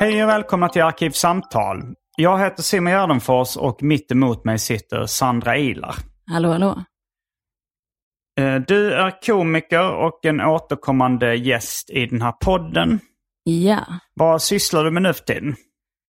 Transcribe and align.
Hej 0.00 0.22
och 0.22 0.28
välkomna 0.28 0.68
till 0.68 0.82
Arkivsamtal. 0.82 1.82
Jag 2.16 2.38
heter 2.38 2.62
Simon 2.62 2.92
Gärdenfors 2.92 3.56
och 3.56 3.82
mitt 3.82 4.12
emot 4.12 4.44
mig 4.44 4.58
sitter 4.58 5.06
Sandra 5.06 5.56
Ilar. 5.56 5.94
Hallå, 6.26 6.48
hallå. 6.52 6.84
Eh, 8.40 8.54
Du 8.54 8.92
är 8.94 9.22
komiker 9.26 9.90
och 9.92 10.24
en 10.24 10.40
återkommande 10.40 11.34
gäst 11.34 11.90
i 11.90 12.06
den 12.06 12.22
här 12.22 12.32
podden. 12.32 13.00
Ja. 13.44 13.80
Vad 14.14 14.42
sysslar 14.42 14.84
du 14.84 14.90
med 14.90 15.02
nu 15.02 15.12
för 15.12 15.24
tiden? 15.24 15.54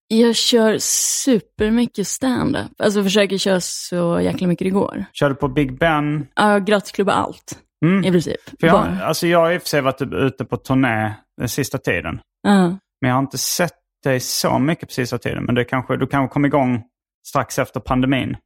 Jag 0.08 0.36
kör 0.36 0.78
supermycket 1.23 2.08
stand-up. 2.08 2.72
Alltså 2.80 3.03
försöker 3.03 3.38
köra 3.38 3.62
så 3.62 4.19
jäkla 4.22 4.47
mycket 4.47 4.66
det 4.66 4.72
går. 4.72 5.06
Kör 5.14 5.30
du 5.30 5.36
på 5.36 5.47
Big 5.47 5.78
Ben? 5.80 6.28
Ja, 6.36 6.59
gratisklubba 6.59 7.12
allt. 7.14 7.59
Mm. 7.86 8.03
I 8.06 8.12
princip. 8.12 8.42
För 8.59 8.67
jag, 8.67 8.73
Bara. 8.73 9.06
alltså 9.06 9.28
jag 9.28 9.39
har 9.39 9.52
i 9.52 9.58
och 9.58 9.62
för 9.62 9.69
sig 9.69 9.81
varit 9.81 10.02
ute 10.02 10.45
på 10.45 10.58
turné 10.58 11.14
den 11.38 11.50
sista 11.50 11.78
tiden. 11.78 12.19
Ja. 12.44 12.78
Men 13.02 13.09
jag 13.09 13.16
har 13.16 13.19
inte 13.22 13.38
sett 13.38 13.73
dig 14.03 14.19
så 14.19 14.59
mycket 14.59 14.89
på 14.89 14.94
sista 14.94 15.17
tiden. 15.17 15.44
Men 15.44 15.55
det 15.55 15.63
kanske, 15.66 15.97
du 15.97 16.07
kanske 16.07 16.33
kom 16.33 16.45
igång 16.45 16.83
strax 17.27 17.59
efter 17.59 17.80
pandemin. 17.80 18.38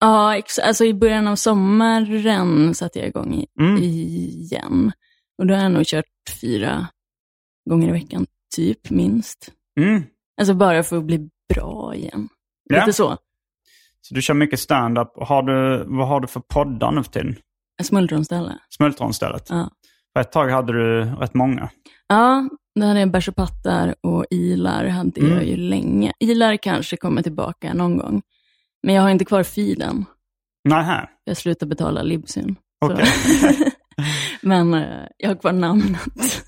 Ja, 0.00 0.42
alltså 0.62 0.84
i 0.84 0.94
början 0.94 1.28
av 1.28 1.36
sommaren 1.36 2.74
satte 2.74 2.98
jag 2.98 3.08
igång 3.08 3.34
i, 3.34 3.46
Mm. 3.60 3.76
igen. 3.82 4.92
Och 5.38 5.46
då 5.46 5.54
har 5.54 5.62
jag 5.62 5.72
nog 5.72 5.86
kört 5.86 6.04
fyra 6.40 6.86
gånger 7.70 7.88
i 7.88 7.92
veckan, 7.92 8.26
typ 8.56 8.90
minst. 8.90 9.52
Mm. 9.80 10.02
Alltså 10.40 10.54
bara 10.54 10.82
för 10.82 10.96
att 10.98 11.04
bli 11.04 11.28
bra 11.54 11.94
igen. 11.94 12.28
Ja. 12.64 12.80
Lite 12.80 12.92
så. 12.92 13.18
Så 14.00 14.14
du 14.14 14.22
kör 14.22 14.34
mycket 14.34 14.60
stand-up. 14.60 15.12
Har 15.16 15.42
du, 15.42 15.84
vad 15.86 16.08
har 16.08 16.20
du 16.20 16.26
för 16.26 16.40
poddar 16.40 16.92
nu 16.92 17.02
för 17.02 17.10
tiden? 17.12 17.36
Smultronställe. 17.82 18.58
Smultronstället? 18.68 19.46
Ja. 19.50 19.70
För 20.12 20.20
ett 20.20 20.32
tag 20.32 20.48
hade 20.50 20.72
du 20.72 21.04
rätt 21.04 21.34
många. 21.34 21.70
Ja, 22.08 22.48
där 22.80 22.94
är 22.96 23.06
bärs 23.06 23.28
och 23.28 23.36
pattar 23.36 23.94
och 24.00 24.24
ilar 24.30 24.86
hade 24.86 25.20
Mm. 25.20 25.32
jag 25.32 25.44
ju 25.44 25.56
länge. 25.56 26.12
Ilar 26.20 26.56
kanske 26.56 26.96
kommer 26.96 27.22
tillbaka 27.22 27.74
någon 27.74 27.96
gång. 27.98 28.22
Men 28.82 28.94
jag 28.94 29.02
har 29.02 29.10
inte 29.10 29.24
kvar 29.24 29.42
filen. 29.42 30.04
Nähä. 30.64 31.08
Jag 31.24 31.36
slutar 31.36 31.66
betala 31.66 32.02
Libsyn. 32.02 32.56
Okej. 32.84 33.06
Men 34.42 34.74
eh, 34.74 35.04
jag 35.16 35.28
har 35.28 35.36
kvar 35.36 35.52
namnet. 35.52 36.42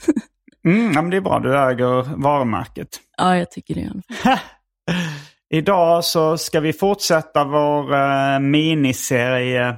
Mm, 0.65 0.93
ja, 0.93 1.03
men 1.03 1.11
det 1.11 1.17
är 1.17 1.21
bra. 1.21 1.39
Du 1.41 1.59
äger 1.59 2.17
varumärket. 2.23 2.89
ja, 3.17 3.37
jag 3.37 3.51
tycker 3.51 3.75
det. 3.75 3.93
Idag 5.55 6.05
så 6.05 6.39
ska 6.39 6.61
vi 6.61 6.73
fortsätta 6.73 7.45
vår 7.45 7.95
eh, 7.95 8.39
miniserie 8.39 9.77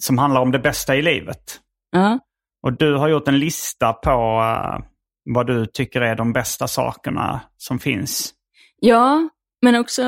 som 0.00 0.18
handlar 0.18 0.40
om 0.40 0.52
det 0.52 0.58
bästa 0.58 0.96
i 0.96 1.02
livet. 1.02 1.60
Ja, 1.90 2.18
Och 2.62 2.72
du 2.72 2.94
har 2.96 3.08
gjort 3.08 3.28
en 3.28 3.38
lista 3.38 3.92
på 3.92 4.10
eh, 4.10 4.84
vad 5.26 5.46
du 5.46 5.66
tycker 5.66 6.00
är 6.00 6.16
de 6.16 6.32
bästa 6.32 6.68
sakerna 6.68 7.40
som 7.56 7.78
finns. 7.78 8.34
ja 8.80 9.28
men 9.62 9.74
också 9.76 10.02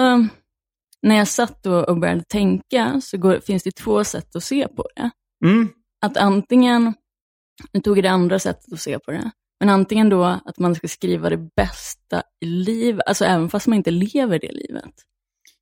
när 1.03 1.17
jag 1.17 1.29
satt 1.29 1.67
och, 1.67 1.99
började 2.01 2.25
tänka 2.29 3.01
så 3.01 3.19
går, 3.19 3.41
finns 3.41 3.63
det 3.63 3.71
två 3.77 4.05
sätt 4.05 4.37
att 4.37 4.43
se 4.45 4.69
på 4.69 4.85
det. 4.97 5.11
Mm, 5.47 5.69
Att 6.07 6.17
antingen, 6.17 6.95
nu 7.73 7.81
tog 7.81 7.99
jag 7.99 8.05
det 8.05 8.11
andra 8.11 8.39
sättet 8.39 8.73
att 8.73 8.81
se 8.81 8.99
på 8.99 9.11
det, 9.11 9.31
men 9.61 9.69
antingen 9.69 10.09
då 10.09 10.25
att 10.25 10.59
man 10.59 10.75
ska 10.75 10.89
skriva 10.89 11.31
det 11.31 11.55
bästa 11.57 12.23
i 12.41 12.47
livet, 12.47 13.03
alltså 13.07 13.25
även 13.25 13.49
fast 13.49 13.67
man 13.67 13.77
inte 13.77 13.91
lever 13.91 14.39
det 14.39 14.53
livet. 14.53 14.93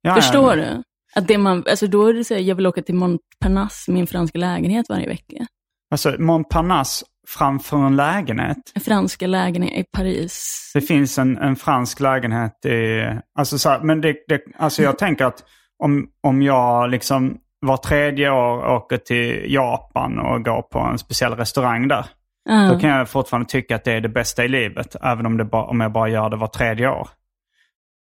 ja, 0.03 0.15
Förstår 0.15 0.59
ja. 0.59 0.65
du? 0.65 0.83
Att 1.15 1.29
det 1.29 1.39
man, 1.39 1.65
alltså 1.71 1.87
då 1.87 2.07
är 2.07 2.15
det 2.15 2.25
så 2.25 2.35
här, 2.35 2.41
jag 2.41 2.55
vill 2.57 2.67
åka 2.67 2.83
till 2.83 2.95
Montparnasse, 2.95 3.91
min 3.93 4.07
franska 4.07 4.39
lägenhet 4.39 4.89
varje 4.89 5.09
vecka. 5.09 5.47
Alltså 5.91 6.15
Montparnasse 6.19 7.07
framför 7.29 7.77
en 7.77 7.97
lägenhet. 7.97 8.59
En 8.75 8.81
franska 8.81 9.27
lägenhet 9.27 9.73
i 9.73 9.85
Paris. 9.93 10.71
Det 10.75 10.81
finns 10.81 11.19
en, 11.19 11.39
en 11.39 11.57
fransk 11.57 12.01
lägenhet 12.01 12.67
i... 12.67 13.05
Alltså, 13.39 13.59
så 13.59 13.69
här, 13.69 13.81
men 13.81 14.01
det, 14.01 14.17
det, 14.29 14.41
alltså 14.59 14.83
jag 14.83 14.99
tänker 14.99 15.25
att 15.25 15.45
om, 15.83 16.09
om 16.23 16.43
jag 16.43 16.91
liksom 16.91 17.39
var 17.61 17.77
tredje 17.77 18.31
år 18.31 18.67
åker 18.77 18.97
till 18.97 19.53
Japan 19.53 20.19
och 20.19 20.45
går 20.45 20.63
på 20.63 20.79
en 20.79 20.99
speciell 20.99 21.35
restaurang 21.35 21.89
där. 21.89 22.07
Ja. 22.49 22.69
Då 22.73 22.79
kan 22.79 22.91
jag 22.91 23.09
fortfarande 23.09 23.49
tycka 23.49 23.77
att 23.77 23.85
det 23.85 23.93
är 23.93 24.01
det 24.01 24.09
bästa 24.09 24.45
i 24.45 24.49
livet. 24.49 24.97
Även 25.03 25.27
om, 25.27 25.37
det 25.37 25.45
ba, 25.45 25.63
om 25.63 25.81
jag 25.81 25.93
bara 25.93 26.09
gör 26.09 26.31
det 26.31 26.37
var 26.37 26.47
tredje 26.47 26.89
år. 26.89 27.09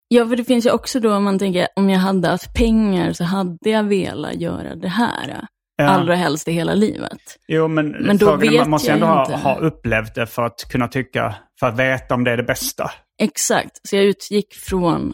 ja, 0.08 0.28
för 0.28 0.36
det 0.36 0.44
finns 0.44 0.66
ju 0.66 0.72
också 0.72 1.00
då, 1.00 1.16
om 1.16 1.24
man 1.24 1.40
tänker, 1.40 1.68
om 1.76 1.90
jag 1.90 2.00
hade 2.00 2.28
haft 2.28 2.54
pengar 2.54 3.14
så 3.14 3.24
hade 3.24 3.70
jag 3.70 3.84
velat 3.84 4.36
göra 4.36 4.76
det 4.76 4.88
här. 4.88 5.48
Ja. 5.78 5.86
Allra 5.86 6.16
helst 6.16 6.48
i 6.48 6.52
hela 6.52 6.74
livet. 6.74 7.18
Jo, 7.48 7.68
men, 7.68 7.90
Men 7.90 8.18
då 8.18 8.26
frågan 8.26 8.40
vet 8.40 8.60
man 8.60 8.70
måste 8.70 8.88
jag 8.88 8.96
ändå 8.96 9.08
ha, 9.08 9.36
ha 9.36 9.56
upplevt 9.58 10.16
det 10.16 10.26
för 10.28 10.44
att 10.44 10.66
kunna 10.72 10.88
tycka, 10.88 11.36
för 11.60 11.68
att 11.68 11.80
veta 11.80 12.14
om 12.16 12.24
det 12.24 12.32
är 12.32 12.38
det 12.38 12.44
bästa. 12.44 12.92
Exakt, 13.22 13.88
så 13.88 13.96
jag 13.96 14.06
utgick 14.06 14.54
från 14.56 15.14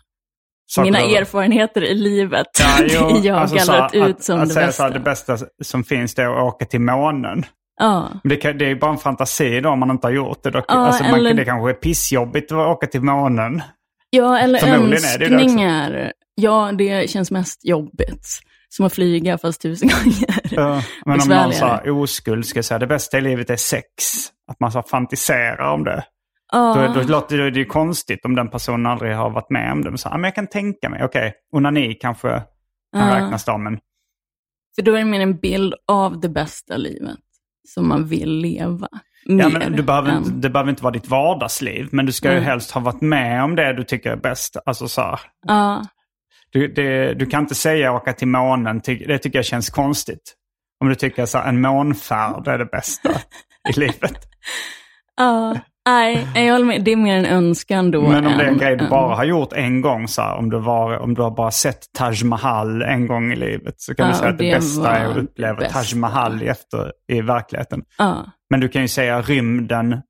Saker 0.72 0.92
mina 0.92 1.08
du- 1.08 1.16
erfarenheter 1.16 1.84
i 1.84 1.94
livet. 1.96 2.48
Ja, 2.60 2.78
jo, 2.90 3.20
jag 3.24 3.38
alltså 3.38 3.72
här, 3.72 3.96
ut 3.96 4.16
att, 4.16 4.24
som 4.24 4.40
att 4.40 4.48
det 4.48 4.54
säga 4.54 4.66
bästa. 4.66 4.78
Så 4.78 4.84
här, 4.84 4.94
det 4.94 5.00
bästa 5.00 5.38
som 5.64 5.84
finns 5.84 6.16
det 6.16 6.24
är 6.24 6.28
att 6.30 6.54
åka 6.54 6.66
till 6.66 6.82
månen. 6.82 7.46
Ja, 7.80 8.10
Men 8.24 8.30
Det, 8.30 8.36
kan, 8.36 8.58
det 8.58 8.66
är 8.72 8.76
bara 8.76 8.92
en 8.92 8.98
fantasi 8.98 9.60
då 9.62 9.70
om 9.70 9.80
man 9.80 9.92
inte 9.92 10.08
har 10.08 10.12
gjort 10.12 10.44
det. 10.44 10.52
Då, 10.52 10.60
Ja, 10.68 10.74
alltså 10.74 11.04
man, 11.04 11.14
eller- 11.14 11.34
Det 11.34 11.46
kanske 11.46 11.70
är 11.70 11.74
pissjobbigt 11.74 12.52
att 12.52 12.58
åka 12.58 12.88
till 12.88 13.02
månen. 13.02 13.62
ja 14.10 14.40
eller 14.40 14.60
är 14.60 15.20
det 15.20 15.28
det 15.28 15.36
önskningar. 15.36 16.12
Ja, 16.36 16.72
det 16.78 17.10
känns 17.10 17.32
mest 17.32 17.66
jobbigt. 17.66 18.28
Som 18.74 18.86
att 18.86 18.94
flyga 18.94 19.38
fast 19.38 19.62
tusen 19.62 19.90
gånger. 19.90 20.40
Ja, 20.52 20.84
men 21.06 21.22
om 21.22 21.28
någon 21.28 21.52
här 21.52 21.90
oskuld 21.90 22.46
ska 22.46 22.64
säga 22.64 22.80
det 22.80 22.88
bästa 22.88 23.18
i 23.18 23.22
livet 23.22 23.50
är 23.50 23.56
sex. 23.56 23.86
Att 24.52 24.60
man 24.60 24.72
så 24.72 24.82
fantiserar 24.84 25.74
om 25.74 25.84
det. 25.84 26.04
Ja. 26.52 26.92
Då, 26.96 27.02
då 27.02 27.08
låter 27.08 27.38
det, 27.38 27.52
det 27.52 27.62
är 27.62 27.66
konstigt 27.66 28.26
om 28.26 28.36
den 28.36 28.50
personen 28.50 28.86
aldrig 28.86 29.16
har 29.16 29.30
varit 29.30 29.50
med 29.50 29.72
om 29.72 29.82
det. 29.84 29.90
Men, 29.90 29.98
så, 29.98 30.10
men 30.10 30.24
jag 30.24 30.36
kan 30.36 30.48
tänka 30.48 30.90
mig, 30.90 31.04
okej, 31.04 31.34
onani 31.56 31.94
kanske 31.94 32.30
kan 32.30 33.10
Ja. 33.10 33.16
räknas 33.16 33.46
då, 33.46 33.58
men 33.58 33.80
För 34.76 34.82
då 34.82 34.94
är 34.94 34.98
det 34.98 35.06
mer 35.06 35.20
en 35.22 35.38
bild 35.38 35.74
av 35.88 36.20
det 36.20 36.30
bästa 36.30 36.78
livet 36.78 37.18
som 37.68 37.88
man 37.88 38.08
vill 38.08 38.32
leva. 38.32 38.88
Ja, 39.26 39.50
men 39.50 39.72
du 39.72 39.84
behöver 39.84 40.10
än- 40.12 40.18
inte, 40.18 40.32
det 40.32 40.50
behöver 40.50 40.70
inte 40.70 40.84
vara 40.84 40.94
ditt 40.94 41.08
vardagsliv, 41.08 41.88
men 41.92 42.06
du 42.06 42.12
ska 42.12 42.28
ju 42.28 42.34
Mm. 42.38 42.46
helst 42.46 42.72
ha 42.72 42.82
varit 42.82 43.02
med 43.02 43.44
om 43.44 43.56
det 43.56 43.74
du 43.74 43.84
tycker 43.84 44.12
är 44.12 44.16
bäst. 44.16 44.58
Alltså 44.66 44.88
så 44.88 45.18
Ja, 45.48 45.86
du, 46.52 46.68
det, 46.68 47.14
du 47.14 47.26
kan 47.26 47.40
inte 47.44 47.56
säga 47.56 47.92
åka 47.94 48.14
till 48.14 48.28
månen, 48.28 48.82
det 48.86 49.18
tycker 49.18 49.38
jag 49.40 49.46
känns 49.46 49.70
konstigt. 49.70 50.34
Om 50.84 50.90
du 50.90 50.96
tycker 50.96 51.38
här, 51.38 51.50
en 51.50 51.62
månfärd 51.62 52.48
är 52.48 52.58
det 52.58 52.66
bästa 52.66 53.10
i 53.70 53.80
livet. 53.80 54.18
ja. 55.18 55.56
Nej, 55.90 56.28
jag 56.36 56.52
håller 56.54 56.66
med. 56.66 56.84
Det 56.84 56.92
är 56.92 56.96
mer 56.96 57.18
en 57.18 57.26
önskan 57.26 57.92
då. 57.92 58.02
Men 58.10 58.28
om 58.28 58.38
det 58.38 58.44
är 58.44 58.48
en 58.48 58.54
än- 58.54 58.58
grej 58.58 58.76
du 58.76 58.84
än- 58.84 58.90
bara 58.90 59.16
har 59.16 59.24
gjort 59.24 59.54
en 59.54 59.82
gång, 59.82 60.08
så 60.08 60.22
här, 60.22 60.36
om, 60.38 60.50
du 60.50 60.60
var, 60.60 60.98
om 61.00 61.14
du 61.14 61.22
har 61.22 61.32
bara 61.32 61.52
sett 61.52 61.80
Taj 61.98 62.24
Mahal 62.24 62.82
en 62.82 63.08
gång 63.08 63.32
i 63.32 63.36
livet, 63.36 63.74
så 63.78 63.96
kan 63.96 64.06
Ja, 64.06 64.12
du 64.12 64.18
säga 64.18 64.30
att 64.30 64.38
det, 64.38 64.46
det 64.46 64.56
bästa 64.56 64.92
är 64.98 65.06
att 65.10 65.18
uppleva 65.18 65.56
bästa. 65.56 65.74
Taj 65.84 66.00
Mahal 66.00 66.42
efter, 66.42 66.92
i 67.08 67.22
verkligheten. 67.22 67.82
Ja, 67.98 68.26
Men 68.50 68.60
du 68.60 68.68
kan 68.70 68.82
ju 68.82 68.88
säga 68.88 69.22
rymden, 69.22 70.02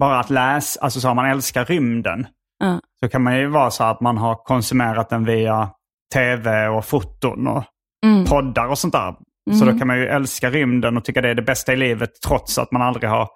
bara 0.00 0.20
att 0.20 0.30
läsa, 0.30 0.80
alltså 0.80 1.00
så 1.00 1.08
har 1.08 1.14
man 1.14 1.26
älskar 1.30 1.64
rymden. 1.64 2.26
ja. 2.58 2.80
Så 3.00 3.08
kan 3.08 3.22
man 3.22 3.38
ju 3.38 3.46
vara 3.46 3.70
så 3.70 3.84
här 3.84 3.90
att 3.90 4.00
man 4.00 4.18
har 4.18 4.34
konsumerat 4.34 5.10
den 5.10 5.24
via 5.24 5.70
tv 6.14 6.68
och 6.68 6.84
foton 6.84 7.46
och 7.46 7.64
Mm. 8.06 8.24
poddar 8.24 8.66
och 8.68 8.78
sånt 8.78 8.92
där. 8.94 9.14
Så 9.58 9.64
då 9.64 9.78
kan 9.78 9.86
man 9.86 9.98
ju 9.98 10.06
älska 10.06 10.50
rymden 10.50 10.96
och 10.96 11.04
tycka 11.04 11.20
det 11.22 11.28
är 11.28 11.34
det 11.34 11.42
bästa 11.42 11.72
i 11.72 11.76
livet 11.76 12.10
trots 12.26 12.58
att 12.58 12.72
man 12.72 12.82
aldrig 12.82 13.10
har 13.10 13.28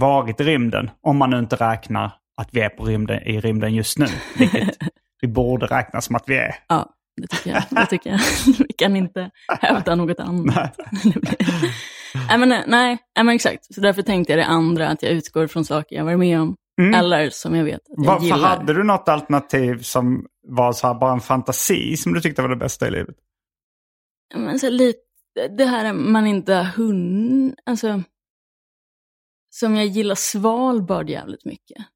varit 0.00 0.40
i 0.40 0.44
rymden. 0.44 0.90
Om 1.02 1.16
man 1.16 1.30
nu 1.30 1.38
inte 1.38 1.56
räknar 1.56 2.10
att 2.36 2.48
vi 2.52 2.60
är 2.60 2.68
på 2.68 2.84
rymden, 2.84 3.22
i 3.22 3.40
rymden 3.40 3.74
just 3.74 3.98
nu. 3.98 4.06
Vilket 4.38 4.76
vi 5.20 5.28
borde 5.28 5.66
räkna 5.66 6.00
som 6.00 6.16
att 6.16 6.24
vi 6.26 6.36
är. 6.36 6.54
Ja, 6.68 6.90
det 7.20 7.26
tycker 7.26 7.50
jag. 7.50 7.62
Det 7.70 7.86
tycker 7.86 8.10
jag. 8.10 8.20
Vi 8.68 8.72
kan 8.78 8.96
inte 8.96 9.30
hävda 9.60 9.94
något 9.94 10.20
annat. 10.20 10.76
Nej, 12.28 12.38
men, 12.38 12.62
nej, 12.66 12.98
men 13.18 13.28
exakt. 13.28 13.74
Så 13.74 13.80
därför 13.80 14.02
tänkte 14.02 14.32
jag 14.32 14.38
det 14.40 14.46
andra, 14.46 14.88
att 14.88 15.02
jag 15.02 15.12
utgår 15.12 15.46
från 15.46 15.64
saker 15.64 15.96
jag 15.96 16.04
varit 16.04 16.18
med 16.18 16.40
om. 16.40 16.56
Eller 16.94 17.30
som 17.30 17.54
jag 17.56 17.64
vet 17.64 17.74
att 17.74 17.82
jag 17.96 18.04
Varför 18.04 18.24
gillar. 18.24 18.38
hade 18.38 18.72
du 18.74 18.82
något 18.84 19.08
alternativ 19.08 19.78
som 19.82 20.26
var 20.48 20.72
så 20.72 20.86
här 20.86 20.94
bara 20.94 21.12
en 21.12 21.20
fantasi 21.20 21.96
som 21.96 22.12
du 22.14 22.20
tyckte 22.20 22.42
var 22.42 22.48
det 22.48 22.56
bästa 22.56 22.88
i 22.88 22.90
livet? 22.90 23.16
Men 24.34 24.58
så 24.58 24.70
lite, 24.70 24.98
det 25.58 25.64
här 25.64 25.92
man 25.92 26.26
inte 26.26 26.54
har 26.54 26.64
hunnit, 26.64 27.54
alltså. 27.66 28.02
Som 29.50 29.76
jag 29.76 29.86
gillar 29.86 30.14
Svalbard 30.14 31.10
jävligt 31.10 31.44
mycket. 31.44 31.86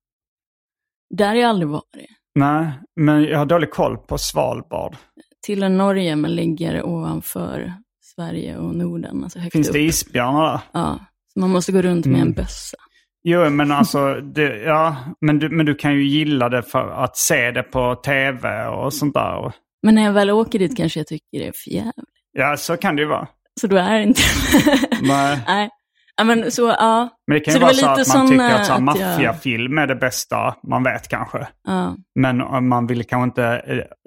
Där 1.14 1.28
har 1.28 1.34
jag 1.34 1.48
aldrig 1.50 1.68
varit. 1.68 2.06
Nej, 2.34 2.72
men 2.96 3.22
jag 3.24 3.38
har 3.38 3.46
dålig 3.46 3.70
koll 3.70 3.98
på 3.98 4.18
Svalbard. 4.18 4.96
Till 5.42 5.68
Norge, 5.72 6.16
men 6.16 6.34
ligger 6.34 6.82
ovanför 6.86 7.74
Sverige 8.00 8.56
och 8.58 8.74
Norden. 8.74 9.24
Alltså 9.24 9.40
Finns 9.52 9.68
upp. 9.68 9.72
det 9.72 9.80
isbjörnar 9.80 10.52
där? 10.52 10.60
Ja, 10.72 10.98
så 11.32 11.40
man 11.40 11.50
måste 11.50 11.72
gå 11.72 11.82
runt 11.82 12.06
med 12.06 12.14
Mm. 12.16 12.28
en 12.28 12.34
bössa. 12.34 12.76
Jo, 13.24 13.50
men 13.50 13.72
alltså, 13.72 14.14
det, 14.14 14.56
ja, 14.56 14.96
men 15.20 15.38
du, 15.38 15.48
men 15.48 15.66
du 15.66 15.74
kan 15.74 15.92
ju 15.94 16.02
gilla 16.04 16.48
det 16.48 16.62
för 16.62 16.90
att 17.04 17.16
se 17.16 17.50
det 17.50 17.62
på 17.62 17.94
tv 17.94 18.66
och 18.66 18.94
sånt 18.94 19.14
där. 19.14 19.52
Men 19.82 19.94
när 19.94 20.02
jag 20.04 20.12
väl 20.12 20.30
åker 20.30 20.58
dit 20.58 20.76
kanske 20.76 21.00
jag 21.00 21.06
tycker 21.06 21.38
det 21.38 21.46
är 21.48 21.52
för 21.64 21.70
jävligt. 21.70 21.94
Ja, 22.32 22.56
så 22.56 22.76
kan 22.76 22.96
det 22.96 23.02
ju 23.02 23.08
vara. 23.08 23.28
Så 23.60 23.66
då 23.66 23.76
är 23.76 23.98
det 23.98 24.02
inte... 24.02 24.22
Nej. 25.02 25.38
Nej. 25.46 25.70
Ja, 26.16 26.24
men 26.24 26.50
så, 26.50 26.62
ja. 26.78 27.08
Men 27.26 27.34
det 27.34 27.40
kan 27.40 27.52
Så 27.52 27.58
ju 27.58 27.60
det 27.60 27.64
vara 27.82 27.96
var 27.96 28.04
så 28.04 28.12
att 28.12 28.18
man 28.18 28.28
tycker 28.28 28.44
att 28.54 28.66
så 28.66 28.72
eh, 28.72 28.76
att 28.88 28.98
jag- 28.98 29.10
maffiafilm 29.10 29.78
är 29.78 29.86
det 29.86 29.94
bästa 29.96 30.54
man 30.62 30.82
vet 30.84 31.08
kanske. 31.08 31.48
ja. 31.66 31.96
Men 32.14 32.40
om 32.40 32.68
man 32.68 32.86
vill 32.86 33.04
kanske 33.04 33.24
inte, 33.24 33.62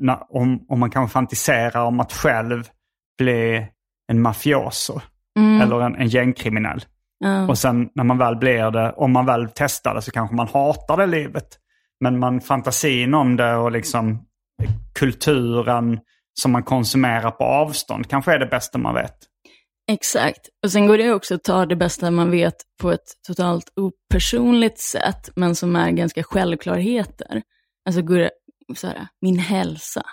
eh, 0.07 0.17
om, 0.29 0.65
om 0.69 0.79
man 0.79 0.89
kanske 0.89 1.13
fantiserar 1.13 1.83
om 1.85 1.99
att 1.99 2.13
själv 2.13 2.63
bli 3.17 3.67
en 4.11 4.21
mafioso 4.21 5.01
Mm, 5.39 5.61
eller 5.61 5.81
en, 5.81 5.95
en 5.95 6.07
gängkriminell. 6.07 6.85
Ja. 7.23 7.47
Och 7.47 7.57
sen 7.57 7.89
när 7.95 8.03
man 8.03 8.17
väl 8.17 8.35
blir 8.35 8.71
det, 8.71 8.91
om 8.91 9.11
man 9.11 9.25
väl 9.25 9.49
testar 9.55 9.95
det 9.95 10.01
så 10.01 10.11
kanske 10.11 10.35
man 10.35 10.47
hatar 10.47 10.97
det 10.97 11.05
livet. 11.05 11.47
Men 11.99 12.19
man 12.19 12.41
fantasin 12.41 13.13
om 13.13 13.35
det 13.35 13.55
och 13.55 13.71
liksom 13.71 14.25
kulturen 14.99 15.99
som 16.39 16.51
man 16.51 16.63
konsumerar 16.63 17.31
på 17.31 17.43
avstånd 17.43 18.09
kanske 18.09 18.33
är 18.33 18.39
det 18.39 18.45
bästa 18.45 18.77
man 18.77 18.95
vet. 18.95 19.15
Exakt. 19.91 20.49
Och 20.63 20.71
sen 20.71 20.87
går 20.87 20.97
det 20.97 21.13
också 21.13 21.35
att 21.35 21.43
ta 21.43 21.65
det 21.65 21.75
bästa 21.75 22.11
man 22.11 22.31
vet 22.31 22.55
på 22.81 22.91
ett 22.91 23.07
totalt 23.27 23.65
opersonligt 23.75 24.79
sätt, 24.79 25.29
men 25.35 25.55
som 25.55 25.75
är 25.75 25.91
ganska 25.91 26.23
självklarheter. 26.23 27.41
Alltså 27.85 28.01
går 28.01 28.17
det, 28.17 28.31
så 28.75 28.87
här, 28.87 29.07
min 29.21 29.39
hälsa. 29.39 30.03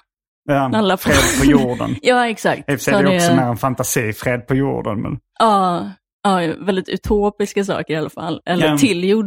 Ja, 0.44 0.70
Alla 0.74 0.96
fred 0.96 1.40
på 1.40 1.46
jorden. 1.46 1.96
Ja, 2.02 2.28
exakt. 2.28 2.70
I 2.70 2.74
och 2.74 2.80
för 2.80 2.84
sig 2.84 2.94
är 2.94 3.02
det 3.02 3.16
också 3.16 3.34
mer 3.34 3.42
en 3.42 3.56
fantasi, 3.56 4.12
fred 4.12 4.46
på 4.46 4.54
jorden. 4.54 5.02
Men... 5.02 5.18
Ja, 5.38 5.90
ja, 6.22 6.54
väldigt 6.58 6.88
utopiska 6.88 7.64
saker 7.64 7.94
i 7.94 7.96
alla 7.96 8.10
fall. 8.10 8.40
Eller 8.46 8.66
Ja. 8.66 8.78
tillgjord, 8.78 9.26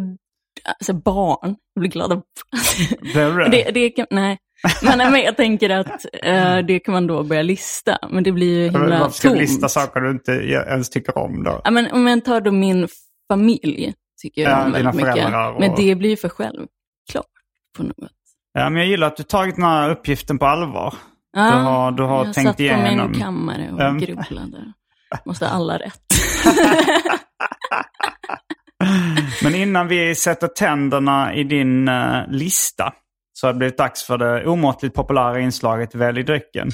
alltså 0.80 0.94
barn, 0.94 1.56
jag 1.74 1.82
blir 1.82 1.90
glad 1.92 2.12
av. 2.12 2.22
Det? 3.14 3.50
det, 3.52 3.72
det 3.72 3.90
kan, 3.90 4.06
nej. 4.10 4.38
Men, 4.84 5.12
men 5.12 5.22
jag 5.22 5.38
tänker 5.38 5.70
att 5.70 6.06
eh, 6.24 6.58
det 6.58 6.80
kan 6.80 6.94
man 6.94 7.08
då 7.08 7.24
börja 7.24 7.42
lista, 7.42 7.98
men 8.10 8.24
det 8.24 8.32
blir 8.32 8.58
ju 8.60 8.64
himla 8.70 9.00
Varför 9.00 9.14
ska 9.14 9.28
du 9.28 9.34
tomt. 9.36 9.42
lista 9.42 9.70
saker 9.70 10.00
du 10.02 10.12
inte 10.12 10.32
ens 10.32 10.90
tycker 10.90 11.18
om 11.18 11.44
då? 11.44 11.62
Ja, 11.64 11.72
men 11.72 11.92
om 11.92 12.08
jag 12.08 12.26
tar 12.26 12.42
då 12.42 12.52
min 12.52 12.88
familj, 13.32 13.94
tycker 14.22 14.42
jag 14.42 14.52
Ja, 14.52 14.66
om 14.66 14.72
väldigt 14.72 14.96
mycket. 14.96 15.26
och- 15.26 15.60
Men 15.60 15.76
det 15.76 15.96
blir 15.96 16.10
ju 16.10 16.18
för 16.18 16.30
självklart 16.30 17.26
på 17.78 17.84
något. 17.84 18.12
Ja, 18.54 18.70
men 18.70 18.76
jag 18.82 18.88
gillar 18.88 19.08
att 19.08 19.18
du 19.18 19.24
tagit 19.24 19.56
den 19.56 19.66
här 19.66 19.90
uppgiften 19.90 20.40
på 20.40 20.46
allvar. 20.46 20.94
Ja, 21.34 21.52
Du 21.52 21.58
har- 21.58 21.92
du 21.92 22.04
har 22.04 22.26
jag 22.26 22.34
tänkt 22.34 22.48
satt 22.48 22.58
på 22.58 22.64
igenom. 22.64 23.12
min 23.12 23.22
kammare 23.22 23.72
och 23.72 23.82
Um. 23.82 23.98
grubblade. 24.00 24.74
Måste 25.26 25.48
alla 25.50 25.78
rätt. 25.78 26.02
Men 29.44 29.56
innan 29.56 29.88
vi 29.88 30.16
sätter 30.16 30.48
tänderna 30.48 31.34
i 31.34 31.44
din 31.44 31.88
uh, 31.88 32.28
lista 32.28 32.94
så 33.34 33.48
har 33.48 33.54
det 33.54 33.58
blivit 33.58 33.78
dags 33.78 34.04
för 34.04 34.18
det 34.18 34.46
omåttligt 34.46 34.96
populära 34.96 35.40
inslaget 35.40 35.96
Välj 35.96 36.24
drycken. 36.24 36.70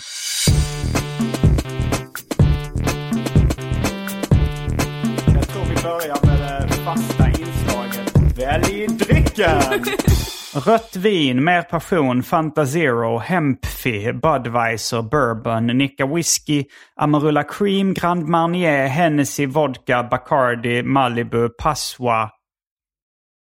Jag 5.33 5.47
tror 5.47 5.63
vi 5.63 5.75
börjar 5.83 6.25
med 6.25 6.67
det 6.67 6.73
fasta 6.73 7.27
inslaget 7.27 8.37
Välj 8.37 8.87
drycken! 8.87 9.61
Rött 10.55 10.95
vin, 10.95 11.43
mer 11.43 11.61
passion, 11.63 12.23
Fanta 12.23 12.65
Zero, 12.65 13.17
Hempfi, 13.19 14.11
Budweiser, 14.13 15.01
Bourbon, 15.01 15.67
Nicka 15.67 16.05
Whisky, 16.05 16.65
Amarula 16.99 17.43
Cream, 17.43 17.93
Grand 17.93 18.27
Marnier, 18.27 18.87
Hennessy, 18.87 19.45
Vodka, 19.45 20.03
Bacardi, 20.03 20.81
Malibu, 20.83 21.49
Passoa. 21.49 22.31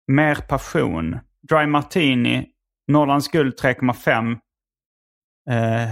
Mer 0.07 0.35
passion, 0.35 1.19
Dry 1.49 1.65
Martini, 1.65 2.47
Norrlands 2.87 3.27
Guld 3.27 3.55
3,5. 3.59 4.37
Eh, 5.49 5.89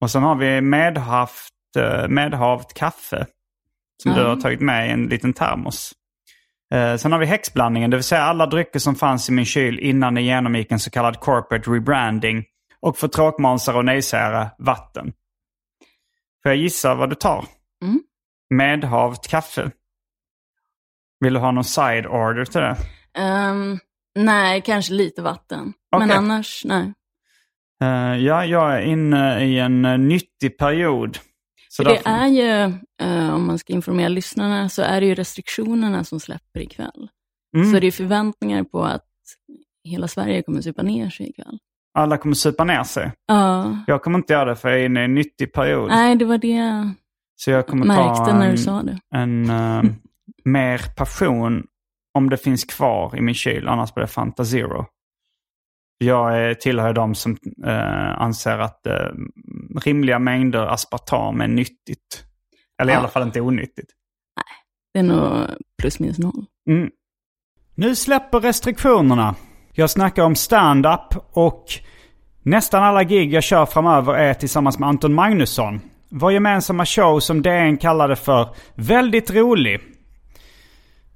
och 0.00 0.10
sen 0.10 0.22
har 0.22 0.34
vi 0.34 0.60
medhavt, 0.60 1.50
eh, 1.78 2.08
medhavt 2.08 2.74
kaffe. 2.74 3.26
Som 4.02 4.12
du 4.12 4.20
Ja. 4.20 4.28
har 4.28 4.36
tagit 4.36 4.60
med 4.60 4.88
i 4.88 4.90
en 4.92 5.06
liten 5.06 5.32
termos. 5.32 5.92
Eh, 6.74 6.96
sen 6.96 7.12
har 7.12 7.18
vi 7.18 7.26
häxblandningen, 7.26 7.90
det 7.90 7.96
vill 7.96 8.04
säga 8.04 8.22
alla 8.22 8.46
drycker 8.46 8.78
som 8.78 8.94
fanns 8.94 9.28
i 9.28 9.32
min 9.32 9.44
kyl 9.44 9.78
innan 9.78 10.14
den 10.14 10.24
genomgick 10.24 10.72
en 10.72 10.78
så 10.78 10.90
kallad 10.90 11.20
corporate 11.20 11.70
rebranding. 11.70 12.44
Och 12.80 12.98
för 12.98 13.08
tråkmånsare 13.08 13.76
och 13.76 13.84
nejsägare, 13.84 14.48
vatten. 14.58 15.12
Får 16.42 16.52
jag 16.52 16.56
gissa 16.56 16.94
vad 16.94 17.10
du 17.10 17.14
tar? 17.14 17.44
Mm. 17.82 18.00
Medhavt 18.50 19.28
kaffe. 19.28 19.70
Vill 21.20 21.34
du 21.34 21.40
ha 21.40 21.50
någon 21.50 21.64
side 21.64 22.06
order 22.06 22.44
till 22.44 22.60
det? 22.60 22.76
Ehm, 23.18 23.78
nej, 24.14 24.62
kanske 24.62 24.92
lite 24.92 25.22
vatten. 25.22 25.72
Men 25.92 26.02
Okej. 26.02 26.16
annars, 26.16 26.62
nej. 26.64 26.92
Eh, 27.82 28.16
ja, 28.16 28.44
jag 28.44 28.76
är 28.76 28.80
inne 28.80 29.44
i 29.44 29.58
en 29.58 29.84
uh, 29.84 29.98
nyttig 29.98 30.58
period. 30.58 31.18
Så 31.76 31.82
det 31.82 31.90
därför- 31.90 32.10
är 32.10 32.26
ju, 32.26 32.72
eh, 33.02 33.34
om 33.34 33.46
man 33.46 33.58
ska 33.58 33.72
informera 33.72 34.08
lyssnarna, 34.08 34.68
så 34.68 34.82
är 34.82 35.00
det 35.00 35.06
ju 35.06 35.14
restriktionerna 35.14 36.04
som 36.04 36.20
släpper 36.20 36.60
ikväll. 36.60 37.08
Mm. 37.56 37.72
Så 37.72 37.80
det 37.80 37.86
är 37.86 37.92
förväntningar 37.92 38.64
på 38.64 38.84
att 38.84 39.02
hela 39.84 40.08
Sverige 40.08 40.42
kommer 40.42 40.60
supa 40.60 40.82
ner 40.82 41.10
sig 41.10 41.28
ikväll. 41.30 41.58
Alla 41.98 42.16
kommer 42.18 42.34
supa 42.34 42.64
ner 42.64 42.82
sig. 42.84 43.12
Ja, 43.26 43.78
Jag 43.86 44.02
kommer 44.02 44.18
inte 44.18 44.32
göra 44.32 44.44
det 44.44 44.56
för 44.56 44.68
jag 44.68 44.80
är 44.80 44.86
inne 44.86 45.00
i 45.00 45.04
en 45.04 45.14
nyttig 45.14 45.52
period. 45.52 45.88
nej, 45.88 46.16
det 46.16 46.24
var 46.24 46.38
det 46.38 46.90
Så 47.36 47.50
jag 47.50 47.66
kommer 47.66 47.86
märkte 47.86 48.24
ta 48.24 48.38
när 48.38 48.44
en, 48.46 48.50
du 48.50 48.58
sa 48.58 48.82
det. 48.82 48.98
en 49.14 49.50
eh, 49.50 49.82
mer 50.44 50.94
passion 50.96 51.66
om 52.14 52.30
det 52.30 52.36
finns 52.36 52.64
kvar 52.64 53.16
i 53.16 53.20
min 53.20 53.34
kyl. 53.34 53.68
Annars 53.68 53.94
blir 53.94 54.02
det 54.02 54.08
Fanta 54.08 54.44
Zero. 54.44 54.86
Jag 55.98 56.38
är, 56.38 56.54
tillhör 56.54 56.92
de 56.92 57.14
som 57.14 57.36
eh, 57.66 58.20
anser 58.20 58.58
att 58.58 58.86
eh, 58.86 58.94
rimliga 59.84 60.18
mängder 60.18 60.66
aspartam 60.66 61.40
är 61.40 61.48
nyttigt. 61.48 62.24
Eller 62.82 62.92
i 62.92 62.94
Ja. 62.94 62.98
alla 62.98 63.08
fall 63.08 63.22
inte 63.22 63.40
onyttigt. 63.40 63.90
Det 64.94 64.98
är 64.98 65.02
nog 65.02 65.46
plus 65.82 65.98
minus 66.00 66.18
noll. 66.18 66.44
Mm. 66.70 66.90
Nu 67.74 67.94
släpper 67.96 68.40
restriktionerna. 68.40 69.34
Jag 69.72 69.90
snackar 69.90 70.22
om 70.22 70.34
stand-up 70.34 71.14
och 71.32 71.64
nästan 72.42 72.82
alla 72.82 73.04
gig 73.04 73.32
jag 73.34 73.42
kör 73.42 73.66
framöver 73.66 74.14
är 74.14 74.34
tillsammans 74.34 74.78
med 74.78 74.88
Anton 74.88 75.14
Magnusson. 75.14 75.80
Vår 76.10 76.32
gemensamma 76.32 76.86
show 76.86 77.20
som 77.20 77.42
DN 77.42 77.76
kallade 77.76 78.16
för 78.16 78.48
Väldigt 78.74 79.30
rolig. 79.30 79.80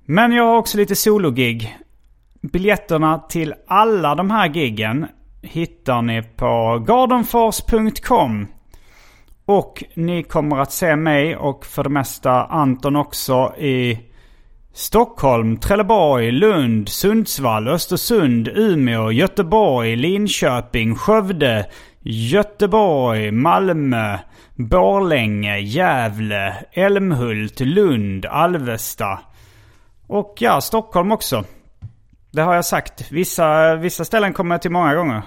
Men 0.07 0.33
jag 0.33 0.45
har 0.45 0.57
också 0.57 0.77
lite 0.79 0.97
sologig. 0.97 1.77
Biljetterna 2.43 3.19
till 3.19 3.55
alla 3.67 4.15
de 4.15 4.31
här 4.31 4.49
giggen 4.49 5.07
hittar 5.43 6.03
ni 6.03 6.23
på 6.23 6.85
gardenfors.com. 6.87 8.47
Och 9.45 9.85
ni 9.95 10.23
kommer 10.23 10.59
att 10.59 10.73
se 10.73 10.97
mig 10.97 11.37
och 11.37 11.67
för 11.67 11.85
det 11.85 11.91
mesta 11.91 12.45
Anton 12.45 12.97
också 12.97 13.55
i 13.59 13.99
Stockholm, 14.73 15.57
Trelleborg, 15.57 16.31
Lund, 16.31 16.89
Sundsvall, 16.89 17.69
Östersund, 17.69 18.49
Umeå, 18.49 19.13
Göteborg, 19.13 19.97
Linköping, 19.97 20.95
Skövde, 20.95 21.67
Göteborg, 22.01 23.31
Malmö, 23.31 24.19
Borlänge, 24.55 25.59
Gävle, 25.59 26.55
Älmhult, 26.73 27.61
Lund, 27.61 28.27
Alvesta. 28.27 29.19
Och 30.07 30.35
ja, 30.39 30.61
Stockholm 30.61 31.13
också. 31.13 31.45
Det 32.33 32.43
har 32.43 32.55
jag 32.55 32.65
sagt. 32.65 33.13
Vissa, 33.13 33.77
vissa 33.77 34.05
ställen 34.05 34.33
kommer 34.33 34.55
jag 34.55 34.63
till 34.63 34.71
många 34.71 34.95
gånger. 34.95 35.23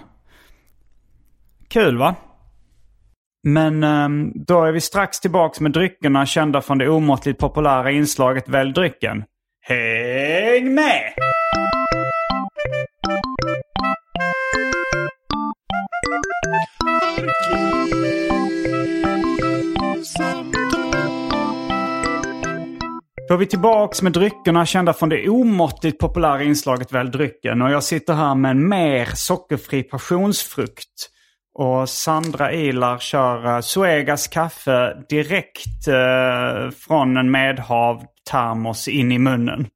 Kul 1.70 1.98
va? 1.98 2.16
Men 3.44 3.84
ehm, 3.84 4.32
då 4.36 4.64
är 4.64 4.72
vi 4.72 4.82
strax 4.82 5.20
tillbaks 5.20 5.60
med 5.60 5.72
dryckerna 5.72 6.26
kända 6.26 6.62
från 6.62 6.78
det 6.78 6.90
omåttligt 6.90 7.40
populära 7.40 7.92
inslaget 7.92 8.50
Välj 8.50 8.74
drycken. 8.74 9.24
Häng 9.68 10.74
med! 10.74 11.14
Då 23.34 23.38
är 23.38 23.40
vi 23.40 23.46
tillbaks 23.46 24.02
med 24.02 24.12
dryckerna 24.12 24.66
kända 24.66 24.94
från 24.94 25.10
det 25.10 25.30
omåttligt 25.30 26.00
populära 26.00 26.44
inslaget 26.44 26.92
Välj 26.92 27.12
drycken. 27.12 27.62
Och 27.62 27.72
jag 27.72 27.84
sitter 27.84 28.14
här 28.14 28.36
med 28.36 28.52
en 28.52 28.70
mer 28.70 29.06
sockerfri 29.06 29.84
passionsfrukt. 29.84 31.10
Och 31.60 31.90
Sandra 31.90 32.54
Ilar 32.54 32.98
kör 32.98 33.56
uh, 33.56 33.62
Suegas 33.62 34.28
kaffe 34.28 35.06
direkt 35.10 35.88
uh, 35.88 36.72
från 36.72 37.18
en 37.18 37.32
medhavd 37.32 38.06
termos 38.32 38.88
in 38.88 39.12
i 39.12 39.20
munnen. 39.20 39.68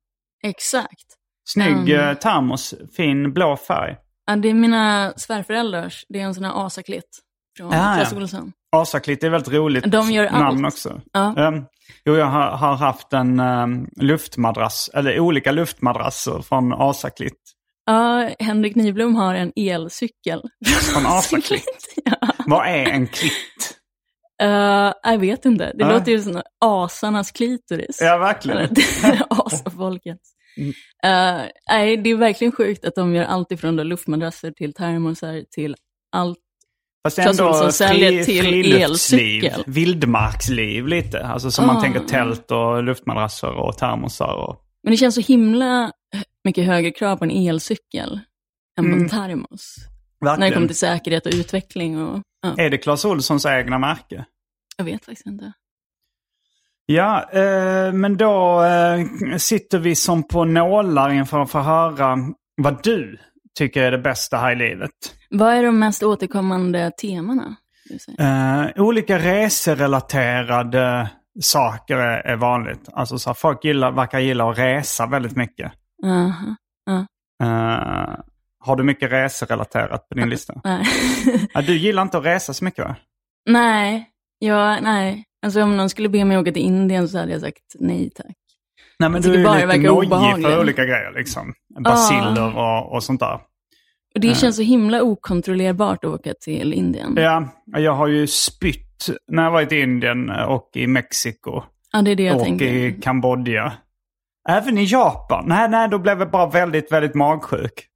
Exakt. 0.43 1.05
Snygg 1.49 1.89
uh, 1.89 2.13
termos, 2.13 2.73
fin 2.97 3.33
blå 3.33 3.57
färg. 3.57 3.95
Ja, 4.25 4.35
det 4.35 4.49
är 4.49 4.53
mina 4.53 5.13
svärföräldrars. 5.15 6.05
Det 6.09 6.19
är 6.19 6.23
en 6.23 6.33
sån 6.33 6.45
här 6.45 6.65
asaklitt 6.65 7.19
från 7.57 7.71
Ja, 7.71 7.89
ja. 7.89 7.95
Clas 7.95 8.13
Ohlson. 8.13 8.51
Asaklitt 8.71 9.23
är 9.23 9.29
väldigt 9.29 9.53
roligt 9.53 9.91
De 9.91 10.11
gör 10.11 10.29
namn 10.29 10.65
allt. 10.65 10.73
också. 10.73 11.01
Ja. 11.13 11.47
Um, 11.47 11.65
jo, 12.07 12.15
jag 12.15 12.25
har, 12.25 12.51
har 12.51 12.75
haft 12.75 13.13
en 13.13 13.39
um, 13.39 13.89
luftmadrass, 14.01 14.89
eller 14.93 15.19
olika 15.19 15.51
luftmadrasser 15.51 16.41
från 16.41 16.73
Asaklitt. 16.73 17.41
Ja, 17.85 18.29
Henrik 18.39 18.75
Nyblom 18.75 19.15
har 19.15 19.35
en 19.35 19.51
elcykel. 19.55 20.41
Från 20.93 21.05
Asaklitt. 21.07 21.93
ja. 22.05 22.15
Vad 22.45 22.67
är 22.67 22.85
en 22.89 23.07
klitt? 23.07 23.73
Uh, 24.43 24.93
jag 25.03 25.17
vet 25.19 25.45
inte. 25.45 25.63
Det 25.73 25.83
Ja. 25.83 25.91
låter 25.91 26.11
ju 26.11 26.21
som 26.21 26.41
asarnas 26.65 27.31
klitoris. 27.31 27.97
Ja, 28.01 28.17
verkligen. 28.17 28.57
Eller 29.03 29.23
Asafolkets. 29.29 30.29
Mm. 30.57 30.69
Uh, 30.69 31.45
nej, 31.69 31.97
det 31.97 32.09
är 32.09 32.15
verkligen 32.15 32.51
sjukt 32.51 32.85
att 32.85 32.95
de 32.95 33.15
gör 33.15 33.25
allt 33.25 33.51
ifrån 33.51 33.75
luftmadrasser 33.75 34.51
till 34.51 34.73
termosar 34.73 35.43
till 35.51 35.75
allt. 36.11 36.37
Fast 37.15 37.39
ändå 37.39 37.49
Ohlson 37.49 37.71
säljer 37.73 38.23
till 38.23 38.41
friluftsliv, 38.43 39.43
elcykel. 39.45 39.63
vildmarksliv 39.67 40.87
lite. 40.87 41.25
Alltså 41.27 41.51
som 41.51 41.67
man 41.67 41.77
Ah. 41.77 41.81
tänker 41.81 41.99
tält 41.99 42.51
och 42.51 42.83
luftmadrasser 42.83 43.49
och 43.51 43.77
termosar. 43.77 44.33
Och... 44.33 44.61
Men 44.83 44.91
det 44.91 44.97
känns 44.97 45.15
så 45.15 45.21
himla 45.21 45.91
mycket 46.43 46.65
högre 46.65 46.91
krav 46.91 47.17
på 47.17 47.23
en 47.23 47.31
elcykel 47.31 48.19
än 48.79 48.83
på 48.85 48.91
Mm. 48.91 49.03
en 49.03 49.09
termos. 49.09 49.75
När 50.21 50.25
det 50.25 50.31
Verkligen. 50.31 50.53
kommer 50.53 50.67
till 50.67 50.77
säkerhet 50.77 51.25
och 51.25 51.31
utveckling 51.35 52.01
och 52.03 52.21
ja, 52.41 52.55
Är 52.57 52.69
det 52.69 52.77
Clas 52.77 53.05
Ohlsons 53.05 53.45
egna 53.45 53.79
märke? 53.79 54.25
jag 54.77 54.85
vet 54.85 55.05
faktiskt 55.05 55.27
inte. 55.27 55.53
Ja, 56.85 57.29
eh, 57.31 57.93
men 57.93 58.17
då 58.17 58.63
eh, 58.63 59.37
sitter 59.37 59.79
vi 59.79 59.95
som 59.95 60.27
på 60.27 60.45
nålar 60.45 61.09
inför 61.13 61.41
att 61.41 61.51
få 61.51 61.59
höra 61.59 62.17
vad 62.61 62.83
du 62.83 63.17
tycker 63.57 63.81
är 63.83 63.91
det 63.91 63.97
bästa 63.97 64.37
här 64.37 64.51
i 64.51 64.55
livet. 64.55 64.91
Vad 65.29 65.53
är 65.53 65.63
de 65.63 65.79
mest 65.79 66.03
återkommande 66.03 66.91
temana? 66.91 67.55
Eh, 68.19 68.81
olika 68.81 69.19
reserelaterade 69.19 71.09
saker 71.41 71.97
är, 71.97 72.19
är 72.19 72.35
vanligt. 72.35 72.89
Alltså 72.93 73.19
så 73.19 73.29
här, 73.29 73.33
folk 73.35 73.63
gillar, 73.65 73.91
verkar 73.91 74.19
gilla 74.19 74.49
att 74.51 74.57
resa 74.57 75.05
väldigt 75.07 75.35
mycket. 75.35 75.71
Aha. 76.05 76.55
Eh, 77.43 78.19
har 78.59 78.75
du 78.75 78.83
mycket 78.83 79.11
reserelaterat 79.11 80.09
på 80.09 80.15
din 80.15 80.29
lista? 80.29 80.61
Nej. 80.63 80.85
Ja, 81.53 81.61
du 81.61 81.77
gillar 81.77 82.01
inte 82.01 82.17
att 82.17 82.25
resa 82.25 82.53
så 82.53 82.63
mycket 82.65 82.85
va? 82.85 82.95
nej, 83.49 84.09
ja, 84.39 84.79
nej. 84.79 85.23
Alltså 85.41 85.63
om 85.63 85.77
någon 85.77 85.89
skulle 85.89 86.09
be 86.09 86.25
mig 86.25 86.37
åka 86.37 86.51
till 86.51 86.61
Indien 86.61 87.09
så 87.09 87.17
hade 87.17 87.31
jag 87.31 87.41
sagt 87.41 87.75
nej 87.79 88.09
tack. 88.15 88.35
Nej 88.99 89.09
men 89.09 89.21
Jag 89.21 89.31
du 89.33 89.39
är 89.39 89.43
bara 89.43 89.65
det 89.65 89.65
lite 89.65 89.87
nojig 89.87 90.43
för 90.45 90.59
olika 90.59 90.85
grejer 90.85 91.11
liksom. 91.15 91.53
Basiller 91.79 92.57
och, 92.57 92.93
och 92.93 93.03
sånt 93.03 93.19
där. 93.19 93.39
Och 94.17 94.21
det 94.21 94.35
känns 94.35 94.55
så 94.55 94.61
himla 94.61 95.03
okontrollerbart 95.03 96.03
att 96.03 96.11
åka 96.11 96.33
till 96.33 96.73
Indien. 96.73 97.13
Ja, 97.17 97.47
jag 97.65 97.93
har 97.93 98.07
ju 98.07 98.27
spytt 98.27 99.09
när 99.27 99.43
jag 99.43 99.51
varit 99.51 99.71
i 99.71 99.81
Indien 99.81 100.29
och 100.29 100.69
i 100.73 100.87
Mexiko. 100.87 101.63
Ja, 101.91 102.01
det 102.01 102.11
är 102.11 102.15
det 102.15 102.23
jag 102.23 102.35
och 102.35 102.43
tänker. 102.43 102.65
i 102.65 102.99
Kambodja. 103.01 103.73
Även 104.49 104.77
i 104.77 104.83
Japan. 104.83 105.45
Nej, 105.47 105.69
nej, 105.69 105.89
då 105.89 105.99
blev 105.99 106.19
jag 106.19 106.31
bara 106.31 106.49
väldigt, 106.49 106.91
väldigt 106.91 107.15
magsjuk. 107.15 107.87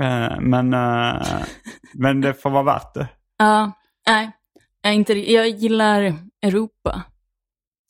Eh, 0.00 0.40
men, 0.40 0.74
eh, 0.74 1.22
men 1.94 2.20
det 2.20 2.34
får 2.34 2.50
vara 2.50 2.62
värt 2.62 2.94
det. 2.94 3.08
Ja, 3.38 3.72
nej. 4.06 4.30
Jag, 4.82 4.94
inte, 4.94 5.32
jag 5.32 5.48
gillar 5.48 6.14
Europa. 6.42 7.02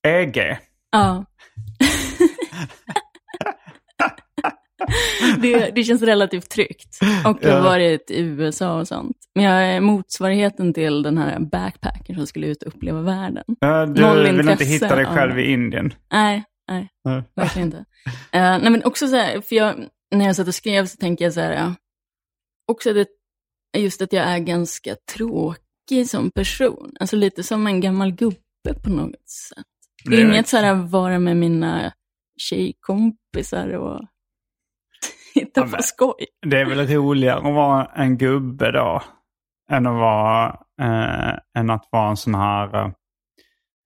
EG. 0.07 0.59
Ja. 0.91 1.25
det, 5.43 5.71
det 5.75 5.85
känns 5.85 6.03
relativt 6.03 6.49
tryggt. 6.51 6.99
Och 7.27 7.39
jag 7.43 7.51
har 7.51 7.57
Ja. 7.59 7.63
varit 7.65 8.11
i 8.11 8.21
USA 8.21 8.81
och 8.81 8.89
sånt. 8.89 9.17
Men 9.35 9.45
jag 9.45 9.65
är 9.65 9.81
motsvarigheten 9.81 10.75
till 10.75 11.03
den 11.03 11.19
här 11.19 11.41
backpacken 11.41 12.17
som 12.17 12.27
skulle 12.27 12.47
ut 12.47 12.63
och 12.63 12.75
uppleva 12.75 13.01
världen. 13.03 13.45
Eh, 13.65 13.87
du 13.87 14.03
Noll 14.03 14.23
vill 14.37 14.49
inte 14.51 14.65
hitta 14.65 14.97
dig 14.97 15.05
av- 15.05 15.15
själv 15.15 15.39
i 15.39 15.53
Indien. 15.53 15.95
Nej, 16.13 16.45
nej, 16.71 16.89
Nej. 17.05 17.23
verkligen 17.37 17.69
inte. 17.69 17.79
Eh, 18.33 18.59
nej, 18.59 18.71
men 18.71 18.85
också 18.85 19.07
så 19.09 19.17
här, 19.17 19.41
för 19.41 19.57
jag, 19.57 19.75
när 20.15 20.27
jag 20.27 20.37
satt 20.37 20.49
och 20.49 20.55
skrev 20.55 20.87
så 20.87 20.97
tänker 20.97 21.25
jag 21.25 21.35
så 21.35 21.41
här, 21.41 21.53
ja, 21.53 21.75
också 22.73 22.93
det, 22.93 23.07
just 23.79 24.03
att 24.03 24.13
jag 24.13 24.25
är 24.25 24.39
ganska 24.39 24.97
tråkig 25.17 26.09
som 26.09 26.31
person. 26.31 26.93
Alltså 27.01 27.17
lite 27.17 27.43
som 27.43 27.67
en 27.67 27.81
gammal 27.81 28.13
gubbe 28.13 28.39
på 28.85 28.91
något 28.91 29.29
sätt. 29.29 29.65
Det 30.05 30.17
är 30.17 30.25
inget 30.25 30.49
så 30.49 30.57
här 30.57 30.73
att 30.75 30.91
vara 30.91 31.19
med 31.19 31.37
mina 31.37 31.93
tjejkompisar 32.39 33.69
och 33.69 34.01
hitta 35.35 35.61
Ja, 35.61 35.77
på 35.77 35.83
skoj. 35.83 36.27
Det 36.47 36.61
är 36.61 36.65
väl 36.65 36.87
roligare 36.87 37.37
att 37.39 37.55
vara 37.55 37.85
en 37.95 38.19
gubbe 38.19 38.71
då. 38.73 39.03
Än 39.71 39.87
att 39.87 39.95
vara, 39.95 40.47
eh, 40.81 41.35
än 41.59 41.71
att 41.71 41.89
vara 41.91 42.11
en 42.11 42.17
sån 42.17 42.35
här 42.35 42.85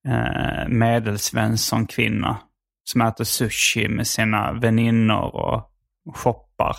eh, 0.09 0.69
medelsvensson 0.69 1.87
kvinna. 1.87 2.37
Som 2.85 3.01
äter 3.01 3.25
sushi 3.25 3.89
med 3.89 4.07
sina 4.07 4.53
väninnor 4.53 5.35
och 5.37 5.71
shoppar. 6.15 6.77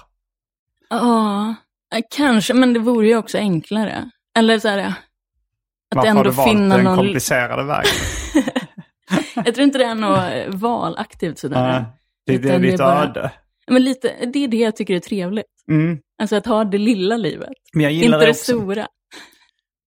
Ja, 0.90 1.56
eh, 1.96 2.02
kanske, 2.16 2.54
men 2.54 2.74
det 2.74 2.80
vore 2.80 3.08
ju 3.08 3.18
också 3.18 3.38
enklare. 3.38 4.10
Eller 4.38 4.60
så 4.60 4.68
här, 4.68 4.78
att 4.88 4.96
Varför 5.96 6.10
har 6.10 6.18
ändå 6.18 6.24
du 6.24 6.30
valt 6.30 6.50
finna 6.50 6.76
den 6.76 6.84
någon... 6.86 6.98
komplicerade 6.98 7.64
vägen? 7.64 7.92
Jag 9.46 9.56
tror 9.56 9.64
inte 9.64 9.78
det 9.78 9.86
är 9.86 9.96
något 9.96 10.20
eh, 10.54 10.60
valaktivt 10.60 11.40
sådär. 11.40 11.62
Nej, 11.72 11.84
det, 12.26 12.38
det 12.38 12.50
är 12.56 12.60
ditt 12.60 12.78
bara- 12.78 13.04
öde. 13.04 13.32
Men 13.72 13.84
lite, 13.84 14.16
det 14.34 14.44
är 14.44 14.48
det 14.48 14.58
jag 14.58 14.76
tycker 14.76 14.96
är 14.96 15.00
trevligt. 15.00 15.46
Mm. 15.72 16.00
Alltså 16.22 16.36
att 16.36 16.46
ha 16.46 16.64
det 16.64 16.78
lilla 16.78 17.18
livet, 17.18 17.50
inte 17.76 18.18
det 18.18 18.30
också. 18.30 18.34
stora. 18.34 18.88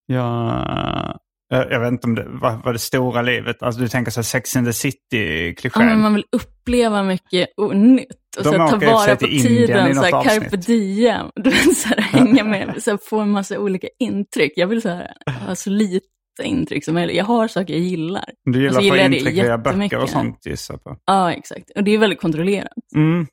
Ja, 0.05 1.19
jag, 1.49 1.71
jag 1.71 1.79
vet 1.79 1.91
inte 1.91 2.07
om 2.07 2.15
det 2.15 2.25
var, 2.27 2.61
var 2.63 2.73
det 2.73 2.79
stora 2.79 3.21
livet. 3.21 3.63
Alltså 3.63 3.81
du 3.81 3.87
tänker 3.87 4.11
så 4.11 4.17
här 4.17 4.23
Sex 4.23 4.55
and 4.55 4.65
the 4.65 4.69
Ja, 4.69 4.73
City-klichén. 4.73 5.85
men 5.85 6.01
man 6.01 6.13
vill 6.13 6.25
uppleva 6.31 7.03
mycket 7.03 7.49
och 7.57 7.75
nytt. 7.75 8.07
Och 8.37 8.45
så 8.45 8.51
ta 8.51 8.57
vara 8.57 9.15
på 9.15 9.27
tiden, 9.27 9.95
så 9.95 10.01
här, 10.01 10.23
carpe 10.23 10.57
diem. 10.57 11.27
Du 11.35 11.49
vet, 11.49 11.77
så 11.77 11.87
här, 11.89 12.01
hänga 12.01 12.43
med, 12.43 12.83
så 12.83 12.91
här, 12.91 12.99
få 13.09 13.19
en 13.19 13.31
massa 13.31 13.59
olika 13.59 13.87
intryck. 13.99 14.53
Jag 14.55 14.67
vill 14.67 14.81
så 14.81 14.89
här, 14.89 15.13
ha 15.47 15.55
så 15.55 15.69
lite 15.69 16.05
intryck 16.43 16.85
som 16.85 16.93
möjligt. 16.93 17.15
Jag 17.15 17.25
har 17.25 17.47
saker 17.47 17.73
jag 17.73 17.83
gillar. 17.83 18.25
Du 18.43 18.59
gillar 18.59 18.69
Och 18.69 18.73
så 18.73 18.79
att 18.81 18.87
få 18.87 18.95
det 18.95 19.15
intryck 19.15 19.43
via 19.43 19.57
böcker 19.57 20.01
och 20.01 20.09
sånt 20.09 20.45
gissar 20.45 20.77
på. 20.77 20.97
Ja, 21.05 21.33
exakt. 21.33 21.71
Och 21.75 21.83
det 21.83 21.91
är 21.91 21.97
väldigt 21.97 22.21
kontrollerat. 22.21 22.71
Mm. 22.95 23.27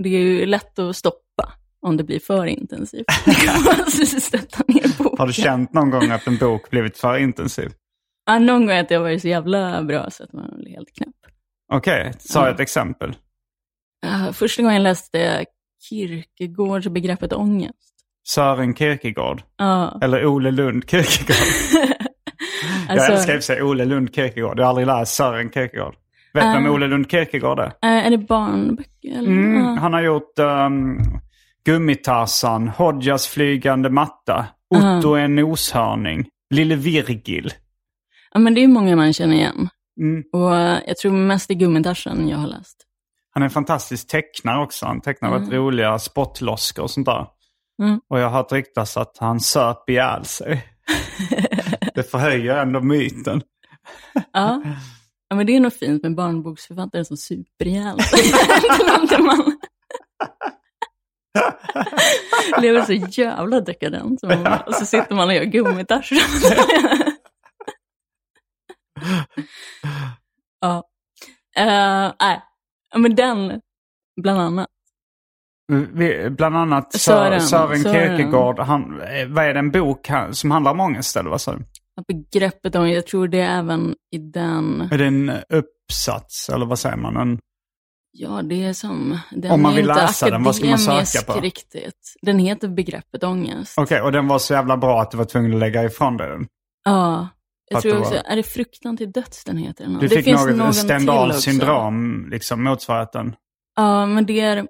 Det 0.00 0.08
är 0.08 0.20
ju 0.20 0.46
lätt 0.46 0.78
att 0.78 0.96
stoppa 0.96 1.52
om 1.86 1.96
det 1.96 2.04
blir 2.04 2.18
för 2.20 2.46
intensivt. 2.46 3.04
sätta 4.22 4.62
ner 4.68 4.98
boken. 4.98 5.18
Har 5.18 5.26
du 5.26 5.32
känt 5.32 5.72
någon 5.72 5.90
gång 5.90 6.10
att 6.10 6.26
en 6.26 6.36
bok 6.36 6.70
blivit 6.70 6.98
för 6.98 7.16
intensiv? 7.18 7.70
Ja, 8.26 8.38
någon 8.38 8.66
gång 8.66 8.76
att 8.76 8.90
jag 8.90 9.00
varit 9.00 9.22
så 9.22 9.28
jävla 9.28 9.82
bra 9.82 10.10
så 10.10 10.24
att 10.24 10.32
man 10.32 10.54
blir 10.58 10.70
helt 10.70 10.92
knäpp. 10.96 11.08
Okej, 11.72 12.12
sa 12.18 12.46
Ja. 12.46 12.54
ett 12.54 12.60
exempel. 12.60 13.16
Uh, 14.06 14.32
första 14.32 14.62
gången 14.62 14.74
jag 14.76 14.82
läste 14.82 15.44
Kierkegaards 15.88 16.88
begreppet 16.88 17.32
ångest. 17.32 17.94
Sören 18.28 18.74
Kierkegaard. 18.74 19.42
Ja. 19.56 19.98
Eller 20.02 20.26
Ole 20.26 20.50
Lund 20.50 20.90
Kierkegaard. 20.90 21.36
Jag 22.88 22.98
alltså, 22.98 23.12
älskar 23.12 23.34
i 23.34 23.38
och 23.38 23.42
för 23.42 23.46
sig 23.54 23.62
Ole 23.62 23.84
Lund 23.84 24.14
Kierkegaard. 24.14 24.58
Jag 24.58 24.64
har 24.64 24.68
aldrig 24.68 24.86
läst 24.86 25.14
Sören 25.14 25.50
Kierkegaard. 25.50 25.94
Vet 26.34 26.44
du 26.44 26.50
vem 26.50 26.66
Ole 26.66 26.86
Lund 26.86 27.10
Kirkegaard 27.10 27.58
är? 27.58 27.66
Uh, 27.66 28.06
är 28.06 28.10
det 28.10 28.18
barnböcker? 28.18 29.18
Mm, 29.18 29.56
Uh. 29.56 29.74
Han 29.74 29.92
har 29.92 30.02
gjort 30.02 30.38
um, 30.38 30.98
Gummitarsan, 31.64 32.68
Hodjas 32.68 33.26
flygande 33.26 33.90
matta, 33.90 34.46
Otto 34.74 35.14
är 35.14 35.24
en 35.24 35.34
noshörning, 35.34 36.28
Lille 36.50 36.76
Virgil. 36.76 37.52
Ja, 38.32 38.40
men 38.40 38.54
det 38.54 38.64
är 38.64 38.68
många 38.68 38.96
man 38.96 39.12
känner 39.12 39.34
igen. 39.34 39.68
Mm. 40.00 40.24
Och 40.32 40.50
uh, 40.50 40.78
jag 40.86 40.96
tror 40.96 41.12
mest 41.12 41.48
det 41.48 41.54
är 41.54 41.58
Gummitarsan 41.58 42.28
jag 42.28 42.38
har 42.38 42.46
läst. 42.46 42.86
Han 43.34 43.42
är 43.42 43.44
en 43.44 43.50
fantastisk 43.50 44.08
tecknare 44.08 44.62
också. 44.62 44.86
Han 44.86 45.00
tecknar 45.00 45.28
mm. 45.28 45.40
väldigt 45.40 45.58
roliga 45.58 45.98
spottloskor 45.98 46.82
och 46.82 46.90
sånt 46.90 47.06
där. 47.06 47.26
Mm. 47.82 48.00
Och 48.08 48.18
jag 48.18 48.30
har 48.30 48.36
hört 48.36 48.52
ryktas 48.52 48.96
att 48.96 49.16
han 49.18 49.40
söp 49.40 49.90
ihjäl 49.90 50.24
sig. 50.24 50.64
det 51.94 52.10
förhöjer 52.10 52.56
ändå 52.56 52.80
myten. 52.80 53.42
Ja. 54.32 54.62
ja, 55.32 55.36
men 55.36 55.46
det 55.46 55.56
är 55.56 55.60
nog 55.60 55.72
fint 55.72 56.02
med 56.02 56.14
barnboksförfattare 56.14 57.04
som 57.04 57.16
super 57.16 57.66
ihjäl 57.66 57.98
man 59.18 59.56
lever 62.62 62.82
så 62.82 62.92
jävla 62.92 63.60
dekadent. 63.60 64.20
Och 64.66 64.74
så 64.74 64.86
sitter 64.86 65.14
man 65.14 65.28
och 65.28 65.34
gör 65.34 65.44
gummitarsan. 65.44 66.18
ja. 70.60 70.84
Uh, 71.58 72.12
nej, 72.20 72.42
men 72.96 73.14
den 73.14 73.60
bland 74.22 74.40
annat. 74.40 74.68
Vi, 75.92 76.30
bland 76.30 76.56
annat 76.56 76.94
Sören- 76.94 77.40
Sören, 77.40 77.80
Sören. 77.80 77.94
Kierkegaard. 77.94 78.58
Han, 78.58 79.00
eh, 79.00 79.28
vad 79.28 79.44
är 79.44 79.52
det, 79.52 79.58
en 79.58 79.70
bok 79.70 80.08
som 80.30 80.50
handlar 80.50 80.72
om 80.72 80.80
ångest 80.80 81.16
eller 81.16 81.30
vad 81.30 81.40
sa 81.40 81.56
du? 81.56 81.64
Ja, 81.94 82.02
Begreppet 82.08 82.74
jag 82.74 83.06
tror 83.06 83.28
det 83.28 83.40
är 83.40 83.58
även 83.58 83.94
i 84.10 84.18
den, 84.18 84.88
Är 84.92 84.98
det 84.98 85.06
en 85.06 85.32
uppsats 85.48 86.48
eller 86.48 86.66
vad 86.66 86.78
säger 86.78 86.96
man? 86.96 87.16
En, 87.16 87.38
ja 88.12 88.42
det 88.42 88.64
är 88.64 88.72
som, 88.72 89.18
den 89.30 89.50
Om 89.50 89.62
man 89.62 89.74
vill 89.74 89.86
läsa 89.86 90.30
den, 90.30 90.42
vad 90.42 90.56
ska 90.56 90.66
man 90.66 90.78
söka 90.78 91.32
på? 91.32 91.40
riktigt. 91.40 92.14
Den 92.22 92.38
heter 92.38 92.68
Begreppet 92.68 93.24
ångest. 93.24 93.78
Okej, 93.78 94.00
och 94.00 94.12
den 94.12 94.28
var 94.28 94.38
så 94.38 94.54
jävla 94.54 94.76
bra 94.76 95.00
att 95.02 95.10
du 95.10 95.16
var 95.16 95.24
tvungen 95.24 95.54
att 95.54 95.60
lägga 95.60 95.84
ifrån 95.84 96.16
dig 96.16 96.28
den. 96.28 96.46
Ja. 96.84 97.28
Jag 97.70 97.76
Att 97.76 97.82
tror 97.82 97.98
också, 97.98 98.14
var- 98.14 98.22
är 98.32 98.36
det 98.36 98.42
Fruktan 98.42 98.96
till 98.96 99.12
döds 99.12 99.44
den 99.44 99.56
heter? 99.56 99.84
Den? 99.84 99.92
Du 99.98 100.08
det 100.08 100.16
fick 100.16 100.24
finns 100.24 100.46
något 100.46 100.56
någon 100.56 100.68
också. 101.28 101.40
syndrom, 101.40 102.28
liksom 102.30 102.64
motsvarigheten. 102.64 103.36
Ja, 103.76 104.06
men 104.06 104.26
det 104.26 104.40
är, 104.40 104.66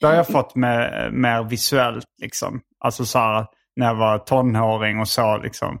Det 0.00 0.06
har 0.06 0.14
jag 0.14 0.26
fått 0.28 0.54
med, 0.54 1.10
mer 1.12 1.42
visuellt 1.44 2.04
liksom. 2.22 2.60
Alltså 2.84 3.04
så 3.04 3.18
här, 3.18 3.46
när 3.76 3.86
jag 3.86 3.94
var 3.94 4.18
tonåring 4.18 4.98
och 5.00 5.08
så 5.08 5.36
liksom. 5.38 5.78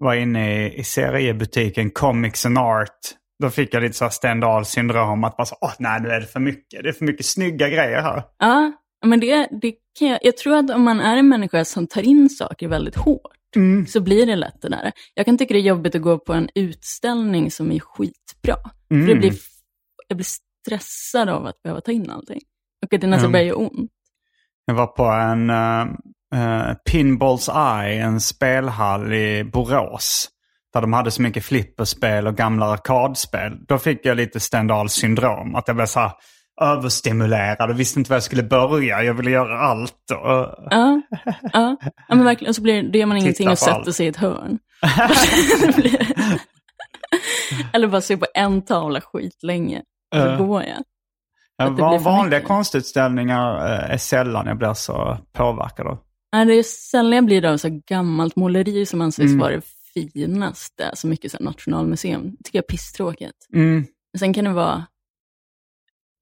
Var 0.00 0.14
inne 0.14 0.66
i, 0.66 0.78
i 0.78 0.84
seriebutiken 0.84 1.90
Comics 1.90 2.46
and 2.46 2.58
Art. 2.58 2.98
Då 3.42 3.50
fick 3.50 3.74
jag 3.74 3.82
lite 3.82 3.96
så 3.96 4.04
här 4.04 4.10
Stendhals 4.10 4.68
syndrom. 4.68 5.24
Att 5.24 5.36
bara 5.36 5.44
så, 5.44 5.56
åh 5.60 5.72
nej 5.78 6.00
nu 6.00 6.08
är 6.08 6.20
det 6.20 6.26
för 6.26 6.40
mycket. 6.40 6.82
Det 6.82 6.88
är 6.88 6.92
för 6.92 7.04
mycket 7.04 7.26
snygga 7.26 7.68
grejer 7.68 8.02
här. 8.02 8.22
ja, 8.38 8.72
men 9.04 9.20
det, 9.20 9.48
det 9.62 9.74
kan 9.98 10.08
jag, 10.08 10.18
jag 10.22 10.36
tror 10.36 10.56
att 10.56 10.70
om 10.70 10.82
man 10.82 11.00
är 11.00 11.16
en 11.16 11.28
människa 11.28 11.64
som 11.64 11.86
tar 11.86 12.02
in 12.02 12.28
saker 12.30 12.68
väldigt 12.68 12.96
hårt, 12.96 13.20
Mm. 13.56 13.86
så 13.86 14.00
blir 14.00 14.26
det 14.26 14.36
lätt 14.36 14.62
det 14.62 14.68
där. 14.68 14.92
Jag 15.14 15.26
kan 15.26 15.38
tycka 15.38 15.54
det 15.54 15.60
är 15.60 15.62
jobbigt 15.62 15.94
att 15.94 16.02
gå 16.02 16.18
på 16.18 16.32
en 16.32 16.48
utställning 16.54 17.50
som 17.50 17.72
är 17.72 17.78
skitbra. 17.80 18.56
Mm. 18.90 19.06
För 19.06 19.14
det 19.14 19.20
blir, 19.20 19.32
jag 20.08 20.16
blir 20.16 20.26
stressad 20.26 21.28
av 21.28 21.46
att 21.46 21.62
behöva 21.62 21.80
ta 21.80 21.92
in 21.92 22.10
allting. 22.10 22.40
Och 22.86 22.94
att 22.94 23.00
det 23.00 23.06
nästan 23.06 23.24
Mm. 23.24 23.32
börjar 23.32 23.46
göra 23.46 23.56
ont. 23.56 23.90
Jag 24.64 24.74
var 24.74 24.86
på 24.86 25.04
en 25.04 25.50
uh, 26.34 26.74
Pinballs 26.90 27.48
Eye, 27.48 28.02
en 28.02 28.20
spelhall 28.20 29.12
i 29.12 29.44
Borås. 29.44 30.28
Där 30.72 30.80
de 30.80 30.92
hade 30.92 31.10
så 31.10 31.22
mycket 31.22 31.44
flipperspel 31.44 32.26
och 32.26 32.36
gamla 32.36 32.66
arkadspel. 32.66 33.52
Då 33.68 33.78
fick 33.78 34.06
jag 34.06 34.16
lite 34.16 34.40
Stendhals 34.40 34.92
syndrom. 34.92 35.54
Att 35.54 35.68
jag 35.68 35.76
blev 35.76 35.86
så 35.86 36.00
här 36.00 36.12
överstimulerad 36.60 37.70
och 37.70 37.80
visste 37.80 37.98
inte 37.98 38.10
var 38.10 38.16
jag 38.16 38.22
skulle 38.22 38.42
börja. 38.42 39.02
Jag 39.02 39.14
ville 39.14 39.30
göra 39.30 39.58
allt. 39.58 40.10
Och, 40.10 40.66
Ja, 40.70 41.02
ja. 41.52 41.76
ja 42.08 42.14
men 42.14 42.24
verkligen. 42.24 42.54
Så 42.54 42.62
blir, 42.62 42.82
det 42.82 42.98
gör 42.98 43.06
man 43.06 43.16
ingenting 43.16 43.48
och 43.48 43.58
sätter 43.58 43.92
sig 43.92 44.06
i 44.06 44.08
ett 44.08 44.16
hörn. 44.16 44.58
Eller 47.72 47.88
bara 47.88 48.00
se 48.00 48.16
på 48.16 48.26
en 48.34 48.62
tavla 48.62 49.00
skitlänge. 49.00 49.82
Och 50.14 50.38
så 50.38 50.44
går 50.44 50.62
jag. 50.62 50.82
Ja, 51.56 51.98
vanliga 51.98 52.40
konstutställningar 52.40 53.56
eh, 53.56 53.90
är 53.94 53.96
sällan 53.98 54.46
jag 54.46 54.58
blir 54.58 54.74
så 54.74 55.18
påverkad 55.32 55.86
av. 55.86 55.98
Nej, 56.32 56.46
det 56.46 56.52
är 56.54 56.62
sällan 56.62 57.12
jag 57.12 57.24
blir 57.24 57.40
det 57.42 57.50
av 57.50 57.56
så 57.56 57.80
gammalt 57.86 58.36
måleri 58.36 58.86
som 58.86 59.00
anses 59.00 59.24
Mm. 59.26 59.38
vara 59.38 59.52
det 59.54 59.62
finaste. 60.12 60.90
Så 60.94 61.06
mycket 61.06 61.32
så 61.32 61.38
här 61.38 61.44
nationalmuseum. 61.44 62.30
Det 62.38 62.44
tycker 62.44 62.58
jag 62.58 62.62
är 62.64 62.68
pisstråkigt. 62.68 63.46
Mm. 63.52 63.86
Men 64.12 64.18
sen 64.18 64.34
kan 64.34 64.44
det 64.44 64.52
vara 64.52 64.86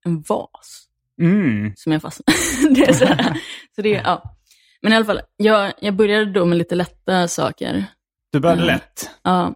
en 0.05 0.21
vas 0.23 0.85
Mm. 1.21 1.73
som 1.77 1.93
jag 1.93 2.03
fastnar 2.03 2.35
det 2.75 2.89
är 2.89 2.93
så, 2.93 3.05
här. 3.05 3.41
så 3.77 3.83
det 3.83 3.95
är, 3.95 4.03
ja. 4.03 4.37
Men 4.83 4.93
i 4.93 4.97
alla 4.97 5.05
fall, 5.05 5.21
jag, 5.37 5.73
jag 5.81 5.95
började 5.97 6.33
då 6.33 6.45
med 6.45 6.59
lite 6.59 6.75
lätta 6.75 7.29
saker. 7.29 7.85
Du 8.33 8.41
började 8.41 8.63
Mm. 8.63 8.75
lätt. 8.75 9.11
Ja. 9.23 9.55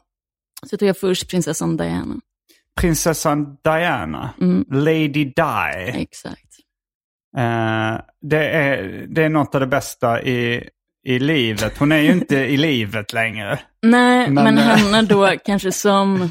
Så 0.66 0.76
tog 0.76 0.88
jag 0.88 0.98
först 0.98 1.30
prinsessan 1.30 1.76
Diana. 1.76 2.14
Prinsessan 2.80 3.56
Diana, 3.64 4.34
Mm. 4.40 4.64
Lady 4.70 5.08
Di. 5.24 5.32
Exakt. 5.94 6.51
Eh, 7.36 8.00
det, 8.22 8.48
är, 8.48 9.06
det 9.08 9.22
är 9.24 9.28
något 9.28 9.54
av 9.54 9.60
det 9.60 9.66
bästa 9.66 10.22
i, 10.22 10.68
i 11.06 11.18
livet. 11.18 11.78
Hon 11.78 11.92
är 11.92 11.98
ju 11.98 12.12
inte 12.12 12.36
i 12.36 12.56
livet 12.68 13.12
längre. 13.12 13.58
Nej, 13.82 14.30
Men, 14.30 14.44
men, 14.44 14.58
eh, 14.58 14.64
henne 14.64 15.02
då 15.02 15.30
kanske 15.44 15.72
som 15.72 16.16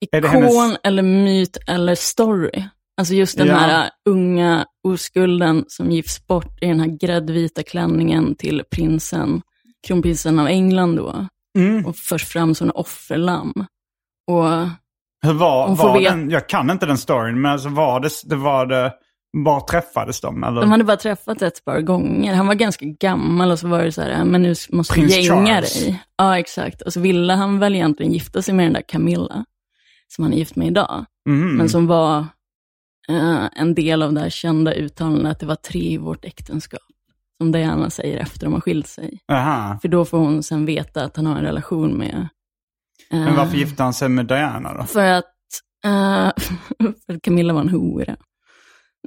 ikon 0.00 0.24
hennes- 0.30 0.78
eller 0.84 1.02
myt 1.02 1.56
eller 1.66 1.94
story. 1.94 2.64
Alltså 2.96 3.14
just 3.14 3.38
den 3.38 3.46
Ja. 3.46 3.54
här 3.54 3.90
unga 4.08 4.66
oskulden 4.88 5.64
som 5.68 5.90
gifts 5.90 6.26
bort 6.26 6.62
i 6.62 6.66
den 6.66 6.80
här 6.80 6.98
gräddvita 7.00 7.62
klänningen 7.62 8.34
till 8.34 8.62
prinsen, 8.70 9.42
kronprinsen 9.86 10.38
av 10.38 10.46
England 10.46 10.96
då. 10.96 11.26
Mm. 11.58 11.86
Och 11.86 11.96
förs 11.96 12.24
fram 12.24 12.54
som 12.54 12.66
en 12.66 12.70
offerlamm. 12.70 13.52
Och 14.26 14.44
Hur 15.22 15.32
var, 15.32 15.76
var 15.76 16.00
den? 16.00 16.30
Jag 16.30 16.48
kan 16.48 16.70
inte 16.70 16.86
den 16.86 16.98
storyn, 16.98 17.40
men 17.40 17.52
alltså 17.52 17.68
var 17.68 18.00
det, 18.00 18.10
det 18.24 18.36
var 18.36 18.66
det, 18.66 18.92
var 19.32 19.60
träffades 19.60 20.20
de? 20.20 20.44
Eller? 20.44 20.60
de 20.60 20.70
hade 20.70 20.84
bara 20.84 20.96
träffat 20.96 21.42
ett 21.42 21.64
par 21.64 21.80
gånger. 21.80 22.34
Han 22.34 22.46
var 22.46 22.54
ganska 22.54 22.84
gammal 22.86 23.50
och 23.50 23.58
så 23.58 23.68
var 23.68 23.82
det 23.84 23.92
så 23.92 24.02
här, 24.02 24.24
men 24.24 24.42
nu 24.42 24.54
måste 24.70 24.94
du 24.94 25.00
Prins 25.00 25.16
gänga 25.26 25.46
Charles. 25.46 25.84
dig. 25.84 26.02
Ja, 26.16 26.38
exakt. 26.38 26.82
Och 26.82 26.92
så 26.92 27.00
ville 27.00 27.32
han 27.32 27.58
väl 27.58 27.74
egentligen 27.74 28.12
gifta 28.12 28.42
sig 28.42 28.54
med 28.54 28.66
den 28.66 28.72
där 28.72 28.82
Camilla, 28.88 29.44
som 30.08 30.24
han 30.24 30.32
är 30.32 30.36
gift 30.36 30.56
med 30.56 30.66
idag. 30.66 31.04
Mhm. 31.28 31.56
men 31.56 31.68
som 31.68 31.86
var 31.86 32.18
eh, 33.08 33.44
en 33.56 33.74
del 33.74 34.02
av 34.02 34.12
det 34.12 34.20
här 34.20 34.30
kända 34.30 34.74
uttalandet 34.74 35.32
att 35.32 35.40
det 35.40 35.46
var 35.46 35.54
tre 35.54 35.80
i 35.92 35.96
vårt 35.98 36.24
äktenskap. 36.24 36.80
Som 37.40 37.52
Diana 37.52 37.90
säger 37.90 38.16
efter 38.18 38.44
de 38.46 38.52
har 38.54 38.60
skilt 38.60 38.86
sig. 38.86 39.18
Aha. 39.32 39.78
För 39.82 39.88
då 39.88 40.04
får 40.04 40.18
hon 40.18 40.42
sen 40.42 40.66
veta 40.66 41.04
att 41.04 41.16
han 41.16 41.26
har 41.26 41.36
en 41.36 41.44
relation 41.44 41.92
med... 41.98 42.28
eh, 43.10 43.18
Men 43.20 43.36
varför 43.36 43.56
gifte 43.56 43.82
han 43.82 43.94
sig 43.94 44.08
med 44.08 44.26
Diana 44.26 44.74
då? 44.74 44.84
För 44.84 45.04
att, 45.12 45.24
eh, 45.84 46.30
för 47.06 47.14
att 47.14 47.22
Camilla 47.22 47.52
var 47.52 47.60
en 47.60 47.68
hora. 47.68 48.16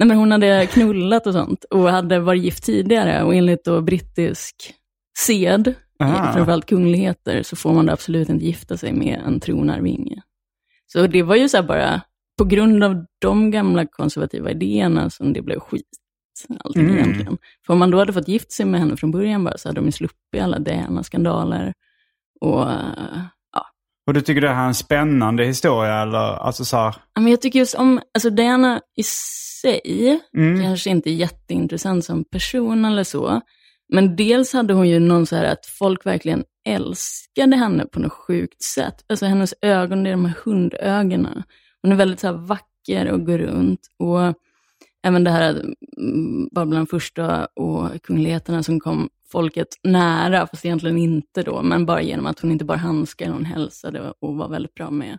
Nej 0.02 0.08
men 0.08 0.18
hon 0.18 0.32
hade 0.32 0.66
knullat 0.66 1.28
och 1.28 1.34
sånt 1.34 1.64
och 1.64 1.90
hade 1.90 2.20
varit 2.20 2.44
gift 2.44 2.64
tidigare 2.64 3.24
och 3.24 3.36
enligt 3.36 3.64
då 3.64 3.82
brittisk 3.82 4.74
sed, 5.20 5.74
Aha. 6.00 6.34
framförallt 6.34 6.66
kungligheter, 6.66 7.44
så 7.44 7.56
får 7.56 7.74
man 7.74 7.86
då 7.86 7.94
absolut 7.94 8.30
inte 8.30 8.46
gifta 8.46 8.78
sig 8.78 8.94
med 8.94 9.22
en 9.26 9.40
tronarvinge. 9.40 10.22
Så 10.88 11.08
det 11.08 11.24
var 11.24 11.36
ju 11.36 11.50
så 11.50 11.64
bara, 11.64 12.02
på 12.38 12.46
grund 12.46 12.84
av 12.84 13.06
de 13.20 13.52
gamla 13.52 13.86
konservativa 13.86 14.52
idéerna 14.52 15.10
som 15.10 15.34
det 15.34 15.42
blev 15.42 15.60
skit, 15.60 15.90
allting 16.60 16.84
Mm. 16.84 16.96
egentligen. 16.98 17.38
För 17.66 17.74
om 17.74 17.80
man 17.80 17.92
då 17.92 17.98
hade 17.98 18.14
fått 18.14 18.28
gift 18.28 18.52
sig 18.52 18.66
med 18.66 18.80
henne 18.80 18.98
från 18.98 19.12
början 19.12 19.44
bara, 19.44 19.58
så 19.58 19.70
hade 19.70 19.80
de 19.80 19.86
ju 19.86 19.92
sluppit 19.92 20.42
alla 20.42 20.60
Diana-skandaler. 20.60 21.74
Och 22.42 22.66
Och 24.12 24.16
du 24.16 24.22
tycker 24.22 24.42
det 24.42 24.50
här 24.50 24.64
är 24.64 24.68
en 24.68 24.74
spännande 24.74 25.46
historia 25.46 26.02
eller? 26.02 26.18
Alltså 26.18 26.66
så 26.66 26.78
här, 26.78 26.96
Men 27.16 27.28
jag 27.28 27.42
tycker 27.42 27.60
just 27.60 27.76
om, 27.76 28.02
alltså 28.14 28.30
Diana 28.30 28.82
i 28.98 29.04
sig, 29.04 30.20
mm. 30.38 30.64
kanske 30.64 30.90
inte 30.90 31.12
jätteintressant 31.12 32.06
som 32.06 32.24
person 32.24 32.86
eller 32.86 33.04
så. 33.04 33.42
Men 33.94 34.16
dels 34.16 34.54
hade 34.54 34.74
hon 34.74 34.90
ju 34.90 35.00
någon 35.00 35.26
så 35.26 35.36
här 35.36 35.44
att 35.44 35.66
folk 35.66 36.06
verkligen 36.06 36.44
älskade 36.68 37.56
henne 37.56 37.86
på 37.86 38.00
något 38.00 38.12
sjukt 38.12 38.64
sätt. 38.64 38.96
Alltså 39.10 39.26
hennes 39.26 39.54
ögon, 39.62 40.04
det 40.04 40.10
är 40.10 40.12
de 40.12 40.26
här 40.26 40.36
hundögonen. 40.46 41.44
Hon 41.82 41.92
är 41.92 41.96
väldigt 41.96 42.20
så 42.20 42.28
här 42.28 42.48
vacker 42.48 43.12
och 43.12 43.26
går 43.26 43.38
runt. 43.38 43.80
Och 44.00 44.36
även 45.04 45.24
det 45.24 45.32
här 45.32 45.50
mm, 45.98 46.50
var 46.52 46.66
bland 46.66 46.86
de 46.86 46.88
första 46.88 47.46
och 47.46 48.04
kungligheterna 48.04 48.64
som 48.64 48.80
kom 48.80 49.10
folket 49.32 49.68
nära, 49.84 50.48
fast 50.48 50.66
egentligen 50.66 50.98
inte 50.98 51.44
då, 51.44 51.62
men 51.62 51.86
bara 51.86 52.02
genom 52.02 52.26
att 52.26 52.40
hon 52.40 52.52
inte 52.52 52.66
bara 52.66 52.78
handskar, 52.78 53.30
hon 53.32 53.46
hälsade 53.46 54.14
och 54.20 54.36
var 54.36 54.50
väldigt 54.50 54.74
bra 54.74 54.90
med 54.92 55.18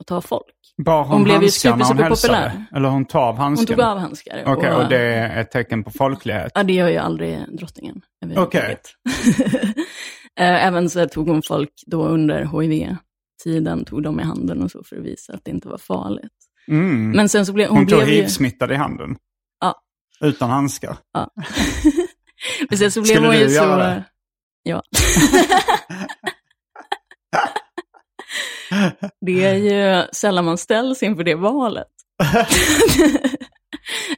att 0.00 0.06
ta 0.06 0.20
folk. 0.20 0.44
Bar 0.84 1.02
hon, 1.04 1.12
Hon 1.12 1.24
blev 1.24 1.42
ju 1.42 1.48
super, 1.50 1.76
hon 1.76 1.84
super 1.84 2.08
populär. 2.10 2.64
Eller 2.76 2.88
hon 2.88 3.04
tog 3.04 3.20
av 3.20 3.34
Hon 3.34 3.42
handsken? 3.42 3.66
tog 3.76 3.80
av 3.84 3.98
handskar. 3.98 4.42
Okej, 4.46 4.72
och 4.72 4.88
det 4.88 4.98
är 4.98 5.40
ett 5.40 5.50
tecken 5.50 5.84
på 5.84 5.90
folklighet? 5.90 6.52
Ja, 6.54 6.62
det 6.62 6.72
gör 6.72 6.88
ju 6.88 6.96
aldrig 6.96 7.38
drottningen. 7.58 8.00
överhuvudtaget. 8.24 8.80
Eh, 10.40 10.66
Även 10.66 10.90
så 10.90 11.06
tog 11.08 11.28
hon 11.28 11.42
folk 11.42 11.70
då 11.86 12.06
under 12.06 12.60
HIV-tiden, 12.60 13.84
tog 13.84 14.02
dem 14.02 14.20
i 14.20 14.22
handen 14.22 14.62
och 14.62 14.70
så 14.70 14.82
för 14.84 14.96
att 14.96 15.02
visa 15.04 15.32
att 15.32 15.44
det 15.44 15.50
inte 15.50 15.68
var 15.68 15.78
farligt. 15.78 16.32
Mm. 16.68 17.10
Men 17.10 17.28
sen 17.28 17.46
så 17.46 17.52
blev 17.52 17.68
Hon, 17.68 17.78
hon, 17.78 17.86
tog 17.86 18.02
hiv-smittad 18.02 18.72
i 18.72 18.74
handen. 18.74 19.16
Ja. 19.60 19.82
Utan 20.20 20.50
handskar. 20.50 20.96
Ja. 21.12 21.30
Men 22.70 22.78
sen 22.78 22.92
så 22.92 23.00
blev 23.00 23.14
Skulle 23.14 23.26
hon 23.26 23.36
du 23.36 23.42
ju 23.42 23.48
så... 23.48 23.54
göra 23.54 23.76
det? 23.76 24.04
Ja. 24.62 24.82
det 29.20 29.44
är 29.44 29.54
ju 29.54 30.06
sällan 30.12 30.44
man 30.44 30.58
ställs 30.58 31.02
inför 31.02 31.24
det 31.24 31.34
valet. 31.34 31.86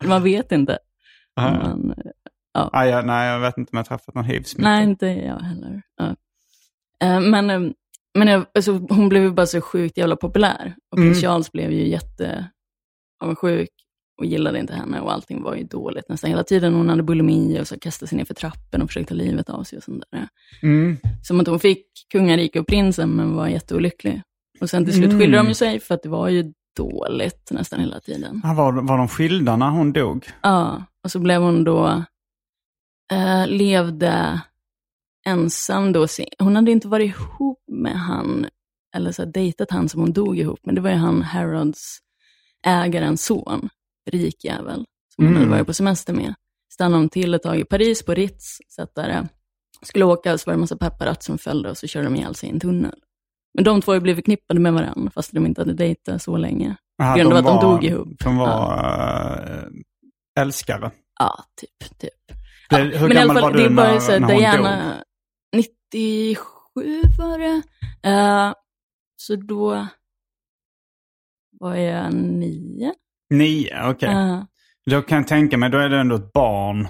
man 0.05 0.23
vet 0.23 0.53
inte. 0.53 0.79
Man, 1.41 1.95
Ah, 2.59 2.85
ja, 2.85 3.03
nej, 3.03 3.29
jag 3.29 3.41
vet 3.41 3.59
inte 3.59 3.71
om 3.71 3.77
jag 3.77 3.85
har 3.85 3.85
träffat 3.85 4.15
någon 4.15 4.25
hiv-smittad. 4.25 4.73
nej, 4.73 4.85
inte 4.85 5.07
jag 5.07 5.39
heller. 5.39 5.83
Ja. 5.97 6.17
Eh, 7.05 7.21
Men, 7.21 7.51
eh, 7.51 7.61
men 8.17 8.29
jag- 8.29 8.47
alltså, 8.55 8.73
hon 8.73 9.09
blev 9.09 9.23
ju 9.23 9.31
bara 9.31 9.47
så 9.47 9.61
sjukt 9.61 9.99
jävla 9.99 10.17
populär. 10.17 10.75
Och 10.93 10.97
prins 10.99 11.19
Mm. 11.19 11.31
Charles 11.31 11.53
blev 11.53 11.73
ju 11.73 11.89
jätteavundsjuk 11.89 13.69
och 14.19 14.27
gillade 14.27 14.59
inte 14.59 14.75
henne 14.75 15.01
och 15.01 15.13
allting 15.13 15.43
var 15.43 15.55
ju 15.55 15.65
dåligt 15.65 16.09
nästan 16.09 16.31
hela 16.31 16.45
tiden. 16.45 16.75
Hon 16.75 16.89
hade 16.89 17.03
bulimi 17.03 17.61
och 17.61 17.69
så 17.69 17.79
kastade 17.79 18.09
sig 18.09 18.19
ner 18.19 18.25
för 18.25 18.35
trappen 18.35 18.83
och 18.83 18.89
försökte 18.89 19.09
ta 19.09 19.15
livet 19.15 19.51
av 19.51 19.63
sig 19.63 19.77
och 19.77 19.83
sånt 19.85 20.05
där. 20.13 20.29
Mm. 20.63 20.97
Som 21.23 21.41
att 21.41 21.47
hon 21.47 21.61
fick 21.61 21.87
kungarike 22.13 22.61
och 22.61 22.67
prinsen 22.67 23.11
men 23.11 23.35
var 23.35 23.49
jätteolycklig. 23.49 24.23
Och 24.61 24.71
sen 24.71 24.85
till 24.85 24.95
slut 24.95 25.05
Mm. 25.07 25.19
skilde 25.21 25.37
de 25.37 25.49
ju 25.49 25.55
sig 25.55 25.81
för 25.81 25.95
att 25.95 26.03
det 26.03 26.09
var 26.09 26.29
ju 26.29 26.53
dåligt 26.77 27.49
nästan 27.51 27.81
hela 27.81 28.01
tiden. 28.01 28.41
Ah, 28.45 28.55
var, 28.55 28.73
var 28.73 28.99
de 28.99 29.09
skilda 29.09 29.57
när 29.57 29.71
hon 29.71 29.93
dog? 29.93 30.27
Ja, 30.43 30.83
och 31.05 31.11
så 31.11 31.19
blev 31.19 31.41
hon 31.43 31.65
då, 31.65 32.05
eh, 33.13 33.47
levde 33.47 34.41
ensam 35.27 35.93
då. 35.93 36.07
Hon 36.39 36.57
hade 36.57 36.71
inte 36.71 36.89
varit 36.89 37.07
ihop 37.17 37.65
med 37.73 37.99
han, 38.01 38.47
eller 38.97 39.13
så 39.13 39.23
här, 39.25 39.33
dejtat 39.33 39.71
han 39.71 39.89
som 39.89 40.01
hon 40.01 40.13
dog 40.13 40.39
ihop 40.39 40.67
med. 40.67 40.75
Det 40.75 40.81
var 40.81 40.91
ju 40.91 40.97
han 40.97 41.23
Harrods, 41.23 41.99
ägarens 42.67 43.25
son, 43.25 43.69
rik 44.11 44.45
jävel, 44.45 44.85
som 45.15 45.25
hon 45.25 45.27
Mm. 45.27 45.37
hade 45.43 45.51
varit 45.51 45.67
på 45.67 45.75
semester 45.75 46.13
med. 46.13 46.35
Stannade 46.73 47.03
hon 47.03 47.09
till 47.09 47.35
ett 47.35 47.43
tag 47.43 47.59
i 47.61 47.65
Paris 47.65 48.03
på 48.05 48.15
Ritz, 48.15 48.59
satt 48.69 48.95
där, 48.95 49.09
eh, 49.09 49.23
skulle 49.83 50.05
åka 50.05 50.39
så 50.39 50.47
var 50.47 50.53
det 50.53 50.57
en 50.57 50.61
massa 50.61 50.77
paparazzi 50.77 51.25
som 51.27 51.39
följde 51.39 51.71
och 51.71 51.79
så 51.79 51.87
körde 51.87 52.07
de 52.07 52.17
ihjäl 52.17 52.35
sig 52.35 52.49
i 52.49 52.53
en 52.53 52.61
tunnel. 52.61 52.95
Men 53.55 53.65
de 53.65 53.81
två 53.81 53.93
har 53.93 54.01
blivit 54.01 54.17
förknippade 54.25 54.61
med 54.61 54.73
varandra, 54.73 55.11
fast 55.15 55.33
de 55.33 55.47
inte 55.47 55.61
hade 55.61 55.75
dejtat 55.75 56.23
så 56.23 56.37
länge. 56.37 56.77
På 56.99 57.15
grund 57.19 57.33
av 57.33 57.39
att 57.39 57.45
de 57.45 57.61
dog 57.61 57.85
ihop. 57.85 58.09
De 58.25 58.37
var 58.37 58.79
äh, 60.37 60.43
älskare. 60.43 60.91
Ja, 61.21 61.45
typ, 61.61 61.99
typ. 61.99 62.11
Det, 62.71 62.79
Ja, 62.79 62.79
hur 62.99 63.09
men 63.09 63.17
gammal 63.17 63.37
fall, 63.37 63.53
var 63.53 63.59
du 63.63 63.71
bara 63.71 63.93
när, 63.93 63.99
så 64.01 64.13
här, 64.13 64.21
när 64.21 64.29
hon 64.29 64.39
Diana, 64.39 64.77
dog? 64.77 64.95
97 65.57 67.03
var 67.19 67.39
det. 67.39 67.63
Eh, 68.11 68.53
så 69.17 69.37
då 69.37 69.87
var 71.61 71.75
jag 71.75 72.15
nio. 72.15 72.95
Nio, 73.31 73.91
okej. 73.91 74.09
Eh, 74.09 74.43
Då 74.91 75.03
kan 75.03 75.19
jag 75.19 75.29
tänka 75.29 75.57
mig, 75.59 75.71
då 75.71 75.79
är 75.79 75.89
det 75.89 76.01
ändå 76.01 76.17
ett 76.17 76.33
barn. 76.33 76.89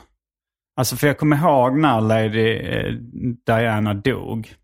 Alltså 0.76 0.96
för 0.96 1.06
jag 1.06 1.18
kommer 1.18 1.36
ihåg 1.36 1.78
när 1.78 2.00
Lady 2.00 2.52
eh, 2.56 2.92
Diana 3.46 3.94
dog. 3.94 4.54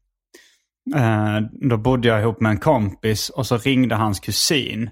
Eh, 0.96 1.40
då 1.52 1.76
bodde 1.76 2.08
jag 2.08 2.20
ihop 2.20 2.40
med 2.40 2.50
en 2.50 2.58
kompis 2.58 3.28
och 3.30 3.46
så 3.46 3.56
ringde 3.56 3.94
hans 3.94 4.20
kusin. 4.20 4.90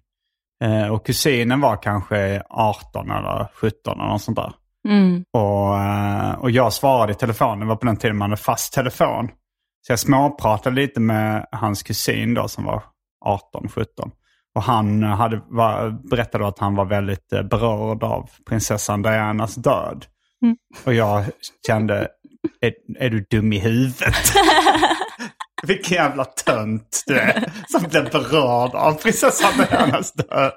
Eh, 0.64 0.88
och 0.88 1.06
kusinen 1.06 1.60
var 1.60 1.82
kanske 1.82 2.42
18 2.50 3.10
eller 3.10 3.48
17 3.54 4.00
eller 4.00 4.08
något 4.10 4.22
sånt 4.22 4.36
där. 4.36 4.52
Mm, 4.88 5.24
Och, 5.32 5.78
eh, 5.78 6.32
och 6.32 6.50
jag 6.50 6.72
svarade 6.72 7.12
i 7.12 7.14
telefonen, 7.14 7.60
det 7.60 7.66
var 7.66 7.76
på 7.76 7.86
den 7.86 7.96
tiden 7.96 8.16
man 8.16 8.30
hade 8.30 8.42
fast 8.42 8.72
telefon. 8.72 9.28
Så 9.86 9.92
jag 9.92 9.98
småpratade 9.98 10.76
lite 10.76 11.00
med 11.00 11.46
hans 11.52 11.82
kusin 11.82 12.34
då 12.34 12.48
som 12.48 12.64
var 12.64 12.82
18-17. 13.24 14.10
Och 14.54 14.62
han 14.62 15.02
hade, 15.02 15.40
var, 15.48 15.90
berättade 16.10 16.46
att 16.46 16.58
han 16.58 16.74
var 16.74 16.84
väldigt 16.84 17.32
eh, 17.32 17.42
berörd 17.42 18.02
av 18.02 18.30
prinsessan 18.48 19.02
Dianas 19.02 19.54
död. 19.54 20.04
Mm. 20.42 20.56
Och 20.84 20.94
jag 20.94 21.24
kände, 21.66 22.08
är, 22.60 22.72
är 22.98 23.10
du 23.10 23.26
dum 23.30 23.52
i 23.52 23.58
huvudet? 23.58 24.32
Vilken 25.66 25.94
jävla 25.94 26.24
tönt 26.24 27.02
du 27.06 27.18
är 27.18 27.52
som 27.68 27.82
blev 27.90 28.10
berörd 28.10 28.74
av 28.74 28.92
prinsessan 28.92 29.52
Dianas 29.56 30.12
död. 30.12 30.52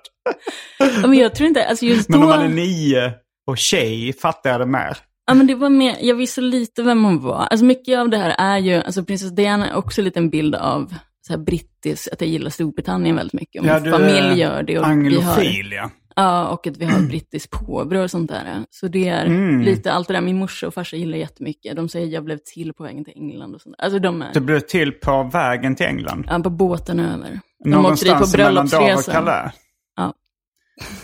men 1.01 1.13
jag 1.13 1.35
tror 1.35 1.47
inte, 1.47 1.67
alltså 1.67 1.85
just 1.85 2.09
Men 2.09 2.19
då, 2.19 2.25
om 2.25 2.29
man 2.29 2.45
är 2.45 2.49
nio 2.49 3.13
och 3.47 3.57
tjej 3.57 4.13
fattar 4.13 4.49
jag 4.49 4.59
det 4.61 4.65
mer. 4.65 4.97
ja, 5.27 5.33
men 5.33 5.47
det 5.47 5.55
var 5.55 5.69
mer, 5.69 5.95
jag 6.01 6.15
visste 6.15 6.41
lite 6.41 6.83
vem 6.83 7.03
hon 7.05 7.19
var. 7.19 7.47
Alltså 7.51 7.65
mycket 7.65 7.99
av 7.99 8.09
det 8.09 8.17
här 8.17 8.35
är 8.37 8.57
ju, 8.57 8.73
alltså 8.75 9.03
prinsessa 9.03 9.35
Diana 9.35 9.69
är 9.69 9.75
också 9.75 10.01
lite 10.01 10.19
en 10.19 10.29
bild 10.29 10.55
av 10.55 10.93
så 11.27 11.33
här 11.33 11.39
brittisk, 11.39 12.07
att 12.13 12.21
jag 12.21 12.29
gillar 12.29 12.49
Storbritannien 12.49 13.15
väldigt 13.15 13.33
mycket. 13.33 13.61
Och 13.61 13.67
min 13.67 13.83
du 13.83 13.91
familj 13.91 14.39
gör 14.39 14.63
det. 14.63 14.79
Och 14.79 14.85
vi 14.85 14.85
har, 14.85 14.91
Anglofil, 14.91 15.71
ja. 15.71 15.89
Ja, 16.15 16.47
och 16.47 16.67
att 16.67 16.77
vi 16.77 16.85
har 16.85 17.01
brittiskt 17.01 17.51
påbrå 17.51 18.03
och 18.03 18.11
sånt 18.11 18.29
där. 18.31 18.63
Så 18.69 18.87
det 18.87 19.07
är 19.09 19.25
Mm. 19.25 19.61
lite 19.61 19.91
allt 19.91 20.07
det 20.07 20.13
där 20.13 20.21
min 20.21 20.37
morsa 20.39 20.67
och 20.67 20.73
farsa 20.73 20.95
gillar 20.95 21.17
jättemycket. 21.17 21.75
De 21.75 21.89
säger 21.89 22.07
jag 22.07 22.23
blev 22.23 22.37
till 22.53 22.73
på 22.73 22.83
vägen 22.83 23.05
till 23.05 23.13
England 23.15 23.55
och 23.55 23.61
sånt 23.61 23.75
där. 23.77 23.83
Alltså 23.85 23.99
de 23.99 24.21
är 24.21 24.33
Du 24.33 24.39
blev 24.39 24.59
till 24.59 24.91
på 24.91 25.23
vägen 25.33 25.75
till 25.75 25.85
England. 25.85 26.25
ja, 26.29 26.39
på 26.39 26.49
båten 26.49 26.99
över. 26.99 27.39
De 27.63 27.85
åkte 27.85 28.05
dit 28.05 28.13
på 28.13 28.19
Någonstans 28.19 28.37
mellan 28.37 28.67
Dover 28.67 28.95
och. 28.97 29.05
Calais. 29.05 29.53
Ja. 29.95 30.13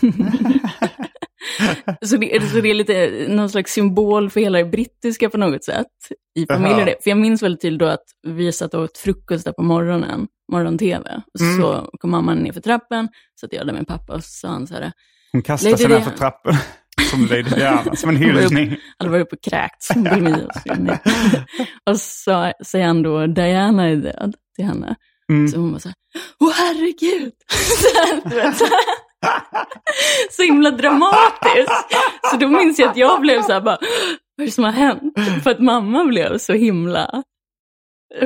så, 2.06 2.16
det, 2.16 2.50
så 2.50 2.60
det 2.60 2.70
är 2.70 2.74
lite 2.74 3.26
någon 3.28 3.50
slags 3.50 3.72
symbol 3.72 4.30
för 4.30 4.40
hela 4.40 4.58
det 4.58 4.64
brittiska 4.64 5.30
på 5.30 5.38
något 5.38 5.64
sätt 5.64 5.86
i 6.38 6.46
familjen. 6.46 6.78
Jaha. 6.78 6.96
För 7.02 7.10
jag 7.10 7.18
minns 7.18 7.42
väldigt 7.42 7.62
tydligt 7.62 7.80
då 7.80 7.86
att 7.86 8.04
vi 8.26 8.52
satt 8.52 8.74
och 8.74 8.82
åt 8.82 8.98
frukost 8.98 9.44
där 9.44 9.52
på 9.52 9.62
morgonen, 9.62 10.26
morgon-tv. 10.52 11.22
Mm. 11.40 11.62
så 11.62 11.90
kom 12.00 12.10
mamma 12.10 12.34
ner 12.34 12.52
för 12.52 12.60
trappen, 12.60 13.08
så 13.34 13.46
att 13.46 13.52
jag 13.52 13.66
där 13.66 13.72
med 13.72 13.86
pappa 13.86 14.14
och 14.14 14.24
så 14.24 14.30
sa 14.30 14.48
han 14.48 14.66
så 14.66 14.74
här, 14.74 14.92
Hon 15.32 15.42
kastade 15.42 15.78
sig 15.78 15.88
ner 15.88 16.00
för 16.00 16.10
trappen. 16.10 16.54
Som 17.10 17.26
Lady 17.26 17.42
Diana, 17.42 17.96
som 17.96 18.10
en 18.10 18.16
hyllning. 18.16 18.76
hade 18.98 19.10
varit 19.10 19.26
uppe 19.26 19.36
och 19.36 19.42
kräkts, 19.42 19.90
och 19.90 19.96
så 19.96 20.74
vidare. 20.74 20.98
Och 21.90 22.00
så 22.00 22.52
säger 22.64 22.86
han 22.86 23.02
då, 23.02 23.26
Diana 23.26 23.88
är 23.88 23.96
död 23.96 24.34
till 24.56 24.64
henne. 24.64 24.96
Mm. 25.32 25.48
Så 25.48 25.58
hon 25.58 25.72
var 25.72 25.78
så 25.78 25.88
här, 25.88 25.94
åh 26.40 26.52
herregud! 26.54 27.32
Så, 27.50 27.98
här, 27.98 28.30
du 28.30 28.36
vet, 28.36 28.56
så, 28.56 28.64
här. 28.64 29.09
så 30.30 30.42
himla 30.42 30.70
dramatiskt. 30.70 31.96
Så 32.30 32.36
då 32.36 32.48
minns 32.48 32.78
jag 32.78 32.90
att 32.90 32.96
jag 32.96 33.20
blev 33.20 33.42
så 33.42 33.52
här 33.52 33.60
bara, 33.60 33.78
vad 34.36 34.42
är 34.42 34.46
det 34.46 34.50
som 34.50 34.64
har 34.64 34.72
hänt? 34.72 35.14
För 35.42 35.50
att 35.50 35.58
mamma 35.58 36.04
blev 36.04 36.38
så 36.38 36.52
himla 36.52 37.22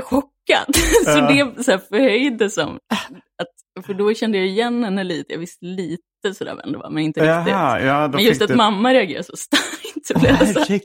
chockad. 0.02 0.76
Så 1.04 1.20
det 1.20 1.64
så 1.64 1.70
här 1.70 1.78
förhöjde 1.78 2.50
som, 2.50 2.78
att, 3.42 3.84
för 3.86 3.94
då 3.94 4.14
kände 4.14 4.38
jag 4.38 4.46
igen 4.46 4.84
henne 4.84 5.04
lite, 5.04 5.32
jag 5.32 5.40
visste 5.40 5.64
lite 5.66 6.34
sådär 6.34 6.54
vem 6.64 6.72
det 6.72 6.78
var, 6.78 6.90
men 6.90 7.02
inte 7.02 7.20
riktigt. 7.20 7.52
Jaha, 7.52 7.80
ja, 7.80 8.08
Men 8.08 8.24
just 8.24 8.42
att 8.42 8.48
du... 8.48 8.54
mamma 8.54 8.94
reagerade 8.94 9.24
så 9.24 9.36
starkt 9.36 10.06
så 10.06 10.18
blev 10.18 10.38
det 10.38 10.46
så 10.46 10.60
här, 10.60 10.80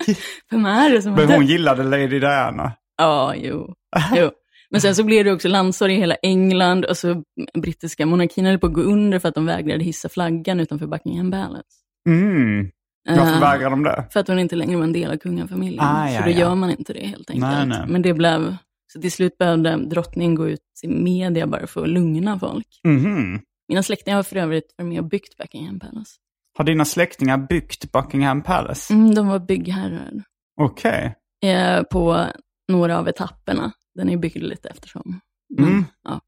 vem 0.52 0.66
är 0.66 0.90
det 0.90 1.02
som 1.02 1.14
Men 1.14 1.32
hon 1.32 1.46
gillade 1.46 1.84
Lady 1.84 2.20
Diana. 2.20 2.72
Ja, 2.98 3.34
jo. 3.36 3.74
jo. 4.16 4.32
Men 4.72 4.82
sen 4.82 4.96
så 4.96 5.04
blev 5.04 5.26
det 5.26 5.32
också 5.32 5.48
landsorg 5.48 5.94
i 5.94 5.98
hela 5.98 6.16
England 6.16 6.86
och 6.86 6.98
så 6.98 7.24
brittiska 7.62 8.06
monarkin 8.06 8.46
höll 8.46 8.60
på 8.60 8.68
att 8.68 8.74
gå 8.74 8.82
under 8.82 9.20
för 9.20 9.30
att 9.30 9.36
de 9.36 9.46
vägrade 9.46 9.84
hissa 9.84 10.10
flaggan 10.10 10.60
utanför 10.60 10.88
Buckingham 10.88 11.32
Palace. 11.32 11.64
Mm. 12.10 12.72
Varför 13.10 13.34
Eh, 13.34 13.40
vägrar 13.40 13.70
de 13.70 13.84
det? 13.84 14.06
För 14.12 14.20
att 14.20 14.28
hon 14.28 14.40
inte 14.40 14.56
längre 14.56 14.78
var 14.78 14.84
en 14.84 14.94
del 14.94 15.12
av 15.12 15.18
kungafamiljen. 15.18 15.84
Ah, 15.84 16.08
så 16.08 16.14
ja, 16.14 16.22
då 16.24 16.30
ja. 16.30 16.38
gör 16.38 16.56
man 16.56 16.70
inte 16.70 16.94
det 16.94 17.06
helt 17.08 17.30
enkelt. 17.30 17.52
Nej, 17.52 17.66
nej. 17.66 17.86
Men 17.88 18.02
det 18.02 18.14
blev, 18.14 18.56
så 18.94 19.02
till 19.02 19.12
slut 19.12 19.38
behövde 19.38 19.78
drottningen 19.78 20.36
gå 20.36 20.50
ut 20.50 20.60
i 20.84 20.88
media 20.88 21.48
bara 21.48 21.68
för 21.68 21.84
att 21.84 21.90
lugna 21.90 22.40
folk. 22.40 22.68
Mhm. 22.84 23.40
Mina 23.68 23.84
släktingar 23.84 24.16
har 24.16 24.24
för 24.24 24.36
övrigt 24.36 24.74
varit 24.78 24.90
med 24.90 25.00
och 25.00 25.06
byggt 25.06 25.38
Buckingham 25.38 25.80
Palace. 25.80 26.12
Har 26.58 26.66
dina 26.66 26.86
släktingar 26.86 27.38
byggt 27.38 27.92
Buckingham 27.92 28.42
Palace? 28.42 28.94
Mm, 28.94 29.16
de 29.16 29.28
var 29.28 29.40
byggherrar 29.40 30.24
Okej. 30.62 31.16
eh, 31.46 31.84
på 31.84 32.26
några 32.72 33.00
av 33.00 33.08
etapperna. 33.08 33.72
Den 33.96 34.10
är 34.10 34.18
byggd 34.18 34.44
lite 34.44 34.70
eftersom. 34.70 35.20
Men, 35.58 35.68
Mm. 35.68 35.86
ja. 36.04 36.22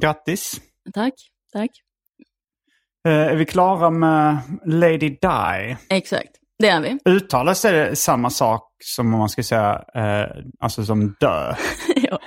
Grattis. 0.00 0.60
Tack, 0.94 1.14
tack. 1.52 1.70
Eh, 3.08 3.12
är 3.12 3.34
vi 3.36 3.46
klara 3.46 3.90
med 3.90 4.38
Lady 4.66 5.08
Di? 5.08 5.76
Exakt, 5.90 6.30
det 6.58 6.68
är 6.68 6.80
vi. 6.80 6.98
Uttalas 7.04 7.62
det 7.62 7.96
samma 7.96 8.30
sak 8.30 8.68
som 8.84 9.12
om 9.14 9.18
man 9.18 9.28
ska 9.28 9.42
säga, 9.42 9.84
eh, 9.94 10.26
alltså 10.60 10.84
som 10.84 11.14
dö? 11.20 11.54
ja. 11.96 12.18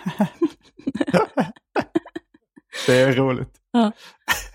Det 2.88 2.94
är 3.02 3.14
roligt. 3.14 3.60
Ja. 3.72 3.92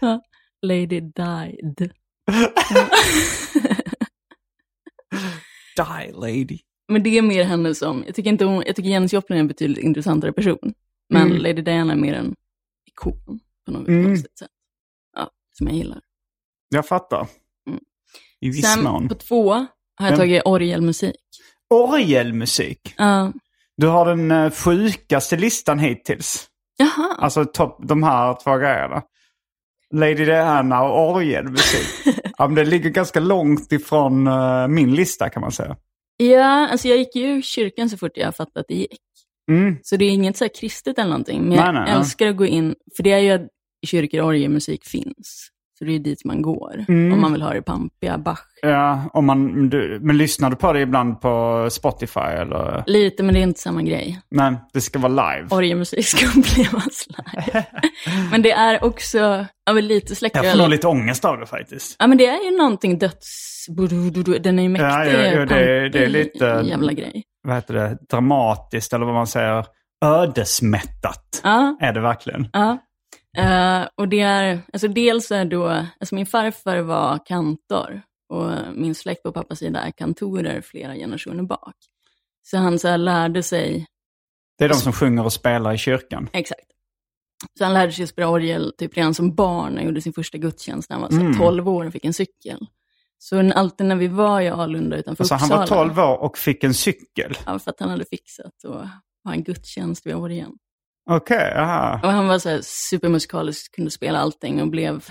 Ja. 0.00 0.20
Lady 0.62 1.00
died. 1.00 1.92
Die 5.76 6.12
lady. 6.12 6.58
Men 6.90 7.02
det 7.02 7.18
är 7.18 7.22
mer 7.22 7.44
henne 7.44 7.74
som, 7.74 8.04
jag 8.06 8.14
tycker 8.14 8.30
inte 8.30 8.44
hon, 8.44 8.62
jag 8.66 8.76
tycker 8.76 8.90
Janis 8.90 9.12
Joplin 9.12 9.36
är 9.36 9.40
en 9.40 9.48
betydligt 9.48 9.84
intressantare 9.84 10.32
person. 10.32 10.58
Men 11.08 11.22
Mm. 11.26 11.42
Lady 11.42 11.62
Diana 11.62 11.92
är 11.92 11.96
mer 11.96 12.14
en 12.14 12.34
ikon 12.86 13.40
på 13.66 13.72
något 13.72 13.88
Mm. 13.88 14.04
konstigt 14.04 14.38
sätt. 14.38 14.48
Ja, 15.16 15.30
som 15.58 15.66
jag 15.66 15.76
gillar. 15.76 16.00
Jag 16.68 16.86
fattar. 16.86 17.26
Mm. 17.68 17.80
I 18.40 18.48
viss 18.48 18.72
Sen 18.74 18.84
mån. 18.84 19.08
på 19.08 19.14
två 19.14 19.52
har 19.96 20.06
jag 20.08 20.16
tagit 20.16 20.42
orgelmusik. 20.44 21.16
Orgelmusik. 21.70 22.94
Ja. 22.98 23.32
Du 23.76 23.86
har 23.86 24.06
den 24.06 24.30
eh, 24.30 24.50
sjukaste 24.50 25.36
listan 25.36 25.78
hittills. 25.78 26.46
Jaha, 26.76 27.14
Alltså 27.18 27.44
topp, 27.44 27.78
de 27.82 28.02
här 28.02 28.36
två 28.44 28.56
grejerna. 28.56 29.02
Lady 29.94 30.14
Diana 30.24 30.82
och 30.82 31.10
orgelmusik. 31.10 32.14
ja, 32.38 32.46
men 32.46 32.54
det 32.54 32.64
ligger 32.64 32.90
ganska 32.90 33.20
långt 33.20 33.72
ifrån 33.72 34.26
uh, 34.28 34.68
min 34.68 34.94
lista 34.94 35.28
kan 35.30 35.40
man 35.40 35.52
säga. 35.52 35.76
Ja, 36.24 36.68
alltså 36.68 36.88
jag 36.88 36.98
gick 36.98 37.16
ju 37.16 37.26
ur 37.26 37.42
kyrkan 37.42 37.90
så 37.90 37.96
fort 37.96 38.16
jag 38.16 38.36
fattade 38.36 38.60
att 38.60 38.68
det 38.68 38.74
gick. 38.74 39.00
Mm. 39.50 39.76
Så 39.82 39.96
det 39.96 40.04
är 40.04 40.10
inget 40.10 40.36
så 40.36 40.48
kristet 40.48 40.98
eller 40.98 41.10
någonting. 41.10 41.40
Men 41.40 41.48
Nej, 41.48 41.58
jag 41.58 41.74
nej, 41.74 41.92
älskar 41.92 42.26
att 42.26 42.36
gå 42.36 42.46
in, 42.46 42.74
för 42.96 43.02
det 43.02 43.12
är 43.12 43.18
ju 43.18 43.30
att 43.30 43.48
kyrkor 43.86 44.20
och 44.20 44.26
orgelmusik 44.26 44.84
finns. 44.84 45.48
Så 45.80 45.84
det 45.86 45.94
är 45.94 45.98
dit 45.98 46.24
man 46.24 46.42
går 46.42 46.84
Mm. 46.88 47.12
om 47.12 47.20
man 47.20 47.32
vill 47.32 47.42
ha 47.42 47.52
det 47.52 47.62
pampiga 47.62 48.18
Bach. 48.18 48.38
Ja, 48.62 49.10
om 49.12 49.26
man, 49.26 49.68
du, 49.70 49.98
men 50.02 50.18
lyssnar 50.18 50.50
du 50.50 50.56
på 50.56 50.72
det 50.72 50.80
ibland 50.80 51.20
på 51.20 51.66
Spotify 51.70 52.20
eller? 52.20 52.82
Lite, 52.86 53.22
men 53.22 53.34
det 53.34 53.40
är 53.40 53.42
inte 53.42 53.60
samma 53.60 53.82
grej. 53.82 54.20
Nej, 54.30 54.54
det 54.72 54.80
ska 54.80 54.98
vara 54.98 55.12
live. 55.32 55.46
Orgelmusik 55.50 56.06
ska 56.06 56.26
upplevas 56.40 57.06
live. 57.08 57.64
men 58.30 58.42
det 58.42 58.52
är 58.52 58.84
också, 58.84 59.18
ja 59.66 59.72
men 59.72 59.86
lite 59.86 60.14
släcker 60.14 60.42
Jag 60.44 60.52
får 60.52 60.58
nog 60.58 60.68
lite 60.70 60.86
ångest 60.86 61.24
av 61.24 61.38
det 61.38 61.46
faktiskt. 61.46 61.96
Ja 61.98 62.06
men 62.06 62.18
det 62.18 62.26
är 62.26 62.50
ju 62.50 62.56
någonting 62.58 62.98
döds... 62.98 63.66
Den 64.40 64.58
är 64.58 64.62
ju 64.62 64.68
mäktig. 64.68 64.86
Ja, 64.88 65.04
ja, 65.04 65.12
ja, 65.26 65.44
det- 65.46 65.88
det 65.88 66.04
är 66.04 66.08
lite- 66.08 66.62
Jävla 66.64 66.92
grej. 66.92 67.22
Vad 67.42 67.54
heter 67.56 67.74
det? 67.74 67.98
Dramatiskt 68.10 68.92
eller 68.92 69.04
vad 69.06 69.14
man 69.14 69.26
säger. 69.26 69.64
Ödesmättat 70.04 71.40
Ja, 71.42 71.76
är 71.80 71.92
det 71.92 72.00
verkligen. 72.00 72.48
ja. 72.52 72.78
Eh, 73.38 73.88
och 73.94 74.08
det 74.08 74.20
är, 74.20 74.60
alltså 74.72 74.88
dels 74.88 75.30
är 75.30 75.44
då, 75.44 75.68
alltså 75.68 76.14
min 76.14 76.26
farfar 76.26 76.78
var 76.78 77.26
kantor 77.26 78.02
och 78.28 78.52
min 78.74 78.94
släkt 78.94 79.22
på 79.22 79.32
pappas 79.32 79.58
sida 79.58 79.80
är 79.80 79.90
kantorer 79.90 80.60
flera 80.60 80.94
generationer 80.94 81.42
bak. 81.42 81.74
Så 82.42 82.56
han 82.56 82.78
så 82.78 82.96
lärde 82.96 83.42
sig, 83.42 83.86
Det 84.58 84.64
är 84.64 84.68
de 84.68 84.74
som 84.74 84.92
sjunger 84.92 85.24
och 85.24 85.32
spelar 85.32 85.72
i 85.72 85.78
kyrkan. 85.78 86.28
exakt. 86.32 86.60
Så 87.58 87.64
han 87.64 87.74
lärde 87.74 87.92
sig 87.92 88.06
spela 88.06 88.28
orgel 88.28 88.72
typ 88.78 88.96
redan 88.96 89.14
som 89.14 89.34
barn 89.34 89.78
och 89.78 89.84
gjorde 89.84 90.00
sin 90.02 90.12
första 90.12 90.38
gudstjänst 90.38 90.90
när 90.90 90.96
han 90.96 91.02
var 91.10 91.20
Mm. 91.20 91.38
12 91.38 91.68
år 91.68 91.84
och 91.86 91.92
fick 91.92 92.04
en 92.04 92.12
cykel. 92.14 92.66
Så 93.18 93.52
alltid 93.52 93.86
när 93.86 93.96
vi 93.96 94.08
var 94.08 94.40
i 94.40 94.48
Alunda 94.48 94.96
utanför 94.96 95.22
Alltså, 95.24 95.34
han 95.34 95.62
Uppsala. 95.62 95.82
var 95.82 95.94
12 95.94 95.98
år 95.98 96.16
och 96.22 96.38
fick 96.38 96.64
en 96.64 96.74
cykel. 96.74 97.34
Ja, 97.46 97.58
för 97.58 97.70
att 97.70 97.80
han 97.80 97.90
hade 97.90 98.04
fixat 98.04 98.64
och 98.64 98.86
ha 99.24 99.32
en 99.32 99.42
gudstjänst 99.44 100.06
vid 100.06 100.14
orgeln. 100.14 100.52
Okej, 101.10 101.54
aha. 101.56 102.00
Och 102.02 102.12
han 102.12 102.28
var 102.28 102.38
så 102.38 102.48
här 102.48 102.60
supermusikalisk, 102.62 103.74
kunde 103.74 103.90
spela 103.90 104.18
allting 104.18 104.62
och 104.62 104.68
blev, 104.68 105.04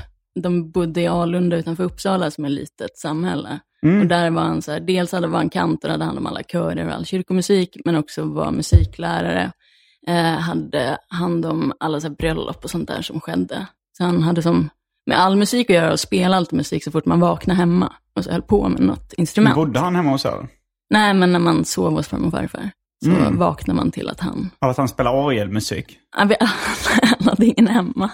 de 0.43 0.71
bodde 0.71 1.01
i 1.01 1.07
Alunda 1.07 1.57
utanför 1.57 1.83
Uppsala 1.83 2.31
som 2.31 2.45
är 2.45 2.49
ett 2.49 2.55
litet 2.55 2.97
samhälle. 2.97 3.59
Mm. 3.83 4.01
Och 4.01 4.07
där 4.07 4.31
var 4.31 4.41
han 4.41 4.61
så 4.61 4.71
här, 4.71 4.79
dels 4.79 5.11
hade 5.11 5.27
var 5.27 5.37
han 5.37 5.49
kantor, 5.49 5.89
hade 5.89 6.05
hand 6.05 6.17
om 6.17 6.25
alla 6.25 6.43
körer 6.43 6.87
och 6.87 6.93
all 6.93 7.05
kyrkomusik, 7.05 7.77
men 7.85 7.95
också 7.95 8.23
var 8.23 8.51
musiklärare. 8.51 9.51
Eh, 10.07 10.23
hade 10.23 10.97
hand 11.07 11.45
om 11.45 11.73
alla 11.79 12.01
så 12.01 12.07
här 12.07 12.15
bröllop 12.15 12.63
och 12.63 12.69
sånt 12.69 12.87
där 12.87 13.01
som 13.01 13.21
skedde. 13.21 13.65
Så 13.97 14.03
han 14.03 14.23
hade 14.23 14.41
som 14.41 14.69
med 15.05 15.19
all 15.19 15.35
musik 15.35 15.69
att 15.69 15.75
göra 15.75 15.91
och 15.91 15.99
spela 15.99 16.37
allt 16.37 16.51
musik 16.51 16.83
så 16.83 16.91
fort 16.91 17.05
man 17.05 17.19
vaknade 17.19 17.57
hemma 17.57 17.93
och 18.15 18.23
så 18.23 18.31
höll 18.31 18.41
på 18.41 18.69
med 18.69 18.81
något 18.81 19.13
instrument. 19.13 19.55
Bodde 19.55 19.79
han 19.79 19.95
hemma 19.95 20.11
hos 20.11 20.25
er? 20.25 20.47
Nej, 20.89 21.13
men 21.13 21.31
när 21.31 21.39
man 21.39 21.65
sov 21.65 21.91
hos 21.93 22.07
farmor 22.07 22.27
och 22.27 22.33
farfar 22.33 22.71
så 23.03 23.09
Mm. 23.11 23.37
vaknade 23.37 23.77
man 23.77 23.91
till 23.91 24.09
att 24.09 24.19
han 24.19 24.49
Av 24.61 24.69
att 24.69 24.77
han 24.77 24.87
spelar 24.87 25.13
orgelmusik? 25.13 25.97
Ja, 26.17 26.29
Han 27.19 27.27
hade 27.27 27.45
ingen 27.45 27.67
hemma. 27.67 28.09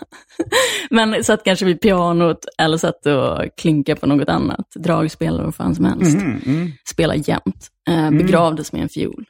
Men 0.90 1.24
satt 1.24 1.44
kanske 1.44 1.66
vid 1.66 1.82
pianot 1.82 2.46
eller 2.58 2.78
satt 2.78 3.06
och 3.06 3.42
klinkade 3.58 4.00
på 4.02 4.08
något 4.08 4.30
annat. 4.30 4.70
Dragspel 4.76 5.28
eller 5.34 5.44
vad 5.44 5.56
fan 5.56 5.76
som 5.76 5.86
helst. 5.86 6.18
Mhm, 6.18 6.42
mm. 6.46 6.72
Spela 6.90 7.16
jämt. 7.16 7.68
Eh, 7.90 8.12
begravdes 8.12 8.72
med 8.74 8.82
en 8.82 8.90
fiol. 8.90 9.26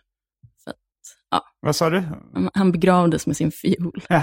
Att, 1.32 1.44
Vad 1.60 1.76
sa 1.76 1.90
du? 1.90 2.04
han- 2.54 2.72
begravdes 2.72 3.28
med 3.28 3.38
sin 3.38 3.52
fiol. 3.52 4.04
Jaha. 4.10 4.20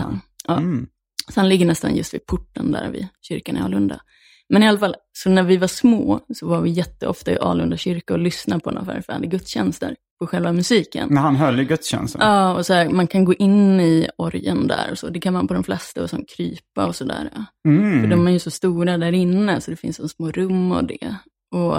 Han, 0.00 0.20
ja. 0.48 0.56
Mm. 0.56 0.86
Så 1.34 1.40
han 1.40 1.48
ligger 1.48 1.66
nästan 1.66 1.96
just 1.96 2.14
vid 2.14 2.26
porten 2.26 2.72
där 2.72 2.90
vid 2.90 3.06
kyrkan 3.22 3.56
i 3.56 3.60
Alunda. 3.60 4.00
Men 4.48 4.62
i 4.62 4.68
alla 4.68 4.78
fall, 4.78 4.96
så 5.12 5.30
när 5.30 5.42
vi 5.42 5.56
var 5.56 5.66
små 5.66 6.20
så 6.34 6.48
var 6.48 6.60
vi 6.60 6.70
jätteofta 6.70 7.32
i 7.32 7.38
Alunda 7.38 7.76
kyrka 7.76 8.12
och 8.14 8.18
lyssnade 8.20 8.60
på 8.60 8.70
farfar 8.84 9.12
hade 9.12 9.26
gudstjänster 9.26 9.96
på 10.18 10.26
själva 10.26 10.52
musiken. 10.52 11.08
När 11.10 11.20
han 11.20 11.36
höll 11.36 11.60
i 11.60 11.64
gudstjänsten? 11.64 12.20
Ja, 12.24 12.54
och 12.54 12.66
så 12.66 12.72
här, 12.74 12.88
man 12.88 13.06
kan 13.06 13.24
gå 13.24 13.34
in 13.34 13.80
i 13.80 14.08
orgeln 14.18 14.66
där 14.66 14.88
och 14.90 14.98
så. 14.98 15.08
Det 15.08 15.20
kan 15.20 15.32
man 15.32 15.48
på 15.48 15.54
de 15.54 15.64
flesta 15.64 16.02
och 16.02 16.10
som 16.10 16.24
krypa 16.36 16.86
och 16.86 16.96
sådär. 16.96 17.30
Ja. 17.34 17.44
För 17.62 17.68
Mm. 17.70 18.10
de 18.10 18.26
är 18.28 18.32
ju 18.32 18.38
så 18.38 18.50
stora 18.50 18.98
där 18.98 19.12
inne 19.12 19.60
så 19.60 19.70
det 19.70 19.76
finns 19.76 20.00
en 20.00 20.08
små 20.08 20.30
rum 20.30 20.72
och 20.72 20.84
det. 20.84 21.14
Och 21.50 21.76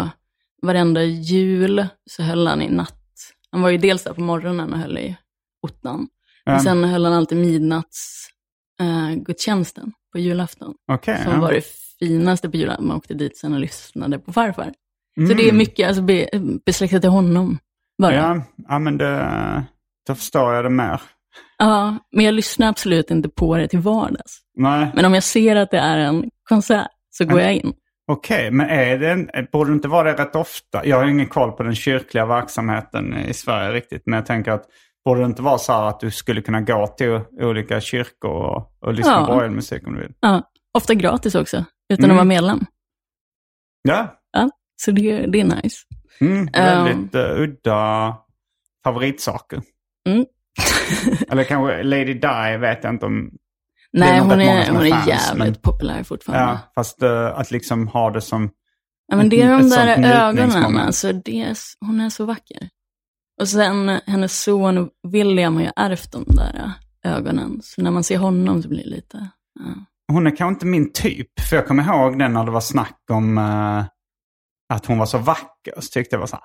varenda 0.62 1.04
jul 1.04 1.86
så 2.10 2.24
höll 2.24 2.48
han 2.48 2.62
i 2.62 2.70
natt. 2.70 3.02
Han 3.52 3.62
var 3.62 3.70
ju 3.70 3.78
dels 3.78 4.04
där 4.04 4.14
på 4.14 4.22
morgonen 4.22 4.74
och 4.74 4.80
höll 4.80 4.98
i 4.98 5.16
ottan. 5.62 6.08
Men 6.46 6.54
Ja, 6.56 6.60
sen 6.60 6.84
höll 6.84 7.06
han 7.06 7.14
alltid 7.14 7.38
midnatts 7.38 8.28
eh, 8.82 9.16
gudstjänsten 9.16 9.92
på 10.12 10.20
julafton. 10.20 10.74
Okej. 10.92 11.22
Som 11.24 11.34
ja. 11.34 11.40
var 11.42 11.52
det 11.54 11.66
finaste 12.00 12.50
på 12.50 12.58
julafton. 12.58 12.88
Man 12.88 12.98
åkte 12.98 13.14
dit 13.14 13.38
sen 13.38 13.54
och 13.54 13.60
lyssnade 13.60 14.20
på 14.20 14.34
farfar. 14.34 14.74
Så 15.18 15.22
Mm. 15.22 15.38
det 15.38 15.50
är 15.50 15.54
mycket 15.54 15.88
alltså, 15.88 16.02
be, 16.02 16.30
besläktat 16.66 17.02
till 17.02 17.10
honom. 17.10 17.58
Bara. 17.98 18.14
Ja, 18.16 18.42
ja, 18.70 18.80
men 18.80 18.98
det, 18.98 19.64
då 20.08 20.16
förstår 20.16 20.54
jag 20.54 20.66
det 20.66 20.70
mer. 20.70 21.02
Ja, 21.58 21.98
men 22.12 22.26
jag 22.26 22.34
lyssnar 22.34 22.68
absolut 22.70 23.12
inte 23.12 23.30
på 23.30 23.58
det 23.58 23.68
till 23.68 23.80
vardags. 23.80 24.40
Nej, 24.58 24.92
Men 24.96 25.06
om 25.06 25.14
jag 25.14 25.24
ser 25.24 25.56
att 25.56 25.72
det 25.72 25.78
är 25.80 25.98
en 25.98 26.30
konsert 26.50 26.88
så 27.10 27.26
går 27.26 27.42
jag 27.42 27.54
in. 27.54 27.74
okej. 28.12 28.52
Men 28.52 28.70
är 28.70 28.98
det, 28.98 29.12
en- 29.12 29.30
borde 29.52 29.70
det 29.72 29.74
inte 29.74 29.88
vara 29.88 30.14
det 30.14 30.24
rätt 30.24 30.36
ofta? 30.36 30.86
Jag 30.86 30.98
har 30.98 31.06
ingen 31.06 31.28
koll 31.28 31.52
på 31.52 31.64
den 31.64 31.76
kyrkliga 31.76 32.26
verksamheten 32.26 33.18
i 33.18 33.34
Sverige 33.34 33.72
riktigt. 33.72 34.04
Men 34.06 34.18
jag 34.18 34.26
tänker 34.26 34.52
att 34.52 34.66
borde 35.06 35.20
det 35.22 35.26
inte 35.26 35.42
vara 35.42 35.58
så 35.58 35.74
här 35.74 35.84
att 35.84 36.00
du 36.00 36.12
skulle 36.12 36.42
kunna 36.42 36.62
gå 36.62 36.88
till 36.88 37.20
olika 37.42 37.82
kyrkor 37.82 38.32
och, 38.32 38.72
och 38.82 38.94
lyssna 38.94 39.12
Ja. 39.12 39.26
på 39.26 39.34
orgelmusik 39.34 39.88
om 39.88 39.94
du 39.96 40.02
vill? 40.02 40.14
Ja, 40.20 40.42
ofta 40.78 40.94
gratis 40.94 41.36
också, 41.36 41.66
utan 41.94 42.06
Mm. 42.06 42.12
att 42.12 42.18
vara 42.18 42.26
medlem. 42.26 42.66
Ja, 43.84 44.16
Så 44.76 44.92
det, 44.92 45.26
det 45.26 45.40
är 45.40 45.44
nice. 45.64 45.78
Mm, 46.22 46.46
väldigt 46.54 47.16
uh, 47.16 47.42
udda 47.42 48.16
favoritsaker. 48.84 49.62
Mm. 50.10 50.26
Eller 51.30 51.44
kanske 51.44 51.84
Lady 51.84 52.14
Di 52.14 52.58
vet 52.60 52.84
jag 52.84 52.94
inte 52.94 53.06
om... 53.06 53.32
Nej, 53.94 54.20
hon 54.20 54.32
är, 54.32 54.72
hon 54.72 54.86
är 54.86 54.90
fans, 54.90 55.08
jävligt 55.08 55.46
men- 55.46 55.56
populär 55.56 56.04
fortfarande. 56.04 56.44
Ja, 56.44 56.60
fast 56.76 57.02
eh, 57.02 57.40
att 57.40 57.52
liksom 57.52 57.88
ha 57.88 58.10
det 58.10 58.22
som... 58.22 58.50
Ja, 59.08 59.16
men 59.16 59.30
det 59.30 59.42
är 59.42 59.58
de 59.58 59.70
där 59.70 60.28
ögonen, 60.28 60.78
alltså 60.78 61.14
det 61.14 61.42
är, 61.42 61.58
hon 61.80 62.02
är 62.02 62.10
så 62.10 62.26
vacker. 62.26 62.70
Och 63.42 63.48
sen 63.48 64.00
hennes 64.06 64.42
son 64.42 64.90
William 65.08 65.56
har 65.56 65.62
ju 65.62 65.70
ärvt 65.76 66.12
de 66.12 66.24
där 66.28 66.72
ögonen. 67.04 67.60
Så 67.64 67.82
när 67.82 67.92
man 67.92 68.04
ser 68.04 68.18
honom 68.18 68.64
så 68.64 68.70
blir 68.70 68.84
det 68.84 68.90
lite... 68.90 69.30
Ja. 69.60 69.86
Hon 70.08 70.28
är 70.28 70.36
kanske 70.36 70.54
inte 70.54 70.66
min 70.66 70.92
typ. 70.94 71.40
För 71.50 71.56
jag 71.56 71.68
kommer 71.68 71.84
ihåg 71.84 72.20
den 72.20 72.34
när 72.34 72.44
det 72.46 72.52
var 72.52 72.62
snack 72.62 73.00
om 73.12 73.38
eh, 73.38 73.86
att 74.74 74.86
hon 74.86 74.98
var 74.98 75.06
så 75.06 75.18
vacker. 75.18 75.74
Så 75.80 75.88
tyckte 75.92 76.16
jag 76.16 76.20
var 76.20 76.28
så 76.28 76.36
här, 76.36 76.44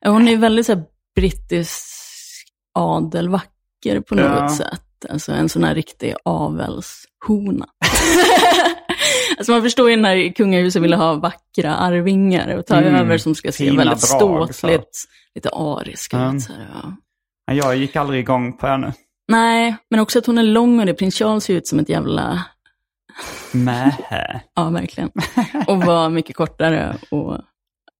Ja, 0.00 0.10
Hon 0.10 0.28
är 0.28 0.36
väldigt 0.36 0.66
så 0.66 0.74
här, 0.74 0.84
brittisk 1.16 1.84
adelvacker 2.74 4.00
på 4.08 4.14
något 4.14 4.24
Ja. 4.40 4.48
sätt. 4.56 4.82
Alltså 5.10 5.32
en 5.32 5.48
sån 5.48 5.64
här 5.64 5.74
riktig 5.74 6.14
avelshona. 6.24 7.66
alltså 9.38 9.52
man 9.52 9.62
förstår 9.62 9.90
ju 9.90 9.96
när 9.96 10.32
kungahuset 10.34 10.82
ville 10.82 10.96
ha 10.96 11.14
vackra 11.14 11.74
arvingar 11.76 12.56
och 12.56 12.66
ta 12.66 12.76
Mm, 12.76 12.94
över 12.94 13.18
som 13.18 13.34
ska 13.34 13.52
se 13.52 13.64
väldigt 13.70 13.86
drag, 13.86 14.48
så 14.48 14.52
ståtligt, 14.52 14.98
lite 15.34 15.48
ariska 15.48 16.16
Mm. 16.18 16.36
ut. 16.36 16.42
Så 16.42 16.52
här, 16.52 16.66
ja. 16.74 16.92
"Nej, 17.48 17.56
jag 17.56 17.76
gick 17.76 17.96
aldrig 17.96 18.20
igång 18.20 18.56
på 18.58 18.66
henne. 18.66 18.92
Nej, 19.28 19.76
men 19.90 20.00
också 20.00 20.18
att 20.18 20.26
hon 20.26 20.38
är 20.38 20.42
lång 20.42 20.80
och 20.80 20.86
det. 20.86 20.94
Prins 20.94 21.14
Charles 21.18 21.44
ser 21.44 21.54
ut 21.54 21.66
som 21.66 21.78
ett 21.78 21.88
jävla, 21.88 22.44
Mähä. 23.52 24.40
ja 24.54 24.70
verkligen. 24.70 25.10
Och 25.66 25.82
var 25.84 26.10
mycket 26.10 26.36
kortare 26.36 26.96
och 27.10 27.38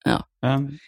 ja. 0.05 0.23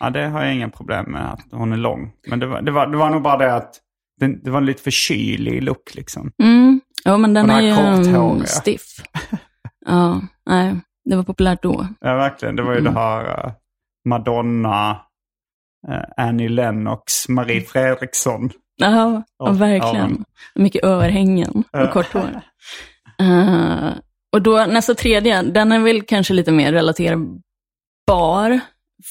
Ja, 0.01 0.11
det 0.11 0.27
har 0.27 0.43
jag 0.45 0.55
inga 0.55 0.69
problem 0.69 1.05
med 1.13 1.33
att 1.33 1.41
hon 1.51 1.73
är 1.73 1.77
lång. 1.77 2.13
Men 2.29 2.39
det 2.39 2.47
var, 2.47 2.63
det 2.63 2.71
var, 2.71 2.87
det 2.87 2.97
var 2.97 3.11
nog 3.11 3.23
bara 3.23 3.37
det 3.37 3.55
att 3.55 3.81
det, 4.21 4.45
det 4.45 4.51
var 4.51 4.59
en 4.59 4.67
lite 4.67 4.83
för 4.83 4.91
kylig 4.91 5.63
look 5.63 5.95
liksom. 5.95 6.31
Mm. 6.43 6.81
Ja, 7.05 7.17
men 7.17 7.35
den 7.35 7.51
Och 7.51 7.57
är 7.57 7.63
den 7.63 7.65
ju 7.67 7.71
mm, 7.73 8.05
korthåriga. 8.05 8.47
stiff. 8.47 8.87
Ja, 9.87 10.21
nej, 10.47 10.75
det 11.05 11.17
var 11.17 11.23
populärt 11.23 11.63
då. 11.63 11.87
Ja, 12.01 12.15
verkligen. 12.17 12.57
Det 12.57 12.63
var 12.63 12.73
ju 12.73 12.79
Mm. 12.79 12.95
det 12.95 13.01
här 13.01 13.47
eh, 13.47 13.53
Madonna, 14.09 14.91
eh, 15.89 16.25
Annie 16.27 16.49
Lennox, 16.49 17.29
Marie 17.29 17.61
Fredriksson. 17.61 18.51
Ja, 18.77 18.91
ja 18.91 19.23
Ja, 19.39 19.53
verkligen. 19.53 20.25
Mycket 20.55 20.85
örhängen 20.85 21.65
Ja. 21.73 21.85
och 21.87 21.91
kort 21.93 22.13
hår. 22.13 22.41
Eh, 23.19 23.93
och 24.35 24.42
då 24.42 24.66
nästa 24.68 24.94
tredje, 24.94 25.42
den 25.42 25.73
är 25.73 25.79
väl 25.79 26.03
kanske 26.03 26.35
lite 26.35 26.53
mer 26.53 26.73
relaterbar 26.73 28.61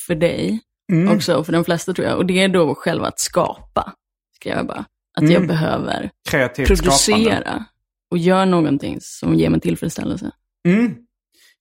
för 0.07 0.15
dig 0.15 0.59
Mm. 0.91 1.15
också, 1.15 1.43
för 1.43 1.53
de 1.53 1.65
flesta 1.65 1.93
tror 1.93 2.07
jag. 2.07 2.17
Och 2.17 2.25
det 2.25 2.39
är 2.43 2.47
då 2.47 2.75
själva 2.75 3.07
att 3.07 3.19
skapa, 3.19 3.93
skrev 4.35 4.57
jag 4.57 4.67
bara. 4.67 4.85
Att 5.17 5.23
jag 5.23 5.31
Mm. 5.35 5.47
behöver 5.47 6.09
Kreativt 6.29 6.67
producera 6.67 6.97
skapande. 7.37 7.63
och 8.11 8.17
göra 8.17 8.45
någonting 8.45 8.97
som 9.01 9.35
ger 9.35 9.49
mig 9.49 9.59
tillfredsställelse. 9.59 10.31
Mm. 10.67 10.95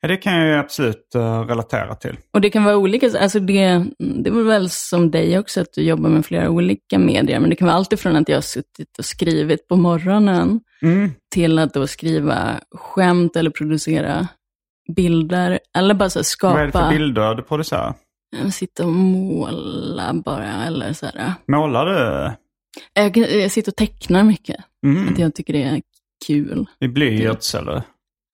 Ja, 0.05 0.09
det 0.09 0.17
kan 0.17 0.37
jag 0.37 0.47
ju 0.47 0.55
absolut 0.55 1.12
uh, 1.17 1.41
relatera 1.41 1.95
till. 1.95 2.17
Och 2.31 2.41
det 2.41 2.51
kan 2.51 2.65
vara 2.65 2.77
olika, 2.77 3.11
alltså 3.19 3.41
det, 3.41 3.85
det 3.99 4.31
var 4.31 4.43
väl 4.43 4.71
som 4.71 5.11
dig 5.11 5.38
också, 5.38 5.61
att 5.61 5.73
du 5.73 5.83
jobbar 5.83 6.11
med 6.11 6.27
flera 6.27 6.51
olika 6.51 6.99
medier, 6.99 7.41
men 7.41 7.51
det 7.51 7.57
kan 7.57 7.67
vara 7.67 7.77
allt 7.77 7.93
ifrån 7.93 8.17
att 8.17 8.29
jag 8.29 8.37
har 8.37 8.43
suttit 8.43 8.99
och 8.99 9.05
skrivit 9.05 9.69
på 9.69 9.77
morgonen, 9.77 10.61
mm. 10.83 11.11
till 11.35 11.59
att 11.59 11.75
då 11.75 11.87
skriva 11.87 12.61
skämt 12.75 13.37
eller 13.37 13.51
producera 13.51 14.29
bilder, 14.97 15.59
eller 15.77 15.95
bara 15.95 16.11
så 16.11 16.25
skapa... 16.25 16.55
Vad 16.55 16.62
är 16.62 16.67
det 16.67 16.73
för 16.73 16.88
bilder 16.88 17.35
du 17.35 17.43
producerar? 17.43 17.95
Sitta 18.53 18.87
och 18.87 18.93
måla 18.93 20.15
bara, 20.15 20.65
eller 20.67 20.93
så 20.93 21.07
här. 21.07 21.35
Målar 21.49 21.87
du? 21.87 22.33
Jag, 22.95 23.17
jag 23.17 23.51
sitter 23.51 23.73
och 23.73 23.77
tecknar 23.77 24.23
mycket. 24.23 24.57
Mm. 24.87 25.09
Att 25.09 25.19
jag 25.19 25.35
tycker 25.35 25.53
det 25.53 25.62
är 25.62 25.83
kul. 26.27 26.67
I 26.81 26.88
blyerts 26.88 27.55
eller? 27.55 27.83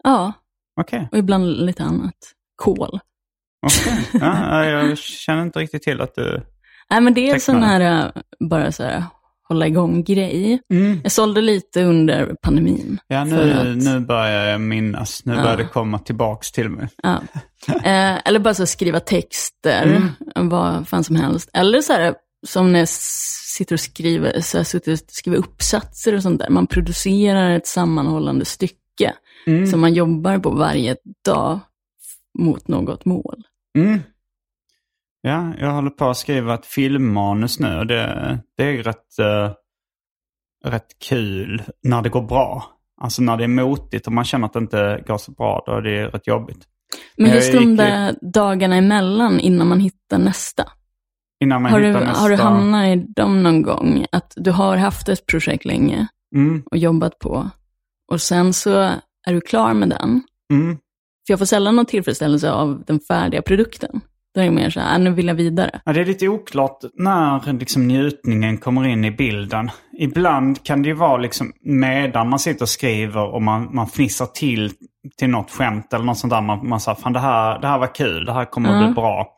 Ja. 0.05 0.33
Okay. 0.81 1.07
Och 1.13 1.19
ibland 1.19 1.47
lite 1.47 1.83
annat. 1.83 2.15
Kol. 2.57 3.01
Okej. 3.67 4.05
Okay. 4.15 4.29
Ja, 4.29 4.65
jag 4.65 4.99
känner 4.99 5.43
inte 5.43 5.59
riktigt 5.59 5.83
till 5.83 6.01
att 6.01 6.15
du 6.15 6.43
Nej, 6.91 7.01
men 7.01 7.15
det 7.15 7.31
är 7.31 7.39
sån 7.39 7.63
här, 7.63 7.81
äh, 7.81 8.23
bara 8.49 8.73
så 8.73 8.83
här, 8.83 9.05
hålla 9.49 9.67
igång-grej. 9.67 10.61
Mm. 10.73 11.01
Jag 11.03 11.13
sålde 11.13 11.41
lite 11.41 11.85
under 11.85 12.35
pandemin. 12.43 12.99
Ja, 13.07 13.25
nu, 13.25 13.53
att... 13.53 13.77
nu 13.77 14.01
börjar 14.01 14.47
jag 14.47 14.61
minnas. 14.61 15.25
Nu 15.25 15.35
ja. 15.35 15.43
börjar 15.43 15.57
det 15.57 15.65
komma 15.65 15.99
tillbaks 15.99 16.53
till 16.53 16.69
mig. 16.69 16.89
Ja. 17.03 17.23
Eh, 17.69 18.19
eller 18.25 18.39
bara 18.39 18.55
så 18.55 18.67
skriva 18.67 19.01
texter, 19.01 19.87
mm. 19.87 20.49
vad 20.49 20.89
fan 20.89 21.05
som 21.05 21.17
helst. 21.17 21.51
Eller 21.53 21.81
så 21.81 21.93
här, 21.93 22.15
som 22.47 22.73
när 22.73 22.79
jag 22.79 22.89
sitter 22.89 23.75
och 23.75 23.81
skriver, 23.81 24.41
så 24.41 24.57
jag 24.57 24.67
sitter 24.67 24.93
och 24.93 24.99
skriver 24.99 25.39
uppsatser 25.39 26.15
och 26.15 26.23
sånt 26.23 26.41
där. 26.41 26.51
Man 26.51 26.67
producerar 26.67 27.51
ett 27.51 27.67
sammanhållande 27.67 28.45
stycke 28.45 28.75
mm. 29.47 29.67
som 29.67 29.81
man 29.81 29.95
jobbar 29.95 30.39
på 30.39 30.51
varje 30.51 30.97
dag 31.25 31.61
mot 32.39 32.69
något 32.69 33.05
mål. 33.05 33.43
Mm. 33.79 34.01
Ja, 35.21 35.53
jag 35.59 35.71
håller 35.71 35.91
på 35.91 36.11
att 36.11 36.17
skriva 36.17 36.55
ett 36.55 36.67
filmmanus 36.67 37.61
nu 37.61 37.85
det, 37.85 38.39
det 38.57 38.65
är 38.65 38.83
rätt, 38.83 39.19
uh, 39.21 39.51
rätt 40.65 40.99
kul 41.09 41.63
när 41.83 42.03
det 42.03 42.09
går 42.09 42.23
bra. 42.23 42.65
Alltså 43.01 43.23
när 43.23 43.37
det 43.37 43.45
är 43.45 43.49
motigt 43.49 44.07
och 44.07 44.13
man 44.13 44.25
känner 44.25 44.47
att 44.47 44.53
det 44.53 44.59
inte 44.59 45.05
går 45.07 45.19
så 45.19 45.33
bra, 45.33 45.63
då 45.67 45.73
är 45.73 45.83
det 45.83 46.07
rätt 46.07 46.27
jobbigt. 46.27 46.65
Men 47.17 47.31
just 47.31 47.53
de 47.53 47.77
där 47.77 48.15
dagarna 48.33 48.77
emellan 48.77 49.41
innan 49.41 49.69
man 49.69 49.81
hittar 49.81 50.19
nästa. 50.19 50.65
Innan 51.41 51.63
man 51.63 51.73
har, 51.73 51.81
hittar 51.81 52.01
du, 52.01 52.07
nästa. 52.07 52.23
har 52.23 52.31
du 52.31 52.37
hamnat 52.37 52.87
i 52.87 53.07
dem 53.17 53.43
någon 53.43 53.63
gång? 53.63 54.07
Att 54.13 54.33
du 54.37 54.51
har 54.51 54.77
haft 54.77 55.09
ett 55.09 55.27
projekt 55.27 55.65
länge 55.65 56.09
mm. 56.35 56.63
och 56.71 56.77
jobbat 56.77 57.19
på. 57.19 57.51
Och 58.13 58.21
sen 58.21 58.53
så 58.53 58.71
är 59.27 59.33
du 59.33 59.41
klar 59.41 59.75
med 59.75 59.89
den. 59.89 60.23
Mm. 60.53 60.77
För 61.27 61.33
jag 61.33 61.39
får 61.39 61.47
sällan 61.47 61.77
någon 61.77 61.87
tillfredsställelse 61.87 62.51
av 62.51 62.83
den 62.87 63.01
färdiga 63.01 63.43
produkten. 63.43 64.01
Då 64.35 64.41
är 64.41 64.45
det 64.45 64.51
mer 64.51 64.71
så 64.71 64.81
här, 64.81 64.95
äh, 64.95 65.05
nu 65.05 65.11
vill 65.11 65.27
jag 65.27 65.35
vidare. 65.35 65.81
Ja, 65.85 65.93
det 65.93 66.01
är 66.01 66.05
lite 66.05 66.29
oklart 66.29 66.79
när 66.95 67.53
liksom 67.53 67.89
njutningen 67.89 68.59
kommer 68.59 68.87
in 68.87 69.05
i 69.05 69.11
bilden. 69.11 69.71
Ibland 69.99 70.65
kan 70.65 70.83
det 70.83 70.89
ju 70.89 70.95
vara 70.95 71.17
liksom 71.17 71.53
medan 71.61 72.29
man 72.29 72.39
sitter 72.39 72.63
och 72.63 72.69
skriver 72.69 73.35
och 73.35 73.43
man, 73.43 73.75
man 73.75 73.87
fnissar 73.87 74.27
till 74.27 74.73
till 75.19 75.31
något 75.31 75.51
skämt 75.51 75.93
eller 75.93 76.05
något 76.05 76.19
sånt 76.19 76.33
där. 76.33 76.41
Man, 76.41 76.69
man 76.69 76.81
säger, 76.81 76.97
fan 76.97 77.13
det 77.13 77.21
här, 77.21 77.59
det 77.59 77.67
här 77.67 77.79
var 77.79 77.95
kul, 77.95 78.25
det 78.25 78.33
här 78.33 78.45
kommer 78.45 78.69
mm. 78.69 78.81
att 78.81 78.87
bli 78.87 78.95
bra. 78.95 79.29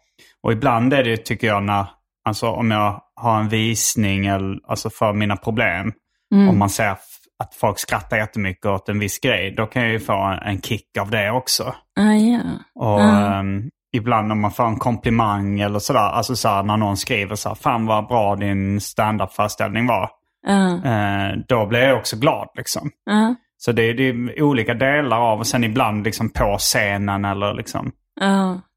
Och 0.42 0.52
ibland 0.52 0.92
är 0.92 1.04
det 1.04 1.16
tycker 1.16 1.46
jag 1.46 1.62
när, 1.62 1.86
alltså 2.24 2.48
om 2.48 2.70
jag 2.70 3.02
har 3.14 3.40
en 3.40 3.48
visning 3.48 4.26
eller, 4.26 4.58
alltså 4.68 4.90
för 4.90 5.12
mina 5.12 5.36
problem. 5.36 5.92
Mm. 6.34 6.48
Om 6.48 6.58
man 6.58 6.70
ser 6.70 6.96
att 7.40 7.54
folk 7.54 7.78
skrattar 7.78 8.16
jättemycket 8.16 8.66
åt 8.66 8.88
en 8.88 8.98
viss 8.98 9.18
grej, 9.18 9.54
då 9.56 9.66
kan 9.66 9.82
jag 9.82 9.92
ju 9.92 10.00
få 10.00 10.12
en, 10.12 10.38
en 10.38 10.60
kick 10.60 10.96
av 11.00 11.10
det 11.10 11.30
också. 11.30 11.74
Ah, 12.00 12.12
yeah. 12.12 12.42
Och 12.74 13.00
ah. 13.00 13.40
um, 13.40 13.70
ibland 13.92 14.32
om 14.32 14.40
man 14.40 14.50
får 14.50 14.64
en 14.64 14.76
komplimang 14.76 15.60
eller 15.60 15.78
sådär, 15.78 16.00
alltså 16.00 16.36
så 16.36 16.62
när 16.62 16.76
någon 16.76 16.96
skriver 16.96 17.34
så 17.34 17.48
här, 17.48 17.56
fan 17.56 17.86
vad 17.86 18.08
bra 18.08 18.36
din 18.36 18.80
standup-föreställning 18.80 19.86
var. 19.86 20.10
Uh. 20.48 20.74
Uh, 20.74 21.38
då 21.48 21.66
blir 21.66 21.80
jag 21.80 21.98
också 21.98 22.16
glad 22.16 22.48
liksom. 22.56 22.90
Uh. 23.10 23.32
Så 23.56 23.72
det 23.72 23.82
är, 23.82 23.94
det 23.94 24.08
är 24.08 24.42
olika 24.42 24.74
delar 24.74 25.20
av, 25.20 25.38
och 25.38 25.46
sen 25.46 25.64
ibland 25.64 26.04
liksom 26.04 26.30
på 26.30 26.56
scenen 26.58 27.24
eller 27.24 27.54
liksom. 27.54 27.92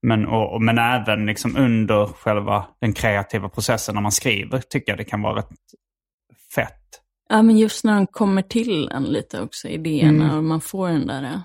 Men, 0.08 0.28
och, 0.28 0.62
men 0.62 0.78
även 0.78 1.26
liksom 1.26 1.58
under 1.58 2.06
själva 2.06 2.66
den 2.82 2.94
kreativa 2.94 3.50
processen 3.50 3.96
när 3.96 4.02
man 4.02 4.12
skriver 4.12 4.60
tycker 4.60 4.92
jag 4.92 5.00
det 5.00 5.04
kan 5.04 5.22
vara 5.22 5.36
rätt. 5.36 5.50
Ja, 7.30 7.42
men 7.42 7.58
just 7.58 7.84
när 7.84 7.96
de 7.96 8.08
kommer 8.08 8.42
till 8.42 8.90
en 8.90 9.04
lite 9.04 9.42
också, 9.42 9.68
idéerna, 9.68 10.24
mm. 10.24 10.38
och 10.38 10.44
man 10.44 10.62
får 10.62 10.90
den 10.90 11.08
där 11.08 11.24
uh, 11.24 11.40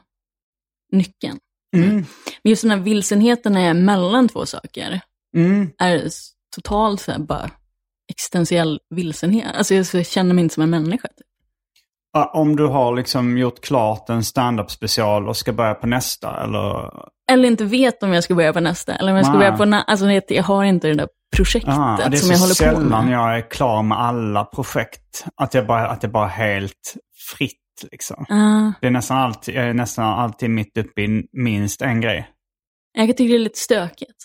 nyckeln. 0.93 1.39
Mm. 1.77 1.95
Men 2.43 2.51
just 2.51 2.63
den 2.63 2.71
här 2.71 2.79
vilsenheten 2.79 3.57
är 3.57 3.75
mellan 3.75 4.29
två 4.29 4.47
saker. 4.47 5.01
Mm. 5.37 5.71
Är 5.79 6.09
totalt 6.55 7.01
så 7.01 7.13
här 7.13 7.19
bara 7.19 7.51
existentiell 8.11 8.81
vilsenhet. 8.91 9.55
Alltså 9.55 9.75
jag 9.75 10.07
känner 10.07 10.35
mig 10.35 10.43
inte 10.43 10.55
som 10.55 10.63
en 10.63 10.71
människa. 10.71 11.09
Typ. 11.09 11.27
Om 12.33 12.57
du 12.57 12.67
har 12.67 12.97
liksom 12.97 13.39
gjort 13.39 13.61
klart 13.61 14.09
en 14.11 14.25
stand-up 14.25 14.71
special 14.71 15.29
och 15.29 15.37
ska 15.37 15.53
börja 15.53 15.75
på 15.75 15.87
nästa 15.87 16.43
eller? 16.45 16.93
Eller 17.31 17.49
inte 17.49 17.65
vet 17.65 18.03
om 18.03 18.13
jag 18.13 18.25
ska 18.25 18.35
börja 18.35 18.53
på 18.53 18.61
nästa. 18.61 18.95
Eller 18.95 19.11
om 19.11 19.17
jag 19.17 19.27
ska 19.27 19.33
Nej. 19.33 19.47
börja 19.47 19.57
på 19.57 19.65
nästa. 19.65 19.85
Alltså 19.85 20.35
jag 20.35 20.43
har 20.43 20.65
inte 20.65 20.89
det 20.89 20.95
där 20.95 21.09
projektet 21.37 21.75
ah, 21.75 21.97
som 21.97 22.03
jag 22.03 22.11
håller 22.11 22.21
på 22.21 22.29
med. 22.29 22.31
Det 22.31 22.35
är 22.35 22.37
så 22.37 22.55
sällan 22.55 23.11
jag 23.11 23.37
är 23.37 23.51
klar 23.51 23.83
med 23.83 23.99
alla 23.99 24.45
projekt. 24.45 25.25
Att 25.37 25.55
jag 25.55 25.67
bara, 25.67 25.89
att 25.89 26.01
det 26.01 26.09
bara 26.09 26.27
helt 26.27 26.97
fritt 27.31 27.55
liksom. 27.93 28.27
Uh. 28.31 28.71
Det 28.81 28.87
är 28.87 28.91
nästan 28.91 29.17
alltid, 29.17 29.55
jag 29.55 29.65
är 29.65 29.75
nästan 29.75 30.05
alltid 30.05 30.51
mitt 30.51 30.79
uppe 30.79 31.03
i 31.03 31.25
minst 31.33 31.83
en 31.83 32.01
grej. 32.01 32.31
Jag 32.93 33.07
tycka 33.09 33.23
det 33.23 33.35
är 33.35 33.39
lite 33.39 33.59
stökigt. 33.59 34.25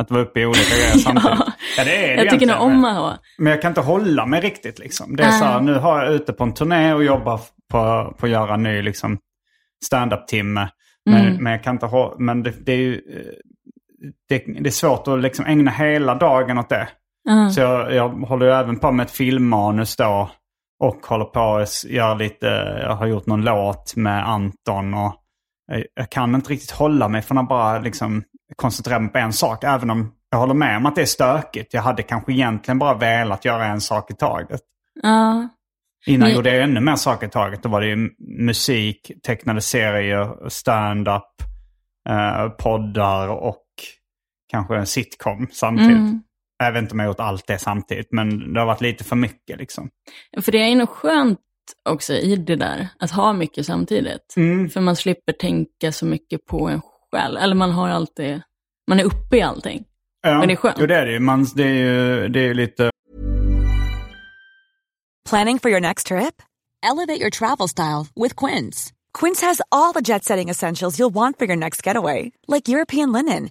Att 0.00 0.10
vara 0.10 0.22
uppe 0.22 0.40
i 0.40 0.46
olika 0.46 0.74
grejer 0.74 0.98
samtidigt. 0.98 1.38
ja. 1.38 1.52
ja, 1.76 1.84
det 1.84 2.12
är 2.12 2.16
det 2.16 2.22
Jag 2.22 2.30
tycker 2.30 2.46
nog 2.46 2.60
om 2.60 2.84
att 2.84 2.96
ha. 2.96 3.18
Men 3.38 3.50
jag 3.50 3.62
kan 3.62 3.70
inte 3.70 3.80
hålla 3.80 4.26
mig 4.26 4.40
riktigt 4.40 4.78
liksom. 4.78 5.16
Det 5.16 5.22
är 5.22 5.26
uh. 5.26 5.38
så 5.38 5.44
här, 5.44 5.60
nu 5.60 5.74
har 5.74 6.04
jag 6.04 6.14
ute 6.14 6.32
på 6.32 6.44
en 6.44 6.54
turné 6.54 6.92
och 6.92 7.04
jobbar 7.04 7.40
på, 7.70 8.14
på 8.18 8.26
att 8.26 8.32
göra 8.32 8.54
en 8.54 8.62
ny 8.62 8.82
liksom, 8.82 9.18
stand-up-timme. 9.84 10.68
Men, 11.06 11.26
mm. 11.26 11.42
men 11.42 11.52
jag 11.52 11.64
kan 11.64 11.74
inte 11.74 11.86
ha, 11.86 12.16
men 12.18 12.42
det, 12.42 12.54
det 12.66 12.72
är 12.72 12.76
ju 12.76 13.00
det, 14.28 14.38
det, 14.38 14.68
är 14.68 14.70
svårt 14.70 15.08
att 15.08 15.20
liksom 15.20 15.46
ägna 15.46 15.70
hela 15.70 16.14
dagen 16.14 16.58
åt 16.58 16.68
det. 16.68 16.88
Uh. 17.30 17.48
Så 17.48 17.60
jag, 17.60 17.94
jag 17.94 18.08
håller 18.08 18.46
ju 18.46 18.52
även 18.52 18.78
på 18.78 18.92
med 18.92 19.04
ett 19.04 19.10
filmmanus 19.10 19.96
då. 19.96 20.30
Och 20.80 21.06
håller 21.06 21.24
på 21.24 21.56
att 21.56 21.84
göra 21.84 22.14
lite, 22.14 22.46
jag 22.82 22.96
har 22.96 23.06
gjort 23.06 23.26
någon 23.26 23.44
låt 23.44 23.96
med 23.96 24.28
Anton 24.28 24.94
och 24.94 25.14
jag 25.94 26.10
kan 26.10 26.34
inte 26.34 26.52
riktigt 26.52 26.70
hålla 26.70 27.08
mig 27.08 27.22
från 27.22 27.38
att 27.38 27.48
bara 27.48 27.78
liksom 27.78 28.22
koncentrera 28.56 28.98
mig 28.98 29.12
på 29.12 29.18
en 29.18 29.32
sak. 29.32 29.64
Även 29.64 29.90
om 29.90 30.12
jag 30.30 30.38
håller 30.38 30.54
med 30.54 30.76
om 30.76 30.86
att 30.86 30.94
det 30.94 31.02
är 31.02 31.06
stökigt. 31.06 31.74
Jag 31.74 31.82
hade 31.82 32.02
kanske 32.02 32.32
egentligen 32.32 32.78
bara 32.78 32.94
velat 32.94 33.44
göra 33.44 33.66
en 33.66 33.80
sak 33.80 34.10
i 34.10 34.14
taget. 34.14 34.60
Ja. 35.02 35.48
Innan 36.06 36.28
Men... 36.28 36.36
gjorde 36.36 36.54
jag 36.54 36.64
ännu 36.64 36.80
mer 36.80 36.96
saker 36.96 37.26
i 37.26 37.30
taget. 37.30 37.62
Då 37.62 37.68
var 37.68 37.80
det 37.80 37.86
ju 37.86 38.10
musik, 38.38 39.10
tecknade 39.22 39.60
serier, 39.60 40.48
stand-up, 40.48 41.22
eh, 42.08 42.48
poddar 42.48 43.28
och 43.28 43.63
kanske 44.54 44.76
en 44.76 44.86
sitcom 44.86 45.48
samtidigt. 45.52 45.96
Mm. 45.96 46.22
Jag 46.58 46.72
vet 46.72 46.82
inte 46.82 46.92
om 46.92 46.98
jag 46.98 47.06
har 47.06 47.10
gjort 47.10 47.20
allt 47.20 47.46
det 47.46 47.58
samtidigt, 47.58 48.08
men 48.12 48.52
det 48.52 48.60
har 48.60 48.66
varit 48.66 48.80
lite 48.80 49.04
för 49.04 49.16
mycket 49.16 49.58
liksom. 49.58 49.90
För 50.42 50.52
det 50.52 50.58
är 50.58 50.76
nog 50.76 50.88
skönt 50.88 51.40
också 51.88 52.12
i 52.14 52.36
det 52.36 52.56
där, 52.56 52.88
att 52.98 53.10
ha 53.10 53.32
mycket 53.32 53.66
samtidigt. 53.66 54.34
Mm. 54.36 54.70
För 54.70 54.80
man 54.80 54.96
slipper 54.96 55.32
tänka 55.32 55.92
så 55.92 56.06
mycket 56.06 56.46
på 56.46 56.68
en 56.68 56.80
själv. 57.12 57.36
Eller 57.38 57.54
man 57.54 57.70
har 57.70 57.88
alltid, 57.88 58.42
man 58.88 59.00
är 59.00 59.04
uppe 59.04 59.36
i 59.36 59.42
allting. 59.42 59.84
Ja, 60.22 60.38
men 60.38 60.48
det 60.48 60.54
är 60.54 60.56
skönt. 60.56 60.76
Jo, 60.80 60.86
det 60.86 60.96
är 60.96 61.06
det 61.06 61.20
Man, 61.20 61.46
det 61.54 61.64
är 61.64 61.74
ju 61.74 62.28
det 62.28 62.40
är 62.40 62.54
lite... 62.54 62.90
Planning 65.30 65.58
for 65.58 65.70
your 65.70 65.80
next 65.80 66.06
trip? 66.06 66.42
Elevate 66.82 67.20
your 67.20 67.30
travel 67.30 67.68
style 67.68 68.06
with 68.22 68.46
Quince. 68.46 68.92
Quince 69.20 69.46
has 69.46 69.60
all 69.70 69.92
the 69.94 70.12
jet-setting 70.12 70.50
essentials 70.50 70.98
you'll 70.98 71.14
want 71.14 71.38
for 71.38 71.46
your 71.46 71.56
next 71.56 71.86
getaway. 71.86 72.32
Like 72.46 72.72
European 72.72 73.12
linen 73.12 73.50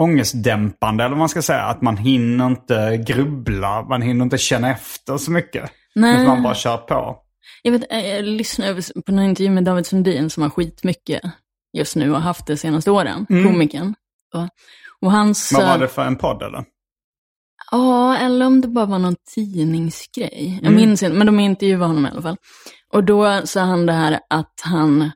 Ångestdämpande 0.00 1.04
eller 1.04 1.10
vad 1.10 1.18
man 1.18 1.28
ska 1.28 1.42
säga. 1.42 1.62
Att 1.62 1.82
man 1.82 1.96
hinner 1.96 2.46
inte 2.46 3.04
grubbla, 3.06 3.82
man 3.82 4.02
hinner 4.02 4.24
inte 4.24 4.38
känna 4.38 4.70
efter 4.70 5.16
så 5.16 5.30
mycket. 5.30 5.70
Nej. 5.94 6.14
Utan 6.14 6.26
man 6.26 6.42
bara 6.42 6.54
kör 6.54 6.76
på. 6.76 7.16
Jag, 7.62 7.72
vet, 7.72 7.92
eh, 7.92 8.06
jag 8.06 8.24
lyssnade 8.24 8.82
på 9.06 9.12
en 9.12 9.18
intervju 9.18 9.50
med 9.50 9.64
David 9.64 9.86
Sundin 9.86 10.30
som 10.30 10.42
har 10.42 10.50
skitmycket 10.50 11.22
just 11.72 11.96
nu 11.96 12.12
och 12.12 12.20
haft 12.20 12.46
det 12.46 12.56
senaste 12.56 12.90
åren, 12.90 13.26
komikern. 13.26 13.94
Och, 14.34 14.48
och 15.00 15.12
han 15.12 15.34
sa... 15.34 15.58
Vad 15.58 15.68
var 15.68 15.78
det 15.78 15.88
för 15.88 16.04
en 16.04 16.16
podd 16.16 16.42
eller? 16.42 16.64
Ja, 17.70 18.16
eller 18.16 18.46
om 18.46 18.60
det 18.60 18.68
bara 18.68 18.86
var 18.86 18.98
någon 18.98 19.16
tidningsgrej. 19.34 20.60
Jag 20.62 20.72
minns 20.72 21.02
inte, 21.02 21.16
men 21.16 21.26
de 21.26 21.40
intervjuade 21.40 21.84
honom 21.84 22.06
i 22.06 22.08
alla 22.08 22.22
fall. 22.22 22.36
Och 22.92 23.04
då 23.04 23.40
sa 23.44 23.60
han 23.60 23.86
det 23.86 23.92
här 23.92 24.20
att 24.30 24.60
han 24.62 25.10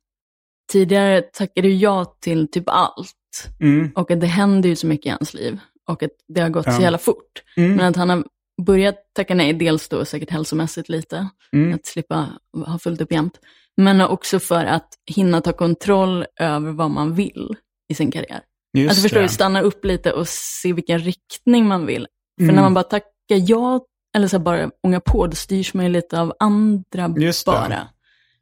tidigare 0.73 1.23
tackade 1.23 1.69
ja 1.69 2.05
till 2.21 2.51
typ 2.51 2.65
allt. 2.67 3.15
Mm. 3.61 3.93
Och 3.95 4.11
att 4.11 4.21
det 4.21 4.27
händer 4.27 4.69
ju 4.69 4.77
så 4.77 4.87
mycket 4.87 5.07
i 5.07 5.11
hans 5.11 5.35
liv. 5.35 5.59
Och 5.89 6.03
att 6.03 6.11
det 6.29 6.41
har 6.41 6.49
gått 6.49 6.65
så 6.65 6.71
Ja. 6.71 6.81
jävla 6.83 6.99
fort. 6.99 7.43
Mm. 7.57 7.75
Men 7.77 7.87
att 7.87 7.97
han 7.97 8.11
har 8.11 8.25
börjat 8.67 8.97
tacka 9.15 9.35
nej, 9.35 9.53
dels 9.53 9.89
då 9.89 10.05
säkert 10.05 10.31
hälsomässigt 10.31 10.89
lite, 10.89 11.29
Mm. 11.53 11.75
att 11.75 11.87
slippa 11.87 12.29
ha 12.67 12.79
fullt 12.79 13.01
upp 13.01 13.13
jämt. 13.13 13.39
Men 13.77 14.01
också 14.01 14.39
för 14.41 14.65
att 14.65 14.89
hinna 15.07 15.41
ta 15.41 15.53
kontroll 15.53 16.25
över 16.41 16.73
vad 16.73 16.91
man 16.91 17.15
vill 17.15 17.57
i 17.89 17.95
sin 17.95 18.11
karriär. 18.11 18.41
Just 18.77 18.89
alltså 18.91 19.03
förstår 19.03 19.21
det. 19.21 19.25
du, 19.25 19.29
stanna 19.29 19.61
upp 19.61 19.85
lite 19.85 20.13
och 20.13 20.29
se 20.29 20.73
vilken 20.73 20.99
riktning 20.99 21.67
man 21.67 21.87
vill. 21.87 22.07
För 22.39 22.43
Mm. 22.45 22.55
när 22.55 22.63
man 22.63 22.75
bara 22.75 22.85
tackar 22.85 23.07
ja, 23.29 23.81
eller 24.17 24.29
så 24.29 24.39
bara 24.39 24.71
ångar 24.83 25.01
på, 25.01 25.27
då 25.27 25.37
styrs 25.37 25.75
man 25.75 25.85
ju 25.85 25.91
lite 25.91 26.21
av 26.21 26.35
andra 26.39 27.15
Just 27.19 27.47
det. 27.47 27.51
bara. 27.53 27.89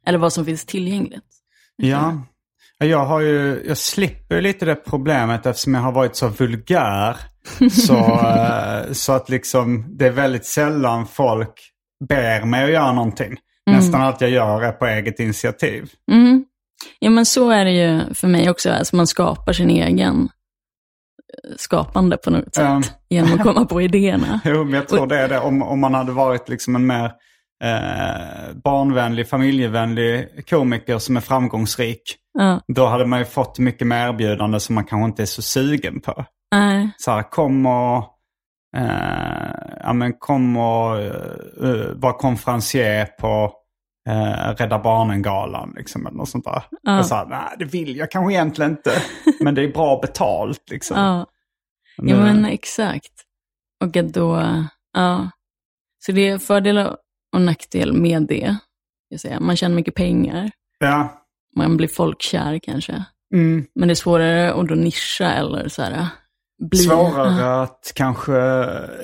Eller 0.05 0.17
vad 0.19 0.33
som 0.33 0.45
finns 0.45 0.65
tillgängligt. 0.65 1.25
Ja. 1.75 2.21
Ja, 2.83 2.89
Jag, 2.89 3.05
har 3.05 3.19
ju, 3.19 3.63
jag 3.67 3.77
slipper 3.77 4.41
lite 4.41 4.65
det 4.65 4.75
problemet 4.75 5.45
eftersom 5.45 5.73
jag 5.73 5.81
har 5.81 5.91
varit 5.91 6.15
så 6.15 6.27
vulgär. 6.27 7.17
Så, 7.71 7.95
eh, 7.97 8.91
så 8.91 9.13
att 9.13 9.29
liksom 9.29 9.97
det 9.97 10.07
är 10.07 10.11
väldigt 10.11 10.45
sällan 10.45 11.07
folk 11.07 11.53
ber 12.09 12.45
mig 12.45 12.63
att 12.63 12.71
göra 12.71 12.93
någonting. 12.93 13.37
Nästan 13.71 14.01
allt 14.01 14.21
jag 14.21 14.29
gör 14.29 14.61
är 14.61 14.71
på 14.71 14.85
eget 14.85 15.19
initiativ. 15.19 15.89
Mm. 16.11 16.45
Ja, 16.99 17.09
men 17.09 17.25
så 17.25 17.49
är 17.49 17.65
det 17.65 17.71
ju 17.71 18.13
för 18.13 18.27
mig 18.27 18.49
också. 18.49 18.71
Alltså 18.71 18.95
man 18.95 19.07
skapar 19.07 19.53
sin 19.53 19.69
egen 19.69 20.29
eh, 21.43 21.55
skapande 21.57 22.17
på 22.17 22.29
något 22.29 22.55
sätt. 22.55 22.63
Ja. 22.63 22.81
Genom 23.09 23.33
att 23.33 23.43
komma 23.43 23.65
på 23.65 23.81
idéerna. 23.81 24.39
Jo, 24.45 24.63
men 24.63 24.73
jag 24.73 24.87
tror 24.87 25.07
det 25.07 25.19
är 25.19 25.27
det. 25.27 25.39
Om, 25.39 25.61
om 25.61 25.79
man 25.79 25.93
hade 25.93 26.11
varit 26.11 26.49
liksom 26.49 26.75
en 26.75 26.87
mer 26.87 27.11
eh, 27.63 28.53
barnvänlig, 28.63 29.29
familjevänlig 29.29 30.49
komiker 30.49 30.97
som 30.97 31.17
är 31.17 31.21
framgångsrik. 31.21 32.17
Ja. 32.33 32.61
Då 32.67 32.85
hade 32.85 33.05
man 33.05 33.19
ju 33.19 33.25
fått 33.25 33.59
mycket 33.59 33.87
mer 33.87 34.07
erbjudande 34.07 34.59
som 34.59 34.75
man 34.75 34.85
kanske 34.85 35.05
inte 35.05 35.21
är 35.21 35.25
så 35.25 35.41
sugen 35.41 36.01
på. 36.01 36.25
Nej. 36.55 36.89
så 36.97 37.11
här, 37.11 37.23
kom 37.31 37.65
och, 37.65 38.03
eh, 38.77 39.77
ja, 39.79 39.93
men 39.93 40.13
kom 40.13 40.57
och 40.57 40.97
uh, 41.61 41.91
var 41.95 42.17
konferencier 42.17 43.05
på 43.05 43.53
eh, 44.09 44.55
Rädda 44.55 44.79
Barnen-galan. 44.79 45.73
Liksom, 45.77 46.07
eller 46.07 46.17
något 46.17 46.29
sånt 46.29 46.45
där. 46.45 46.63
Ja. 46.81 46.99
Och 46.99 47.05
så 47.05 47.15
här, 47.15 47.25
nej 47.25 47.55
det 47.59 47.65
vill 47.65 47.97
jag 47.97 48.11
kanske 48.11 48.33
egentligen 48.33 48.71
inte. 48.71 48.91
men 49.39 49.55
det 49.55 49.63
är 49.63 49.73
bra 49.73 49.99
betalt. 50.01 50.71
Liksom. 50.71 50.97
Ja. 50.97 51.25
Ja, 51.97 52.15
men 52.15 52.45
exakt. 52.45 53.13
Och 53.83 53.97
att 53.97 54.13
då, 54.13 54.43
ja. 54.93 55.29
Så 56.05 56.11
det 56.11 56.29
är 56.29 56.37
fördel 56.37 56.95
och 57.33 57.41
nackdel 57.41 57.93
med 57.93 58.27
det. 58.27 58.57
Jag 59.09 59.19
säga. 59.19 59.39
Man 59.39 59.55
tjänar 59.55 59.75
mycket 59.75 59.95
pengar. 59.95 60.51
ja. 60.79 61.19
Man 61.55 61.77
blir 61.77 61.87
folkkär 61.87 62.59
kanske. 62.63 63.03
Mm. 63.33 63.65
Men 63.75 63.87
det 63.87 63.91
är 63.91 63.95
svårare 63.95 64.53
att 64.53 64.67
då 64.67 64.75
nischa 64.75 65.33
eller 65.33 65.67
så 65.67 65.81
här. 65.81 66.07
Bli, 66.69 66.79
Svårare 66.79 67.61
att 67.61 67.91
kanske, 67.95 68.31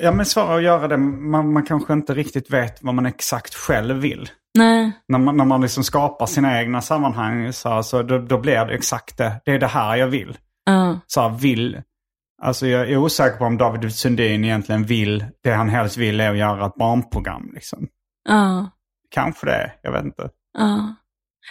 ja 0.02 0.12
men 0.12 0.26
svårare 0.26 0.56
att 0.56 0.62
göra 0.62 0.88
det. 0.88 0.96
Man, 0.96 1.52
man 1.52 1.66
kanske 1.66 1.92
inte 1.92 2.14
riktigt 2.14 2.50
vet 2.50 2.82
vad 2.82 2.94
man 2.94 3.06
exakt 3.06 3.54
själv 3.54 3.96
vill. 3.96 4.28
Nej. 4.58 4.92
När 5.08 5.18
man, 5.18 5.36
när 5.36 5.44
man 5.44 5.60
liksom 5.60 5.84
skapar 5.84 6.26
sina 6.26 6.60
egna 6.60 6.80
sammanhang 6.80 7.52
så, 7.52 7.68
här, 7.68 7.82
så 7.82 8.02
då, 8.02 8.18
då 8.18 8.38
blir 8.38 8.64
det 8.64 8.74
exakt 8.74 9.16
det. 9.18 9.40
Det 9.44 9.52
är 9.52 9.58
det 9.58 9.66
här 9.66 9.96
jag 9.96 10.06
vill. 10.06 10.38
Ja. 10.64 11.00
så 11.06 11.20
här, 11.20 11.28
vill... 11.28 11.82
Alltså 12.42 12.66
jag 12.66 12.90
är 12.90 12.96
osäker 12.96 13.38
på 13.38 13.44
om 13.44 13.56
David 13.56 13.94
Sundin 13.94 14.44
egentligen 14.44 14.84
vill, 14.84 15.24
det 15.44 15.50
han 15.52 15.68
helst 15.68 15.96
vill 15.96 16.20
är 16.20 16.30
att 16.30 16.36
göra 16.36 16.66
ett 16.66 16.74
barnprogram. 16.74 17.50
Liksom. 17.54 17.88
Ja. 18.28 18.70
Kanske 19.10 19.46
det, 19.46 19.72
jag 19.82 19.92
vet 19.92 20.04
inte. 20.04 20.30
Ja. 20.58 20.94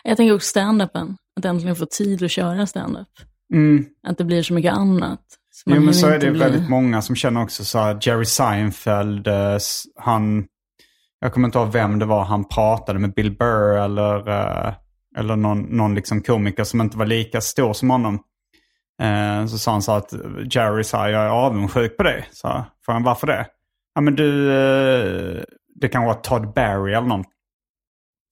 Jag 0.03 0.17
tänker 0.17 0.35
också 0.35 0.47
stand-upen. 0.49 1.15
Att 1.39 1.45
äntligen 1.45 1.75
få 1.75 1.85
tid 1.85 2.23
att 2.23 2.31
köra 2.31 2.65
stand-up. 2.67 3.07
Mm. 3.53 3.85
Att 4.07 4.17
det 4.17 4.23
blir 4.23 4.43
så 4.43 4.53
mycket 4.53 4.73
annat. 4.73 5.21
Så 5.51 5.63
Jo 5.75 5.81
men 5.81 5.93
så 5.93 6.07
är 6.07 6.19
det 6.19 6.31
bli- 6.31 6.39
väldigt 6.39 6.69
många 6.69 7.01
som 7.01 7.15
känner 7.15 7.43
också 7.43 7.65
så 7.65 7.79
här, 7.79 7.97
Jerry 8.01 8.25
Seinfeld, 8.25 9.27
eh, 9.27 9.57
han... 9.95 10.45
Jag 11.19 11.33
kommer 11.33 11.47
inte 11.47 11.59
ihåg 11.59 11.71
vem 11.71 11.99
det 11.99 12.05
var 12.05 12.23
han 12.23 12.47
pratade 12.47 12.99
med, 12.99 13.13
Bill 13.13 13.37
Burr 13.37 13.77
eller, 13.77 14.29
eh, 14.29 14.73
eller 15.17 15.35
någon, 15.35 15.61
någon 15.61 15.95
liksom 15.95 16.21
komiker 16.21 16.63
som 16.63 16.81
inte 16.81 16.97
var 16.97 17.05
lika 17.05 17.41
stor 17.41 17.73
som 17.73 17.89
honom. 17.89 18.19
Eh, 19.01 19.45
så 19.45 19.57
sa 19.57 19.71
han 19.71 19.81
så 19.81 19.91
att 19.91 20.13
Jerry 20.51 20.83
sa, 20.83 21.09
jag 21.09 21.23
är 21.23 21.29
avundsjuk 21.29 21.97
på 21.97 22.03
dig. 22.03 22.27
Så 22.31 22.47
frågade 22.85 22.95
han 22.95 23.03
varför 23.03 23.27
det? 23.27 23.45
Ja 23.95 24.01
men 24.01 24.15
du, 24.15 24.51
det 25.81 25.87
kan 25.87 26.03
vara 26.03 26.13
Todd 26.15 26.53
Barry 26.53 26.93
eller 26.93 27.07
någon. 27.07 27.23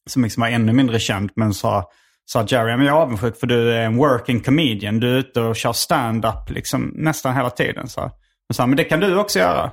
Som 0.10 0.24
liksom 0.24 0.42
var 0.42 0.48
ännu 0.50 0.74
mindre 0.74 1.00
känd 1.00 1.32
men 1.36 1.54
sa, 1.54 1.90
sa 2.26 2.46
Jerry, 2.48 2.72
"Ja, 2.72 2.78
men 2.78 2.86
jag 2.86 2.98
är 2.98 3.02
avundsjuk 3.02 3.38
för 3.40 3.48
du 3.48 3.74
är 3.74 3.82
en 3.82 3.98
working 3.98 4.40
comedian. 4.40 5.00
Du 5.00 5.14
är 5.14 5.18
ute 5.18 5.42
och 5.42 5.56
kör 5.56 5.74
stand-up 5.74 6.50
liksom 6.50 6.92
nästan 6.96 7.36
hela 7.36 7.50
tiden. 7.50 7.88
Så. 7.88 8.02
Men 8.02 8.12
han, 8.58 8.70
men 8.70 8.78
det 8.78 8.84
kan 8.84 9.00
du 9.00 9.18
också 9.18 9.40
göra. 9.40 9.72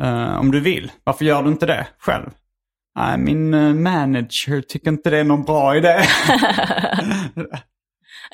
Eh, 0.00 0.38
om 0.40 0.50
du 0.50 0.60
vill. 0.60 0.92
Varför 1.04 1.24
gör 1.24 1.42
du 1.42 1.48
inte 1.48 1.66
det 1.66 1.86
själv? 1.98 2.30
Nej, 2.98 3.18
min 3.18 3.54
eh, 3.54 3.74
manager 3.74 4.60
tycker 4.60 4.88
inte 4.90 5.10
det 5.10 5.18
är 5.18 5.24
någon 5.24 5.44
bra 5.44 5.76
idé. 5.76 6.02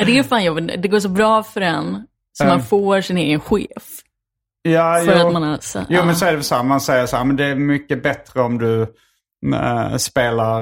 Det 0.07 0.19
är 0.19 0.23
fan 0.23 0.45
jobbigt. 0.45 0.83
Det 0.83 0.89
går 0.89 1.01
så 1.01 1.09
bra 1.09 1.43
för 1.43 1.61
en. 1.61 2.07
Så 2.33 2.45
man 2.45 2.63
får 2.63 3.01
sin 3.01 3.19
egen 3.19 3.41
chef. 3.41 4.03
Ja, 4.63 5.03
För 5.05 5.21
jo. 5.21 5.27
att 5.27 5.33
man 5.33 5.43
har... 5.43 5.59
Så, 5.61 5.79
Jo 5.79 5.85
ja. 5.89 6.05
men 6.05 6.17
så 6.17 6.25
är 6.27 6.37
det 6.37 6.43
så 6.43 6.55
här, 6.55 6.63
man 6.63 6.81
säger 6.81 7.07
så 7.07 7.17
här, 7.17 7.25
men 7.25 7.37
det 7.37 7.45
är 7.45 7.55
mycket 7.55 8.03
bättre 8.03 8.41
om 8.41 8.59
du 8.59 8.83
eh, 9.55 9.97
spelar, 9.97 10.61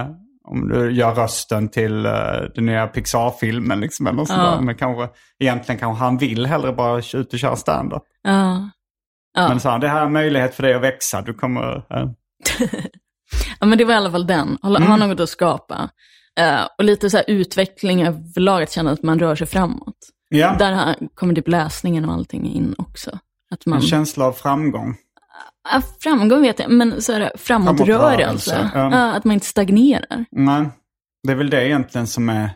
eh, 0.00 0.06
om 0.44 0.68
du 0.68 0.92
gör 0.92 1.14
rösten 1.14 1.68
till 1.68 2.06
uh, 2.06 2.12
den 2.54 2.66
nya 2.66 2.86
Pixar-filmen 2.86 3.80
liksom 3.80 4.06
eller 4.06 4.26
Ja. 4.28 4.60
Men 4.60 4.74
kanske, 4.74 5.08
egentligen 5.38 5.78
kanske 5.78 6.04
han 6.04 6.18
vill 6.18 6.46
hellre 6.46 6.72
bara 6.72 6.98
ut 7.14 7.32
och 7.32 7.38
köra 7.38 7.56
stand-up. 7.56 8.02
Ja. 8.22 8.70
Ja. 9.34 9.48
Men 9.48 9.60
så 9.60 9.68
här, 9.68 9.78
det 9.78 9.88
här 9.88 10.00
är 10.00 10.06
en 10.06 10.12
möjlighet 10.12 10.54
för 10.54 10.62
dig 10.62 10.74
att 10.74 10.82
växa, 10.82 11.22
du 11.22 11.34
kommer... 11.34 11.76
eh, 11.76 12.08
ja, 13.60 13.66
men 13.66 13.78
det 13.78 13.84
var 13.84 13.94
i 13.94 13.96
alla 13.96 14.10
fall 14.10 14.26
den. 14.26 14.58
Ha, 14.62 14.76
Mm. 14.76 14.98
något 15.00 15.20
att 15.20 15.28
skapa. 15.28 15.90
Eh, 16.40 16.62
och 16.78 16.84
lite 16.84 17.10
så 17.10 17.16
här 17.16 17.24
utveckling 17.28 18.02
överlag, 18.06 18.62
att 18.62 18.72
känna 18.72 18.90
att 18.90 19.02
man 19.02 19.18
rör 19.18 19.34
sig 19.34 19.46
framåt. 19.46 19.96
Ja, 20.32 20.56
Där 20.58 20.96
kommer 21.14 21.34
typ 21.34 21.48
läsningen 21.48 22.04
och 22.04 22.14
allting 22.14 22.52
in 22.52 22.74
också. 22.78 23.18
Att 23.50 23.66
man, 23.66 23.78
en 23.78 23.84
känsla 23.84 24.24
av 24.24 24.32
framgång. 24.32 24.96
ja, 25.72 25.82
framgång 26.00 26.42
vet 26.42 26.58
jag, 26.58 26.70
men 26.70 27.02
så 27.02 27.12
här, 27.12 27.32
framåtrörelse. 27.36 28.70
Ja. 28.74 28.90
Ja, 28.92 29.12
att 29.12 29.24
man 29.24 29.34
inte 29.34 29.46
stagnerar. 29.46 30.24
Nej, 30.30 30.68
det 31.22 31.32
är 31.32 31.36
väl 31.36 31.50
det 31.50 31.66
egentligen 31.66 32.06
som 32.06 32.28
är... 32.28 32.50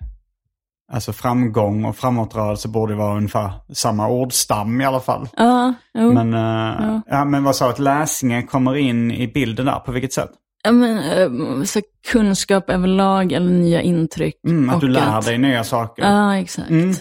Alltså 0.93 1.13
framgång 1.13 1.85
och 1.85 1.97
framåtrörelse 1.97 2.69
borde 2.69 2.95
vara 2.95 3.17
ungefär 3.17 3.51
samma 3.73 4.09
ordstam 4.09 4.81
i 4.81 4.85
alla 4.85 5.01
fall. 5.01 5.29
Ja, 5.37 5.75
jo. 5.95 6.13
Men, 6.13 6.35
eh, 6.35 7.01
ja. 7.07 7.25
men 7.25 7.45
vad 7.45 7.57
sa 7.57 7.71
att 7.71 7.79
läsningen 7.79 8.47
kommer 8.47 8.77
in 8.77 9.11
i 9.11 9.29
bilden 9.29 9.67
där? 9.67 9.79
På 9.79 9.93
vilket 9.93 10.13
sätt? 10.13 10.31
Ja, 10.65 10.73
men, 10.73 10.99
eh, 10.99 11.65
så 11.65 11.81
kunskap 12.09 12.71
överlag 12.71 13.33
eller 13.33 13.51
nya 13.51 13.83
intryck. 13.83 14.35
Mm, 14.47 14.71
att 14.71 14.81
du 14.81 14.89
lär 14.89 15.23
dig 15.23 15.39
nya 15.39 15.65
saker. 15.65 16.03
Ja, 16.03 16.37
exakt. 16.37 16.71
Mm. 16.71 16.95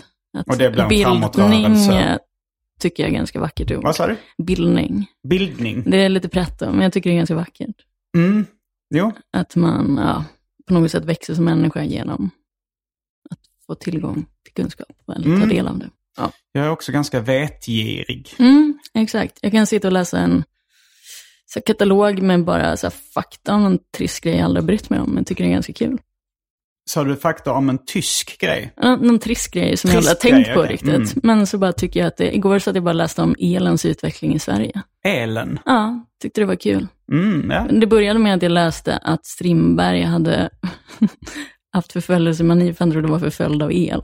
Och 0.47 0.57
det 0.57 0.69
blir 0.71 0.81
en 0.83 0.89
bildning, 0.89 1.05
framåtrörelse. 1.05 2.19
tycker 2.79 3.03
jag 3.03 3.09
är 3.09 3.13
ganska 3.15 3.39
vackert 3.39 3.71
ord. 3.71 3.83
Vad 3.83 3.95
sa 3.95 4.07
du? 4.07 4.17
Bildning. 4.43 5.05
Bildning. 5.27 5.83
Det 5.91 5.97
är 5.97 6.09
lite 6.09 6.29
pretto, 6.29 6.71
men 6.71 6.81
jag 6.81 6.93
tycker 6.93 7.09
det 7.09 7.13
är 7.13 7.17
ganska 7.17 7.36
vackert. 7.36 7.75
Mm. 8.17 8.45
Jo. 8.89 9.11
Att 9.33 9.55
man 9.55 9.97
ja, 10.03 10.25
på 10.67 10.73
något 10.73 10.91
sätt 10.91 11.05
växer 11.05 11.33
som 11.36 11.45
människa 11.45 11.83
genom 11.83 12.29
att 13.29 13.39
få 13.67 13.75
tillgång 13.75 14.25
till 14.43 14.53
kunskap 14.53 14.88
eller 15.15 15.25
ta 15.25 15.36
Mm. 15.36 15.49
del 15.49 15.67
av 15.67 15.79
det. 15.79 15.89
Jag 16.51 16.65
är 16.65 16.69
också 16.69 16.91
ganska 16.91 17.19
vetgirig. 17.19 18.33
Mm, 18.39 18.79
exakt. 18.93 19.39
Jag 19.41 19.51
kan 19.51 19.67
sitta 19.67 19.88
och 19.88 19.91
läsa 19.91 20.19
en 20.19 20.43
så 21.45 21.61
katalog 21.61 22.21
med 22.21 22.43
bara 22.43 22.77
så 22.77 22.89
fakta 22.89 23.53
om 23.55 23.65
en 23.65 23.79
trist 23.97 24.23
grej 24.23 24.36
jag 24.36 24.43
aldrig 24.45 24.65
brytt 24.65 24.89
mig 24.89 24.99
om, 24.99 25.09
men 25.11 25.25
tycker 25.25 25.43
det 25.43 25.49
är 25.49 25.53
ganska 25.53 25.73
kul. 25.73 25.97
Sa 26.89 27.03
du 27.03 27.15
fakta 27.15 27.51
om 27.53 27.69
en 27.69 27.77
tysk 27.86 28.41
grej? 28.41 28.73
Ja, 28.81 28.95
Någon 28.95 29.19
trist 29.19 29.51
grej 29.51 29.77
som 29.77 29.91
jag 29.91 30.03
Trist 30.03 30.09
aldrig 30.25 30.33
har 30.33 30.38
tänkt 30.43 30.53
på 30.53 30.59
okej. 30.59 30.71
riktigt. 30.73 30.89
Mm. 30.95 31.07
Men 31.23 31.47
så 31.47 31.57
bara 31.57 31.73
tycker 31.73 31.99
jag 31.99 32.07
att 32.07 32.17
det, 32.17 32.36
igår 32.36 32.59
så 32.59 32.69
att 32.69 32.75
jag 32.75 32.83
bara 32.83 32.93
läste 32.93 33.21
om 33.21 33.36
elens 33.39 33.86
utveckling 33.86 34.36
i 34.36 34.39
Sverige. 34.39 34.81
Elen? 35.05 35.59
Ja, 35.65 36.05
tyckte 36.21 36.41
det 36.41 36.45
var 36.45 36.55
kul. 36.55 36.88
Mm, 37.11 37.51
ja. 37.51 37.67
Det 37.71 37.88
började 37.88 38.19
med 38.19 38.36
att 38.36 38.41
jag 38.41 38.51
läste 38.51 38.97
att 38.97 39.25
Strindberg 39.25 40.01
hade 40.01 40.49
haft 41.73 41.91
förföljelsemani 41.93 42.73
för 42.73 42.79
han 42.86 42.91
trodde 42.91 43.07
var 43.07 43.19
förföljd 43.19 43.63
av 43.63 43.71
el. 43.73 44.01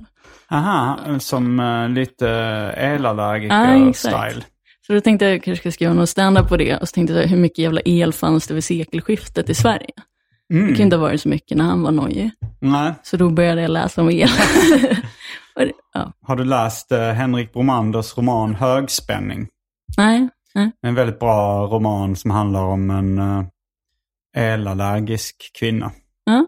Aha, 0.50 1.00
som 1.20 1.60
uh, 1.60 1.90
lite 1.90 2.26
Ja, 2.26 2.82
elallergiker-style. 2.82 3.90
exakt. 3.90 4.48
Så 4.88 4.94
då 4.94 5.02
tänkte 5.02 5.26
jag 5.26 5.32
att 5.32 5.36
jag 5.36 5.44
kanske 5.44 5.62
ska 5.62 5.72
skriva 5.72 5.94
någon 5.94 6.08
stand-up 6.08 6.50
på 6.50 6.58
det. 6.58 6.78
Och 6.78 6.88
så 6.90 6.94
tänkte 6.94 7.14
jag, 7.14 7.28
hur 7.28 7.38
mycket 7.38 7.58
jävla 7.58 7.82
el 7.86 8.14
fanns 8.14 8.48
det 8.48 8.54
vid 8.54 8.64
sekelskiftet 8.64 9.50
i 9.50 9.54
Sverige? 9.54 9.92
Det 10.52 10.76
kan 10.76 10.84
inte 10.84 10.96
ha 10.96 11.02
varit 11.02 11.22
så 11.22 11.30
mycket 11.30 11.58
när 11.58 11.66
han 11.66 11.82
var 11.82 11.92
nojig. 11.92 12.32
Nej. 12.60 12.94
Så 13.04 13.18
då 13.18 13.30
började 13.30 13.62
jag 13.62 13.72
läsa 13.72 14.02
om 14.02 14.10
el. 14.10 14.30
Det- 15.56 15.72
ja. 15.94 16.14
Har 16.22 16.36
du 16.36 16.44
läst 16.44 16.92
uh, 16.92 16.98
Henrik 17.00 17.54
Bromanders 17.54 18.18
roman 18.18 18.56
Högspänning? 18.56 19.48
Nej, 19.98 20.30
nej. 20.56 20.72
En 20.82 20.96
väldigt 20.96 21.20
bra 21.20 21.66
roman 21.68 22.16
som 22.16 22.32
handlar 22.32 22.64
om 22.64 22.90
en 22.90 23.20
uh, 23.20 23.44
elallergisk 24.38 25.52
kvinna. 25.60 25.92
Ja, 26.24 26.46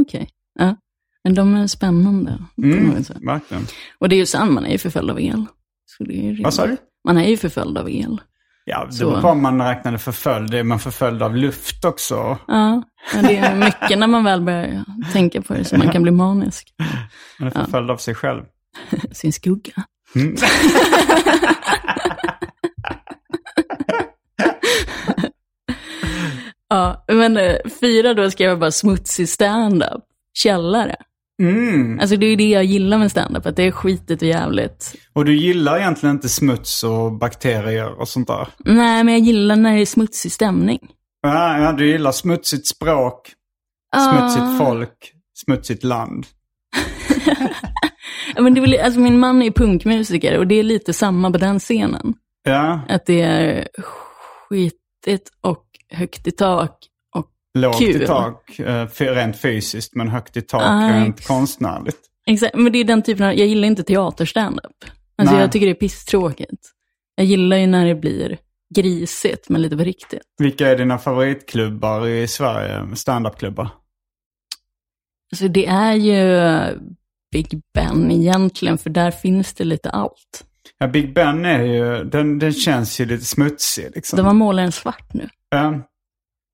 okej. 0.00 0.28
Ja. 0.58 0.76
Men 1.24 1.34
de 1.34 1.54
är 1.54 1.66
spännande. 1.66 2.38
Mm, 2.62 2.94
verkligen. 3.20 3.66
Och 3.98 4.08
det 4.08 4.14
är 4.14 4.18
ju 4.18 4.26
sant, 4.26 4.52
man 4.52 4.64
är 4.64 4.70
ju 4.72 4.78
förföljd 4.78 5.10
av 5.10 5.20
el. 5.20 5.44
Så 5.86 6.04
det 6.04 6.28
är 6.28 6.42
Vad 6.44 6.54
sa 6.54 6.66
du? 6.66 6.76
Man 7.04 7.16
är 7.18 7.28
ju 7.28 7.36
förföljd 7.36 7.78
av 7.78 7.90
el. 7.90 8.20
Ja, 8.64 8.84
det 8.84 8.92
Så. 8.92 9.10
var 9.10 9.20
vad 9.20 9.36
man 9.36 9.62
räknade 9.62 9.98
förföljd. 9.98 10.54
Är 10.54 10.62
man 10.62 10.78
förföljd 10.78 11.22
av 11.22 11.36
luft 11.36 11.84
också? 11.84 12.38
Ja, 12.46 12.82
det 13.22 13.36
är 13.36 13.54
mycket 13.56 13.98
när 13.98 14.06
man 14.06 14.24
väl 14.24 14.40
börjar 14.40 14.84
tänka 15.12 15.42
på 15.42 15.54
det 15.54 15.64
så 15.64 15.76
man 15.76 15.88
kan 15.90 16.02
bli 16.02 16.12
manisk. 16.12 16.74
Man 17.38 17.48
är 17.48 17.52
förföljd 17.52 17.90
av 17.90 17.96
sig 17.96 18.14
själv. 18.14 18.42
Sin 19.12 19.32
skugga. 19.32 19.72
Mm. 20.14 20.36
Ja, 26.68 27.04
men 27.08 27.36
eh, 27.36 27.56
fyra 27.80 28.14
då 28.14 28.30
skrev 28.30 28.48
jag 28.48 28.58
bara 28.58 28.70
smutsig 28.70 29.28
stand-up. 29.28 30.04
Källare. 30.34 30.96
Mm. 31.42 31.98
Alltså 32.00 32.16
det 32.16 32.26
är 32.26 32.30
ju 32.30 32.36
det 32.36 32.48
jag 32.48 32.64
gillar 32.64 32.98
med 32.98 33.10
stand-up, 33.10 33.46
att 33.46 33.56
det 33.56 33.62
är 33.62 33.70
skitigt 33.70 34.22
och 34.22 34.28
jävligt. 34.28 34.94
Och 35.12 35.24
du 35.24 35.36
gillar 35.36 35.78
egentligen 35.78 36.16
inte 36.16 36.28
smuts 36.28 36.84
och 36.84 37.12
bakterier 37.12 38.00
och 38.00 38.08
sånt 38.08 38.26
där? 38.28 38.48
Nej, 38.58 39.04
men 39.04 39.14
jag 39.14 39.20
gillar 39.22 39.56
när 39.56 39.74
det 39.74 39.80
är 39.80 39.86
smutsig 39.86 40.32
stämning. 40.32 40.78
Ja, 41.22 41.58
ja 41.58 41.72
du 41.72 41.90
gillar 41.90 42.12
smutsigt 42.12 42.66
språk, 42.66 43.32
Ah. 43.96 44.12
smutsigt 44.12 44.58
folk, 44.58 45.12
smutsigt 45.34 45.84
land. 45.84 46.26
Men 48.40 48.54
det 48.54 48.60
är 48.60 48.62
väl, 48.62 48.80
alltså 48.84 49.00
min 49.00 49.18
man 49.18 49.42
är 49.42 49.50
punkmusiker 49.50 50.38
och 50.38 50.46
det 50.46 50.54
är 50.54 50.62
lite 50.62 50.92
samma 50.92 51.30
på 51.30 51.38
den 51.38 51.58
scenen. 51.58 52.14
Ja, 52.44 52.80
Att 52.88 53.06
det 53.06 53.20
är 53.20 53.68
skitigt 53.82 55.30
och 55.40 55.64
högt 55.90 56.26
i 56.26 56.30
tak. 56.30 56.78
Lågt 57.58 57.78
Kul. 57.78 58.02
i 58.02 58.06
tak 58.06 58.58
eh, 58.58 58.86
rent 58.98 59.36
fysiskt 59.40 59.94
men 59.94 60.08
högt 60.08 60.36
i 60.36 60.42
tak 60.42 60.62
Ah, 60.64 60.88
rent 60.92 61.18
ex- 61.18 61.26
konstnärligt. 61.26 61.98
exakt, 62.26 62.54
men 62.56 62.72
det 62.72 62.78
är 62.78 62.84
den 62.84 63.02
typen 63.02 63.26
av, 63.26 63.34
jag 63.34 63.48
gillar 63.48 63.68
inte 63.68 63.82
teaterstandup. 63.82 64.84
Alltså 65.16 65.34
Nej. 65.34 65.42
jag 65.44 65.52
tycker 65.52 65.66
det 65.66 65.72
är 65.72 65.74
pisstråkigt. 65.74 66.70
Jag 67.14 67.26
gillar 67.26 67.56
ju 67.56 67.66
när 67.66 67.86
det 67.86 67.94
blir 67.94 68.38
grisigt, 68.74 69.48
men 69.48 69.62
lite 69.62 69.76
på 69.76 69.84
riktigt. 69.84 70.22
Vilka 70.38 70.68
är 70.68 70.76
dina 70.76 70.98
favoritklubbar 70.98 72.06
i 72.08 72.28
Sverige, 72.28 72.96
standupklubbar? 72.96 73.68
Alltså 75.32 75.48
det 75.48 75.66
är 75.66 75.92
ju 75.94 76.18
Big 77.32 77.60
Ben 77.74 78.10
egentligen, 78.10 78.78
för 78.78 78.90
där 78.90 79.10
finns 79.10 79.54
det 79.54 79.64
lite 79.64 79.90
allt. 79.90 80.44
Ja, 80.78 80.86
Big 80.86 81.14
Ben 81.14 81.44
är 81.44 81.62
ju, 81.62 82.04
den, 82.04 82.38
den 82.38 82.52
känns 82.52 83.00
ju 83.00 83.04
lite 83.04 83.24
smutsig 83.24 83.90
liksom. 83.94 84.16
De 84.16 84.26
har 84.26 84.34
målat 84.34 84.64
den 84.64 84.72
svart 84.72 85.14
nu. 85.14 85.28
Ja. 85.50 85.80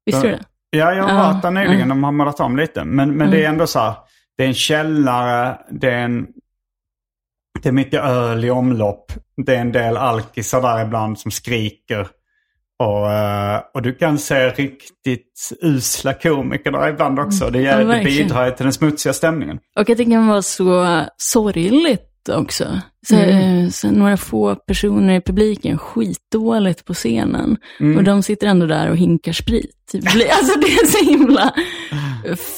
Visste 0.06 0.22
du 0.22 0.30
det? 0.32 0.44
Ja, 0.70 0.94
jag 0.94 1.04
har 1.04 1.32
varit 1.32 1.42
där 1.42 1.50
nyligen. 1.50 1.74
mm. 1.74 1.88
De 1.88 2.04
har 2.04 2.12
målat 2.12 2.40
om 2.40 2.56
lite. 2.56 2.84
Men, 2.84 3.16
men 3.16 3.30
det 3.30 3.44
är 3.44 3.48
ändå 3.48 3.66
så 3.66 3.78
här. 3.78 3.94
Det 4.36 4.44
är 4.44 4.48
en 4.48 4.54
källare, 4.54 5.58
det 5.70 5.90
är 5.90 5.98
en... 5.98 6.26
Det 7.62 7.68
är 7.68 7.72
mycket 7.72 8.04
öl 8.04 8.44
i 8.44 8.50
omlopp. 8.50 9.12
Det 9.46 9.56
är 9.56 9.60
en 9.60 9.72
del 9.72 9.96
alkisar 9.96 10.62
där 10.62 10.84
ibland 10.84 11.18
som 11.18 11.30
skriker. 11.30 12.08
Och, 12.78 13.12
eh, 13.12 13.60
och 13.74 13.82
du 13.82 13.94
kan 13.94 14.18
se 14.18 14.48
riktigt 14.48 15.50
usla 15.60 16.14
komiker 16.14 16.70
där 16.70 16.88
ibland 16.88 17.18
också. 17.18 17.50
Det, 17.50 17.60
Ja, 17.60 17.76
det 17.76 18.04
bidrar 18.04 18.50
till 18.50 18.64
den 18.64 18.72
smutsiga 18.72 19.12
stämningen. 19.12 19.58
Och 19.76 19.90
att 19.90 19.98
det 19.98 20.04
kan 20.04 20.26
vara 20.26 20.42
så 20.42 21.00
sorgligt 21.16 22.17
också. 22.28 22.80
Så, 23.06 23.16
eh, 23.16 23.68
så 23.68 23.90
några 23.90 24.16
få 24.16 24.54
personer 24.54 25.14
i 25.14 25.20
publiken, 25.20 25.78
skitdåligt 25.78 26.84
på 26.84 26.94
scenen. 26.94 27.56
Och 27.96 28.04
de 28.04 28.22
sitter 28.22 28.46
ändå 28.46 28.66
där 28.66 28.90
och 28.90 28.96
hinkar 28.96 29.32
sprit. 29.32 29.74
Alltså 29.94 30.60
det 30.60 30.66
är 30.66 30.86
så 30.86 31.10
himla 31.10 31.52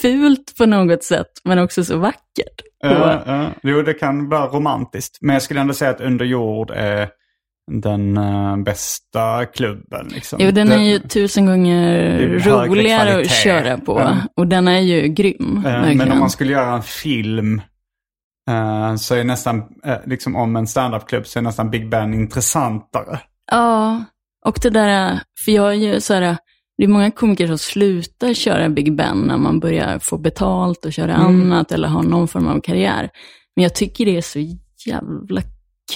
fult 0.02 0.54
på 0.58 0.66
något 0.66 1.04
sätt, 1.04 1.26
men 1.44 1.58
också 1.58 1.84
så 1.84 1.98
vackert. 1.98 2.60
Ja, 2.82 3.22
ja. 3.26 3.50
Jo, 3.62 3.82
det 3.82 3.94
kan 3.94 4.28
vara 4.28 4.46
romantiskt. 4.46 5.18
Men 5.20 5.32
jag 5.34 5.42
skulle 5.42 5.60
ändå 5.60 5.74
säga 5.74 5.90
att 5.90 6.00
Under 6.00 6.24
jord 6.24 6.70
är 6.70 7.08
den 7.72 8.16
eh, 8.16 8.56
bästa 8.56 9.46
klubben. 9.46 10.08
Liksom. 10.14 10.38
Jo, 10.42 10.50
den 10.50 10.72
är 10.72 10.82
ju 10.82 10.98
tusen 10.98 11.46
gånger 11.46 12.18
roligare 12.28 13.20
att 13.20 13.30
köra 13.30 13.78
på. 13.78 14.00
Ja. 14.00 14.16
Och 14.36 14.46
den 14.46 14.68
är 14.68 14.80
ju 14.80 15.08
grym. 15.08 15.62
Eh, 15.66 15.94
Men 15.94 16.12
om 16.12 16.18
man 16.18 16.30
skulle 16.30 16.52
göra 16.52 16.74
en 16.74 16.82
film 16.82 17.62
eh, 18.50 18.96
så 18.96 19.14
är 19.14 19.24
nästan, 19.24 19.62
eh, 19.84 19.96
liksom 20.06 20.36
om 20.36 20.56
en 20.56 20.66
standupklubb 20.66 21.26
så 21.26 21.38
är 21.38 21.42
nästan 21.42 21.70
Big 21.70 21.88
Ben 21.88 22.14
intressantare. 22.14 23.20
Ja, 23.50 24.04
och 24.46 24.58
det 24.62 24.70
där, 24.70 25.20
för 25.44 25.52
jag 25.52 25.68
är 25.68 25.72
ju 25.74 26.00
så 26.00 26.14
här, 26.14 26.36
det 26.78 26.84
är 26.84 26.88
många 26.88 27.10
komiker 27.10 27.46
som 27.46 27.58
slutar 27.58 28.34
köra 28.34 28.68
Big 28.68 28.96
Ben 28.96 29.18
när 29.18 29.36
man 29.38 29.60
börjar 29.60 29.98
få 29.98 30.18
betalt 30.18 30.84
och 30.84 30.92
köra 30.92 31.14
annat 31.14 31.72
eller 31.72 31.88
ha 31.88 32.02
någon 32.02 32.28
form 32.28 32.46
av 32.48 32.60
karriär. 32.60 33.10
Men 33.56 33.62
jag 33.62 33.74
tycker 33.74 34.04
det 34.04 34.16
är 34.16 34.22
så 34.22 34.38
jävla 34.86 35.42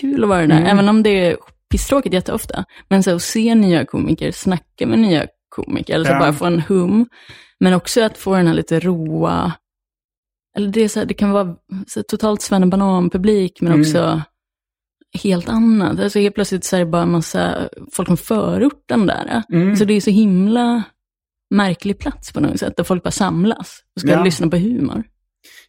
kul 0.00 0.22
att 0.22 0.28
vara 0.28 0.46
där, 0.46 0.62
även 0.64 0.88
om 0.88 1.02
det 1.02 1.10
är 1.10 1.36
pisstråkigt 1.70 2.14
jätteofta. 2.14 2.64
Men 2.88 3.02
så 3.02 3.14
att 3.14 3.22
se 3.22 3.54
nya 3.54 3.84
komiker, 3.84 4.32
snacka 4.32 4.86
med 4.86 4.98
nya 4.98 5.26
komiker, 5.48 5.94
eller 5.94 6.04
så 6.04 6.12
Ja. 6.12 6.18
bara 6.18 6.32
få 6.32 6.44
en 6.44 6.60
hum. 6.60 7.06
Men 7.60 7.74
också 7.74 8.02
att 8.02 8.18
få 8.18 8.36
den 8.36 8.46
här 8.46 8.54
lite 8.54 8.80
roa, 8.80 9.52
eller 10.56 10.68
det, 10.68 10.80
är 10.84 10.88
så 10.88 10.98
här, 10.98 11.06
det 11.06 11.14
kan 11.14 11.30
vara 11.30 11.54
så 11.86 11.98
här, 12.00 12.02
totalt 12.02 12.42
svennebanan-publik, 12.42 13.60
men 13.60 13.80
också 13.80 14.22
helt 15.22 15.48
annat. 15.48 16.00
Alltså 16.00 16.18
helt 16.18 16.34
plötsligt 16.34 16.64
så 16.64 16.76
är 16.76 16.80
det 16.80 16.86
bara 16.86 17.02
en 17.02 17.10
massa 17.12 17.68
folk 17.92 18.06
från 18.08 18.16
förorten 18.16 19.06
där. 19.06 19.42
Mm. 19.52 19.76
Så 19.76 19.84
det 19.84 19.94
är 19.94 20.00
så 20.00 20.10
himla 20.10 20.82
märklig 21.54 21.98
plats 21.98 22.32
på 22.32 22.40
något 22.40 22.58
sätt, 22.58 22.76
där 22.76 22.84
folk 22.84 23.02
bara 23.02 23.10
samlas 23.10 23.78
och 23.94 24.00
ska 24.00 24.10
Ja. 24.10 24.24
lyssna 24.24 24.48
på 24.48 24.56
humor. 24.56 25.02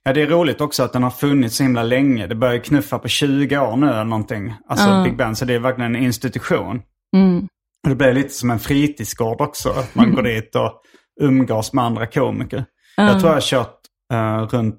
Ja, 0.03 0.13
det 0.13 0.21
är 0.21 0.27
roligt 0.27 0.61
också 0.61 0.83
att 0.83 0.93
den 0.93 1.03
har 1.03 1.09
funnits 1.09 1.55
så 1.55 1.63
himla 1.63 1.83
länge. 1.83 2.27
Det 2.27 2.35
börjar 2.35 2.57
knuffa 2.59 2.99
på 2.99 3.07
20 3.07 3.57
år 3.57 3.77
nu 3.77 3.87
eller 3.89 4.03
någonting. 4.03 4.53
Alltså 4.69 4.89
Ja. 4.89 5.03
Big 5.03 5.17
Ben, 5.17 5.35
så 5.35 5.45
det 5.45 5.53
är 5.53 5.59
verkligen 5.59 5.95
en 5.95 6.03
institution. 6.03 6.81
Mm. 7.15 7.47
Och 7.83 7.89
det 7.89 7.95
blir 7.95 8.13
lite 8.13 8.29
som 8.29 8.51
en 8.51 8.59
fritidsgård 8.59 9.41
också. 9.41 9.69
Att 9.69 9.95
man 9.95 10.11
går 10.15 10.23
dit 10.23 10.55
och 10.55 10.81
umgås 11.21 11.73
med 11.73 11.83
andra 11.85 12.07
komiker. 12.07 12.65
Jag 12.97 13.19
tror 13.19 13.29
jag 13.29 13.35
har 13.35 13.41
kört 13.41 13.74
eh, 14.13 14.37
runt 14.47 14.75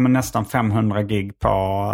men 0.00 0.12
nästan 0.12 0.44
500 0.44 1.02
gig 1.02 1.38
på 1.38 1.48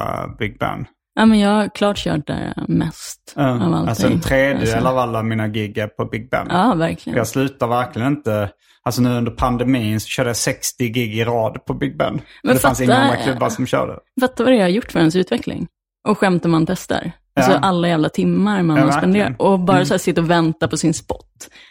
eh, 0.06 0.36
Big 0.38 0.58
Ben. 0.58 0.86
Ja, 1.14 1.26
men 1.26 1.38
jag 1.38 1.50
har 1.50 1.68
klart 1.74 1.96
kört 1.98 2.26
där 2.26 2.64
mest 2.68 3.34
av 3.36 3.44
allting. 3.46 3.88
alltså 3.88 4.06
en 4.06 4.20
tredjedel 4.20 4.74
Alltså. 4.74 4.88
av 4.88 4.98
alla 4.98 5.22
mina 5.22 5.48
gig 5.48 5.78
är 5.78 5.86
på 5.86 6.04
Big 6.04 6.30
Ben. 6.30 6.46
Ja, 6.50 6.74
verkligen. 6.74 7.16
Jag 7.16 7.26
slutar 7.26 7.66
verkligen 7.66 8.08
inte. 8.08 8.50
Alltså 8.84 9.02
nu 9.02 9.10
under 9.10 9.32
pandemin 9.32 10.00
så 10.00 10.06
körde 10.08 10.28
jag 10.28 10.36
60 10.36 10.88
gig 10.88 11.18
i 11.18 11.24
rad 11.24 11.64
på 11.64 11.74
Big 11.74 11.96
Ben. 11.98 12.20
Men 12.42 12.54
det 12.54 12.60
fanns 12.60 12.80
inga 12.80 12.94
andra 12.96 13.16
klubbar 13.16 13.48
som 13.48 13.66
körde. 13.66 13.98
Fatta 14.20 14.44
vad 14.44 14.52
det 14.52 14.60
har 14.60 14.68
gjort 14.68 14.92
för 14.92 14.98
ens 14.98 15.16
utveckling. 15.16 15.66
Och 16.08 16.18
skämtar 16.18 16.48
man 16.48 16.66
testar. 16.66 17.12
Alltså 17.36 17.52
Ja. 17.52 17.58
alla 17.58 17.88
jävla 17.88 18.08
timmar 18.08 18.62
man 18.62 18.76
Ja, 18.76 18.84
har 18.84 18.92
spenderat. 18.92 19.32
Och 19.38 19.60
bara 19.60 19.84
så 19.84 19.94
här 19.94 19.98
sitta 19.98 20.20
och 20.20 20.30
vänta 20.30 20.68
på 20.68 20.76
sin 20.76 20.94
spot. 20.94 21.26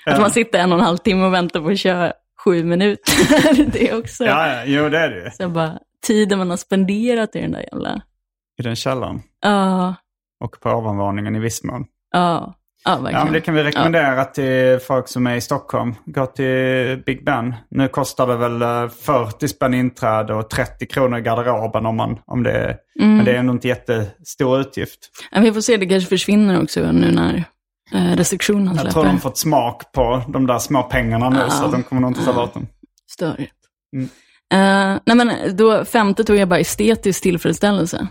Att 0.06 0.14
Ja. 0.16 0.22
man 0.22 0.32
sitter 0.32 0.60
en 0.60 0.72
och 0.72 0.80
en 0.80 0.86
halv 0.86 0.97
timme 0.97 1.26
och 1.26 1.34
väntar 1.34 1.60
på 1.62 1.70
att 1.70 1.80
köra 1.80 2.14
sju 2.44 2.64
minuter. 2.64 3.72
det 3.72 3.89
är 3.89 4.00
också 4.00 4.24
Ja, 4.24 4.48
ja, 4.48 4.64
jo 4.66 4.89
det 4.89 4.98
är 4.98 5.10
det 5.10 5.32
så 5.32 5.50
bara, 5.50 5.80
tiden 6.08 6.38
man 6.38 6.50
har 6.50 6.58
spenderat 6.58 7.36
i 7.36 7.42
den 7.42 7.52
där 7.52 7.66
jävla... 7.72 8.02
I 8.60 8.64
den 8.64 8.76
källaren. 8.76 9.22
Ja, 9.42 9.96
och 10.44 10.60
på 10.62 10.70
ovanvåningen 10.70 11.36
i 11.36 11.39
viss 11.39 11.64
mån. 11.64 11.86
Ja, 12.12 12.56
ja 12.86 12.92
verkligen. 12.92 13.20
Ja, 13.20 13.24
men 13.24 13.34
det 13.34 13.42
kan 13.42 13.54
vi 13.54 13.64
rekommendera 13.64 14.16
ja. 14.16 14.26
till 14.26 14.80
folk 14.88 15.08
som 15.08 15.28
är 15.28 15.36
i 15.36 15.42
Stockholm. 15.42 15.96
Gå 16.06 16.26
till 16.26 17.04
Big 17.06 17.26
Ben. 17.26 17.56
Nu 17.70 17.88
kostar 17.88 18.28
det 18.28 18.36
väl 18.36 18.89
40 18.89 19.46
eh, 19.46 19.48
spänn 19.48 19.74
inträde 19.74 20.34
och 20.34 20.50
30 20.50 20.86
kronor 20.86 21.20
i 21.20 21.22
garderoben 21.22 21.86
om, 21.86 21.96
man, 21.96 22.20
om 22.26 22.44
det 22.44 22.52
är... 22.52 22.78
Mm. 23.00 23.16
Men 23.16 23.26
det 23.26 23.32
är 23.32 23.36
ändå 23.36 23.54
inte 23.54 23.68
jättestor 23.68 24.60
utgift. 24.60 25.00
Ja, 25.32 25.42
vi 25.42 25.54
får 25.54 25.62
se, 25.62 25.78
det 25.78 25.86
kanske 25.86 26.10
försvinner 26.10 26.64
också 26.64 26.92
nu 26.92 27.12
när 27.12 27.44
eh, 27.94 28.16
restriktionerna 28.16 28.72
släpper. 28.72 28.88
Jag 28.88 28.94
tror 28.94 29.04
de 29.06 29.20
fått 29.20 29.38
smak 29.38 29.92
på 29.92 30.24
de 30.28 30.48
där 30.48 30.60
små 30.60 30.84
pengarna 30.84 31.30
nu 31.30 31.39
ja. 31.39 31.50
så 31.50 31.68
de 31.68 31.84
kommer 31.84 32.02
nog 32.02 32.12
inte 32.12 32.26
ta 32.26 32.34
bort 32.34 32.54
dem. 32.54 32.68
Störigt. 33.12 33.56
Mm. 33.96 34.10
Uh, 34.54 35.00
nej 35.06 35.16
men 35.16 35.58
då, 35.58 35.86
femte 35.86 36.24
tog 36.24 36.38
jag 36.38 36.48
bara 36.48 36.60
estetisk 36.60 37.24
tillfredsställelse. 37.24 38.08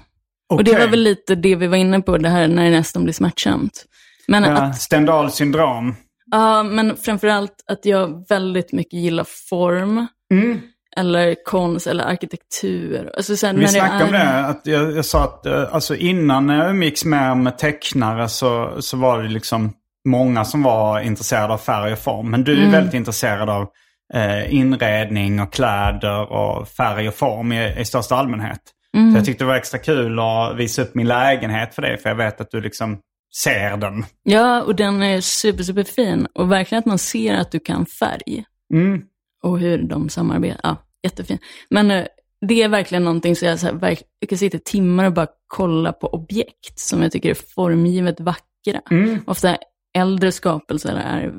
Okay. 0.49 0.59
Och 0.59 0.65
det 0.65 0.79
var 0.79 0.89
väl 0.89 1.01
lite 1.01 1.35
det 1.35 1.57
vi 1.57 1.67
var 1.67 1.77
inne 1.77 2.01
på, 2.01 2.19
det 2.19 2.29
här 2.29 2.49
när 2.49 2.65
det 2.65 2.71
nästan 2.71 3.05
blir 3.05 3.15
smärtsamt. 3.15 3.85
Men 4.29 4.43
ja, 4.43 4.51
att, 4.51 4.81
Stendhal 4.81 5.31
syndrom. 5.31 5.97
Ja, 6.31 6.63
uh, 6.65 6.71
men 6.73 6.97
framförallt 6.97 7.65
att 7.67 7.85
jag 7.85 8.29
väldigt 8.29 8.73
mycket 8.73 9.01
gillar 9.01 9.27
form. 9.49 10.07
Mm. 10.33 10.61
Eller 10.97 11.45
konst 11.45 11.87
eller 11.87 12.05
arkitektur. 12.05 13.11
Alltså 13.17 13.37
sen 13.37 13.59
vi 13.59 13.69
snackade 13.69 13.99
är... 13.99 14.05
om 14.05 14.13
det, 14.13 14.47
att 14.47 14.61
jag, 14.65 14.97
jag 14.97 15.05
sa 15.05 15.25
att 15.25 15.47
uh, 15.47 15.75
alltså 15.75 15.97
innan 15.97 16.49
jag 16.49 16.71
umgicks 16.71 17.05
med, 17.05 17.37
med 17.37 17.59
tecknare 17.59 18.29
så, 18.29 18.77
så 18.81 18.97
var 18.97 19.23
det 19.23 19.29
liksom 19.29 19.73
många 20.09 20.45
som 20.45 20.63
var 20.63 21.01
intresserade 21.01 21.53
av 21.53 21.59
färg 21.59 21.93
och 21.93 21.99
form. 21.99 22.31
Men 22.31 22.45
du 22.45 22.53
är 22.53 22.59
mm. 22.59 22.73
väldigt 22.73 22.95
intresserad 22.95 23.51
av 23.51 23.67
eh, 24.15 24.55
inredning 24.55 25.41
och 25.41 25.53
kläder 25.53 26.33
och 26.33 26.69
färg 26.69 27.09
och 27.09 27.15
form 27.15 27.53
i, 27.53 27.81
i 27.81 27.85
största 27.85 28.17
allmänhet. 28.17 28.61
Mm. 28.97 29.13
Så 29.13 29.19
jag 29.19 29.25
tyckte 29.25 29.45
det 29.45 29.49
var 29.49 29.57
extra 29.57 29.79
kul 29.79 30.19
att 30.19 30.57
visa 30.57 30.83
upp 30.83 30.95
min 30.95 31.09
lägenhet 31.09 31.75
för 31.75 31.83
det, 31.83 31.99
för 31.99 32.09
jag 32.09 32.17
vet 32.17 32.41
att 32.41 32.51
du 32.51 32.61
liksom 32.61 32.99
ser 33.43 33.77
den. 33.77 34.05
Ja, 34.23 34.63
och 34.63 34.75
den 34.75 35.03
är 35.03 35.21
super, 35.21 35.63
super 35.63 35.85
fin. 35.85 36.27
Och 36.35 36.53
verkligen 36.53 36.79
att 36.79 36.87
man 36.87 36.99
ser 36.99 37.35
att 37.35 37.53
du 37.53 37.61
kan 37.61 37.87
färg. 37.87 38.45
Mm. 38.75 39.03
Och 39.43 39.59
hur 39.59 39.83
de 39.83 40.09
samarbetar. 40.09 40.61
Ja, 40.63 40.77
jättefin. 41.03 41.39
Men 41.71 41.91
eh, 41.91 42.07
det 42.47 42.63
är 42.63 42.69
verkligen 42.69 43.05
någonting 43.05 43.37
som 43.37 43.49
jag, 43.49 43.59
så 43.59 43.67
här, 43.67 43.99
jag 44.19 44.29
kan 44.29 44.39
sitta 44.39 44.59
timmar 44.59 45.05
och 45.05 45.13
bara 45.13 45.27
kolla 45.47 45.93
på 45.93 46.07
objekt 46.07 46.79
som 46.79 47.03
jag 47.03 47.13
tycker 47.13 47.31
är 47.31 47.35
formgivet 47.55 48.21
vackra. 48.21 48.81
Mm. 48.91 49.19
Ofta 49.27 49.57
äldre 49.95 50.33
skapelser 50.33 50.95
är 50.95 51.33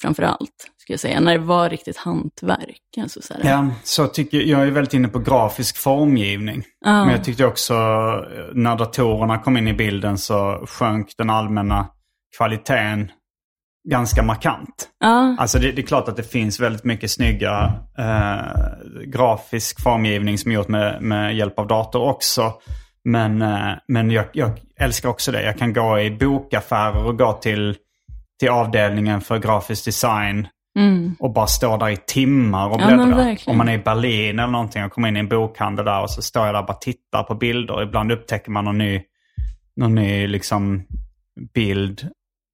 framför 0.00 0.22
allt, 0.22 0.70
ska 0.76 0.92
jag 0.92 1.00
säga, 1.00 1.20
när 1.20 1.32
det 1.32 1.44
var 1.44 1.70
riktigt 1.70 1.96
hantverk. 1.96 2.82
Alltså 3.00 3.22
så 3.22 3.34
ja, 3.42 3.68
så 3.82 4.06
tycker 4.06 4.38
jag 4.38 4.62
är 4.62 4.70
väldigt 4.70 4.94
inne 4.94 5.08
på 5.08 5.18
grafisk 5.18 5.76
formgivning. 5.76 6.64
Ah. 6.84 7.04
Men 7.04 7.14
jag 7.14 7.24
tyckte 7.24 7.46
också 7.46 7.74
när 8.52 8.76
datorerna 8.76 9.38
kom 9.38 9.56
in 9.56 9.68
i 9.68 9.72
bilden 9.72 10.18
så 10.18 10.66
sjönk 10.68 11.14
den 11.18 11.30
allmänna 11.30 11.88
kvaliteten 12.36 13.10
ganska 13.90 14.22
markant. 14.22 14.88
Ah. 15.00 15.34
Alltså 15.38 15.58
det, 15.58 15.72
det, 15.72 15.82
är 15.82 15.86
klart 15.86 16.08
att 16.08 16.16
det 16.16 16.22
finns 16.22 16.60
väldigt 16.60 16.84
mycket 16.84 17.10
snygga 17.10 17.72
eh, 17.98 18.36
grafisk 19.06 19.82
formgivning 19.82 20.38
som 20.38 20.50
är 20.50 20.54
gjort 20.54 20.68
med, 20.68 21.02
med 21.02 21.36
hjälp 21.36 21.58
av 21.58 21.66
dator 21.66 22.02
också. 22.02 22.52
Men, 23.04 23.42
eh, 23.42 23.72
men 23.88 24.10
jag, 24.10 24.24
jag, 24.32 24.50
älskar 24.80 25.08
också 25.08 25.32
det. 25.32 25.42
Jag 25.42 25.58
kan 25.58 25.72
gå 25.72 26.00
i 26.00 26.10
bokaffärer 26.10 27.04
och 27.04 27.18
gå 27.18 27.32
till 27.32 27.76
till 28.38 28.48
avdelningen 28.48 29.20
för 29.20 29.38
grafisk 29.38 29.84
design. 29.84 30.48
Mm. 30.78 31.16
Och 31.18 31.32
bara 31.32 31.46
stå 31.46 31.76
där 31.76 31.88
i 31.88 31.96
timmar 31.96 32.68
och 32.68 32.76
bläddra. 32.76 33.30
Ja, 33.30 33.36
Om 33.46 33.58
man 33.58 33.68
är 33.68 33.74
i 33.74 33.78
Berlin 33.78 34.38
eller 34.38 34.52
någonting 34.52 34.84
och 34.84 34.92
kommer 34.92 35.08
in 35.08 35.16
i 35.16 35.20
en 35.20 35.28
bokhandel 35.28 35.84
där 35.84 36.02
och 36.02 36.10
så 36.10 36.22
står 36.22 36.46
jag 36.46 36.54
där 36.54 36.60
och 36.60 36.66
bara 36.66 36.76
tittar 36.76 37.22
på 37.22 37.34
bilder. 37.34 37.82
Ibland 37.82 38.12
upptäcker 38.12 38.50
man 38.50 38.64
någon 38.64 38.78
ny, 38.78 39.02
någon 39.76 39.94
ny 39.94 40.26
liksom 40.26 40.82
bild. 41.54 42.08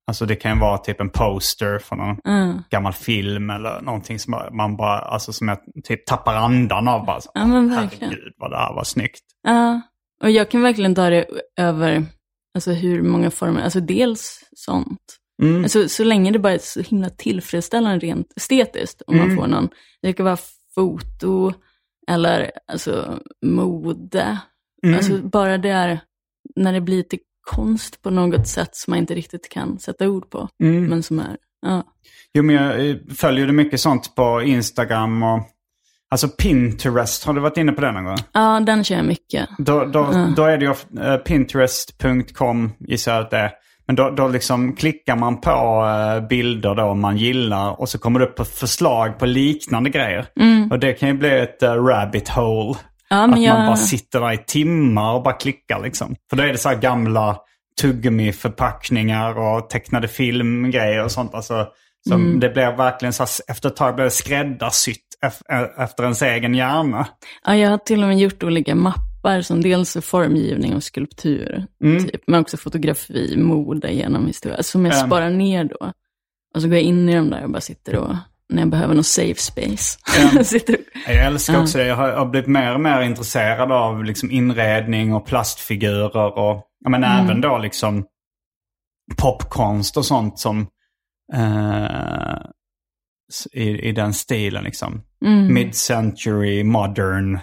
Alltså 0.07 0.27
det 0.27 0.37
kan 0.37 0.55
ju 0.55 0.61
vara 0.61 0.79
typ 0.79 1.01
en 1.01 1.11
poster 1.11 1.79
från 1.79 1.99
någon 1.99 2.19
mm. 2.25 2.63
gammal 2.71 2.93
film 2.93 3.51
eller 3.51 3.81
någonting 3.81 4.19
som 4.19 4.35
man 4.53 4.77
bara, 4.77 4.99
alltså 4.99 5.33
som 5.33 5.49
jag 5.49 5.59
typ 5.85 6.07
tappar 6.07 6.35
andan 6.35 6.89
av. 6.89 7.07
Bara, 7.07 7.21
så, 7.21 7.31
ja, 7.35 7.47
men 7.47 7.71
verkligen. 7.71 8.11
Herregud 8.11 8.35
vad 8.37 8.51
det 8.51 8.57
här 8.57 8.75
var 8.75 8.85
snyggt. 8.85 9.23
Ja, 9.43 9.81
och 10.23 10.31
jag 10.31 10.51
kan 10.51 10.63
verkligen 10.63 10.95
ta 10.95 11.11
det 11.11 11.27
över 11.61 12.07
alltså 12.55 12.73
hur 12.73 13.03
många 13.03 13.31
former, 13.31 13.63
alltså 13.63 13.81
dels 13.81 14.41
sånt. 14.57 15.19
Mm. 15.43 15.63
Alltså, 15.63 15.89
så 15.89 16.05
länge 16.05 16.31
det 16.31 16.39
bara 16.39 16.53
är 16.53 16.59
så 16.59 16.81
himla 16.81 17.11
tillfredsställande 17.11 18.07
rent 18.07 18.33
estetiskt, 18.37 19.03
om 19.07 19.15
mm. 19.15 19.29
man 19.29 19.37
får 19.37 19.47
någon. 19.47 19.69
Det 20.03 20.13
kan 20.13 20.25
vara 20.27 20.39
foto 20.75 21.53
eller 22.09 22.51
alltså, 22.73 23.19
mode. 23.47 24.39
Mm. 24.85 24.97
Alltså 24.97 25.19
bara 25.19 25.59
det 25.59 25.69
är 25.69 26.01
när 26.57 26.73
det 26.73 26.81
blir 26.81 27.03
till 27.03 27.19
konst 27.43 28.03
på 28.03 28.11
något 28.11 28.49
sätt 28.49 28.71
som 28.73 28.91
man 28.91 28.99
inte 28.99 29.15
riktigt 29.15 29.49
kan 29.49 29.79
sätta 29.79 30.09
ord 30.09 30.31
på. 30.31 30.49
Mm. 30.63 30.85
Men 30.85 31.03
som 31.03 31.19
är, 31.19 31.37
ja. 31.63 31.83
Jo, 32.35 32.43
men 32.43 32.57
jag 32.57 32.91
eh, 32.91 32.97
följer 33.17 33.47
du 33.47 33.53
mycket 33.53 33.81
sånt 33.81 34.15
på 34.15 34.43
Instagram 34.43 35.23
och 35.23 35.49
Alltså 36.13 36.29
Pinterest, 36.29 37.25
har 37.25 37.35
du 37.35 37.41
varit 37.41 37.57
inne 37.57 37.73
på 37.73 37.81
den 37.81 37.95
någon 37.95 38.05
gång? 38.05 38.17
Ja, 38.33 38.61
den 38.61 38.85
kör 38.85 38.97
jag 38.97 39.05
mycket. 39.05 39.49
Då, 39.59 39.85
då, 39.85 40.09
ja. 40.13 40.29
då 40.37 40.45
är 40.45 40.59
det 40.59 40.65
ju 40.65 40.71
uh, 40.71 41.17
pinterest.com 41.17 42.73
gissar 42.79 43.15
jag 43.15 43.23
att 43.23 43.31
det 43.31 43.37
är. 43.37 43.51
Men 43.87 43.97
då, 43.97 44.11
då 44.11 44.29
liksom 44.29 44.77
klickar 44.77 45.17
man 45.17 45.41
på 45.41 45.85
uh, 46.21 46.29
bilder 46.29 46.75
då 46.75 46.95
man 46.95 47.17
gillar 47.17 47.81
och 47.81 47.89
så 47.89 47.99
kommer 47.99 48.21
det 48.21 48.27
upp 48.27 48.47
förslag 48.47 49.19
på 49.19 49.27
liknande 49.27 49.91
grejer. 49.91 50.27
Mm. 50.41 50.71
Och 50.71 50.79
det 50.79 50.93
kan 50.93 51.09
ju 51.09 51.15
bli 51.15 51.41
ett 51.41 51.63
rabbit 51.63 52.29
hole. 52.29 52.79
Ja, 53.13 53.25
att 53.25 53.43
jag... 53.43 53.59
man 53.59 53.67
bara 53.67 53.77
sitter 53.77 54.21
där 54.21 54.33
i 54.33 54.39
timmar 54.39 55.15
och 55.15 55.23
bara 55.23 55.35
klickar 55.35 55.83
liksom. 55.83 56.17
För 56.31 56.37
då 56.37 56.43
är 56.43 56.53
det 56.53 56.59
så 56.59 56.69
här 56.69 56.77
gamla 56.77 57.37
tuggummi-förpackningar 57.81 59.39
och 59.39 59.71
tecknade 59.71 60.09
filmgrejer 60.09 61.05
och 61.05 61.13
sånt. 61.13 61.35
Alltså, 61.35 61.67
så 62.09 62.15
mm. 62.15 62.41
Det 62.41 62.49
blir 62.49 62.77
verkligen 62.77 63.13
så 63.13 63.25
efter 63.49 63.69
ett 63.69 63.77
tag 63.77 63.95
blir 63.95 64.05
det 64.05 64.11
skräddarsytt 64.11 65.07
efter 65.79 66.03
ens 66.03 66.23
egen 66.23 66.55
hjärna. 66.55 67.07
Ja, 67.45 67.57
jag 67.57 67.71
har 67.71 67.79
till 67.79 68.03
och 68.03 68.09
med 68.09 68.19
gjort 68.19 68.43
olika 68.43 68.75
mappar 68.75 69.13
appar 69.23 69.41
som 69.41 69.63
dels 69.63 69.97
är 69.97 70.01
formgivning 70.01 70.75
och 70.75 70.83
skulptur, 70.83 71.67
mm. 71.85 72.05
typ, 72.05 72.23
men 72.27 72.41
också 72.41 72.57
fotografi, 72.57 73.37
mode 73.37 73.93
genom 73.93 74.27
historia, 74.27 74.63
som 74.63 74.85
jag 74.85 75.07
sparar 75.07 75.31
ner 75.31 75.65
då. 75.65 75.93
Och 76.55 76.63
så 76.63 76.69
går 76.69 76.77
jag 76.77 76.83
in 76.83 77.09
i 77.09 77.15
dem 77.15 77.31
där 77.31 77.45
och 77.45 77.51
bara 77.51 77.61
sitter 77.61 77.97
och 77.97 78.17
när 78.53 78.63
jag 78.63 78.69
behöver 78.69 78.95
någon 78.95 79.05
safe 79.05 79.41
space. 79.41 79.99
Ja. 80.17 80.43
jag 81.07 81.27
älskar 81.27 81.61
också 81.61 81.79
det. 81.79 81.87
Jag 81.87 81.97
har, 81.97 82.09
jag 82.09 82.19
har 82.19 82.27
blivit 82.27 82.49
mer 82.49 82.75
och 82.75 82.81
mer 82.81 83.01
intresserad 83.01 83.73
av 83.73 84.05
liksom 84.05 84.31
inredning 84.31 85.15
och 85.15 85.27
plastfigurer 85.27 86.39
och 86.39 86.69
men 86.89 87.05
mm. 87.05 87.25
även 87.25 87.41
då 87.41 87.59
liksom 87.59 88.05
popkonst 89.17 89.97
och 89.97 90.05
sånt 90.05 90.39
som 90.39 90.67
eh, 91.35 92.37
i, 93.53 93.89
i 93.89 93.93
den 93.93 94.15
stilen 94.15 94.65
liksom. 94.65 95.03
Mm. 95.25 95.55
Mid-century, 95.55 96.65
modern 96.65 97.39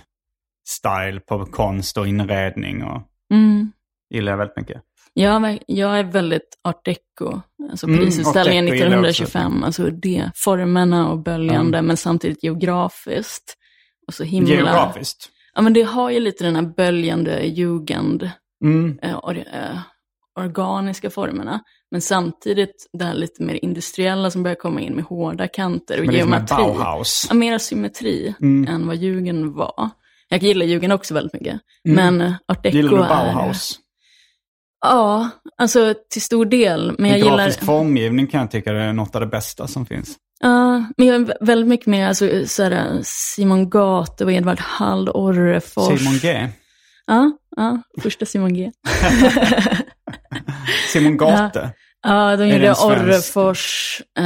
style 0.68 1.20
på 1.20 1.46
konst 1.46 1.98
och 1.98 2.08
inredning. 2.08 2.84
Och 2.84 3.02
mm. 3.32 3.72
gillar 4.10 4.32
jag 4.32 4.38
väldigt 4.38 4.58
mycket. 4.58 4.82
Ja, 5.22 5.58
jag 5.68 6.00
är 6.00 6.04
väldigt 6.04 6.60
art 6.64 6.86
deco. 6.86 7.42
Alltså 7.72 7.88
mm, 7.88 8.00
prisutställningen 8.00 8.68
mm, 8.68 8.76
1925. 8.76 9.64
Alltså 9.64 9.90
det, 9.90 10.32
formerna 10.36 11.10
och 11.10 11.20
böljande, 11.20 11.78
mm. 11.78 11.86
men 11.86 11.98
samtidigt 11.98 12.44
geografiskt. 12.44 13.56
Och 14.08 14.14
så 14.14 14.24
himla... 14.24 14.50
Geografiskt? 14.50 15.30
Ja, 15.56 15.62
men 15.62 15.74
det 15.74 15.82
har 15.82 16.10
ju 16.10 16.20
lite 16.20 16.44
den 16.44 16.56
här 16.56 16.74
böljande 16.78 17.46
jugend, 17.46 18.32
mm. 18.64 19.00
eh, 19.02 19.18
or, 19.18 19.38
eh, 19.38 19.80
organiska 20.40 21.10
formerna. 21.10 21.60
Men 21.92 22.02
samtidigt 22.02 22.90
det 22.94 23.06
här 23.06 23.14
lite 23.14 23.44
mer 23.44 23.66
industriella 23.66 24.32
som 24.32 24.44
börjar 24.44 24.56
komma 24.56 24.82
in 24.82 24.94
med 24.94 25.04
hårda 25.04 25.48
kanter 25.48 26.00
och 26.00 26.06
men 26.06 26.16
geometri. 26.16 26.56
Bauhaus. 26.58 27.26
Ja, 27.30 27.36
mer 27.36 27.58
symmetri 27.58 28.36
mm. 28.42 28.76
än 28.76 28.88
vad 28.88 28.96
jugend 28.96 29.56
var. 29.56 29.90
Jag 30.30 30.44
gillar 30.44 30.66
Jugend 30.66 30.94
också 30.94 31.14
väldigt 31.14 31.34
mycket. 31.34 31.60
Mm. 31.88 32.18
Men 32.18 32.36
art 32.48 32.64
deco 32.64 32.78
Gillar 32.78 32.92
du 32.92 32.98
Bauhaus? 32.98 33.80
Är... 33.86 33.89
Ja, 34.82 35.30
alltså 35.58 35.94
till 36.10 36.22
stor 36.22 36.46
del. 36.46 36.96
Men 36.98 37.10
jag 37.10 37.20
gillar... 37.20 37.50
formgivning 37.50 38.28
kan 38.28 38.40
jag 38.40 38.52
tycka 38.52 38.72
är 38.72 38.94
något 38.94 39.16
av 39.16 39.22
det 39.22 39.28
bästa 39.28 39.68
som 39.68 39.86
finns. 39.86 40.16
Ja, 40.40 40.86
men 40.98 41.08
jag 41.08 41.16
är 41.16 41.46
väldigt 41.46 41.68
mycket 41.68 41.88
mer 41.88 42.08
alltså, 42.08 42.46
såhär, 42.46 43.00
Simon 43.04 43.70
Gate 43.70 44.26
och 44.26 44.32
Edvard 44.32 44.60
Hall, 44.60 45.10
Orrefors. 45.10 46.00
Simon 46.00 46.18
G? 46.22 46.48
Ja, 47.06 47.32
ja 47.56 47.82
första 48.02 48.26
Simon 48.26 48.54
G. 48.54 48.72
Simon 50.94 51.18
Gate? 51.18 51.60
Ja. 51.64 51.70
Ja, 52.02 52.36
de 52.36 52.48
gjorde 52.48 52.72
Orrefors. 52.72 54.02
Uh, 54.20 54.26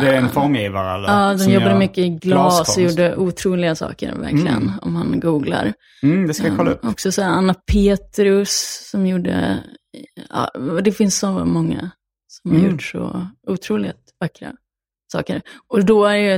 det 0.00 0.08
är 0.08 0.14
en 0.14 0.28
formgivare 0.28 0.94
eller? 0.94 1.08
Ja, 1.08 1.34
de 1.34 1.52
jobbade 1.52 1.78
mycket 1.78 1.98
i 1.98 2.08
glas 2.08 2.76
och 2.76 2.82
gjorde 2.82 3.16
otroliga 3.16 3.74
saker 3.74 4.14
verkligen, 4.14 4.46
mm. 4.46 4.72
om 4.82 4.92
man 4.92 5.20
googlar. 5.20 5.72
Mm, 6.02 6.26
det 6.26 6.34
ska 6.34 6.46
jag 6.46 6.56
kolla 6.56 6.70
upp. 6.70 6.84
Um, 6.84 6.90
också 6.90 7.12
så 7.12 7.22
här, 7.22 7.30
Anna 7.30 7.54
Petrus 7.54 8.86
som 8.90 9.06
gjorde, 9.06 9.58
ja, 10.30 10.50
det 10.80 10.92
finns 10.92 11.18
så 11.18 11.44
många 11.44 11.90
som 12.28 12.50
mm. 12.50 12.62
har 12.62 12.70
gjort 12.70 12.82
så 12.82 13.26
otroligt 13.46 14.14
vackra 14.20 14.52
saker. 15.12 15.42
Och 15.68 15.84
då 15.84 16.04
är 16.04 16.18
det 16.18 16.34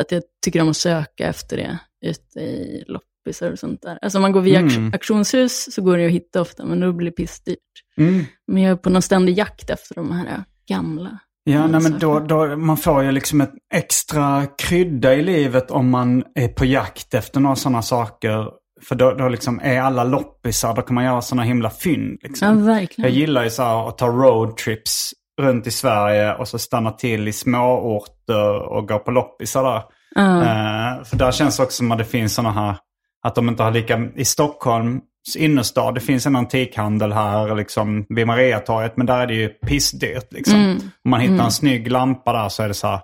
att 0.00 0.12
jag 0.12 0.22
tycker 0.44 0.62
om 0.62 0.68
att 0.68 0.76
söka 0.76 1.26
efter 1.26 1.56
det 1.56 1.78
ute 2.06 2.40
i 2.40 2.84
loppisar 3.26 3.52
och 3.52 3.58
sånt 3.58 3.82
där. 3.82 3.98
Alltså 4.02 4.18
om 4.18 4.22
man 4.22 4.32
går 4.32 4.40
via 4.40 4.58
Mm. 4.60 4.92
auktionshus 4.92 5.74
så 5.74 5.82
går 5.82 5.96
det 5.98 6.06
att 6.06 6.12
hitta 6.12 6.40
ofta, 6.40 6.64
men 6.64 6.80
då 6.80 6.92
blir 6.92 7.10
det 7.10 7.16
pissdyrt. 7.16 7.58
Mm. 7.98 8.24
Men 8.52 8.62
jag 8.62 8.72
är 8.72 8.76
på 8.76 8.90
någon 8.90 9.02
ständig 9.02 9.38
jakt 9.38 9.70
efter 9.70 9.94
de 9.94 10.12
här 10.12 10.26
äh, 10.26 10.40
gamla. 10.68 11.18
Ja, 11.44 11.66
nej, 11.66 11.80
men 11.82 11.98
då, 11.98 12.20
då, 12.20 12.56
man 12.56 12.76
får 12.76 13.02
ju 13.02 13.12
liksom 13.12 13.40
ett 13.40 13.52
extra 13.74 14.46
krydda 14.58 15.14
i 15.14 15.22
livet 15.22 15.70
om 15.70 15.90
man 15.90 16.24
är 16.34 16.48
på 16.48 16.64
jakt 16.64 17.14
efter 17.14 17.40
några 17.40 17.56
sådana 17.56 17.82
saker. 17.82 18.46
För 18.88 18.94
då, 18.94 19.10
då 19.14 19.28
liksom 19.28 19.60
är 19.62 19.80
alla 19.80 20.04
loppisar, 20.04 20.74
då 20.74 20.82
kan 20.82 20.94
man 20.94 21.04
göra 21.04 21.20
sådana 21.22 21.42
himla 21.42 21.70
fynd. 21.70 22.18
Ja, 22.22 22.28
Liksom. 22.28 22.48
Jag 22.48 22.64
verkligen. 22.66 23.12
gillar 23.12 23.44
ju 23.44 23.50
så 23.50 23.62
här 23.62 23.88
att 23.88 23.98
ta 23.98 24.06
roadtrips 24.08 25.10
runt 25.40 25.66
i 25.66 25.70
Sverige 25.70 26.34
och 26.34 26.48
så 26.48 26.58
stanna 26.58 26.90
till 26.90 27.28
i 27.28 27.32
småorter 27.32 28.62
och 28.72 28.88
gå 28.88 28.98
på 28.98 29.10
loppisar 29.10 29.62
där. 29.64 29.82
Ja. 30.14 30.42
Eh, 30.42 31.04
för 31.04 31.16
där 31.16 31.32
känns 31.32 31.60
också 31.60 31.76
som 31.76 31.92
att 31.92 31.98
det 31.98 32.04
finns 32.04 32.34
sådana 32.34 32.52
här, 32.52 32.76
att 33.22 33.34
de 33.34 33.48
inte 33.48 33.62
har 33.62 33.70
lika, 33.70 34.08
i 34.16 34.24
Stockholms 34.24 35.02
innerstad, 35.36 35.94
det 35.94 36.00
finns 36.00 36.26
en 36.26 36.36
antikhandel 36.36 37.12
här 37.12 37.54
liksom 37.56 38.06
vid 38.08 38.26
Mariatorget, 38.26 38.96
men 38.96 39.06
där 39.06 39.20
är 39.20 39.26
det 39.26 39.34
ju 39.34 39.48
pissdyrt 39.48 40.32
liksom. 40.32 40.54
Mm. 40.60 40.76
Om 41.04 41.10
man 41.10 41.20
hittar 41.20 41.44
en 41.44 41.50
snygg 41.52 41.90
lampa 41.90 42.32
där 42.32 42.48
så 42.48 42.62
är 42.62 42.68
det 42.68 42.74
så 42.74 42.86
här, 42.86 43.00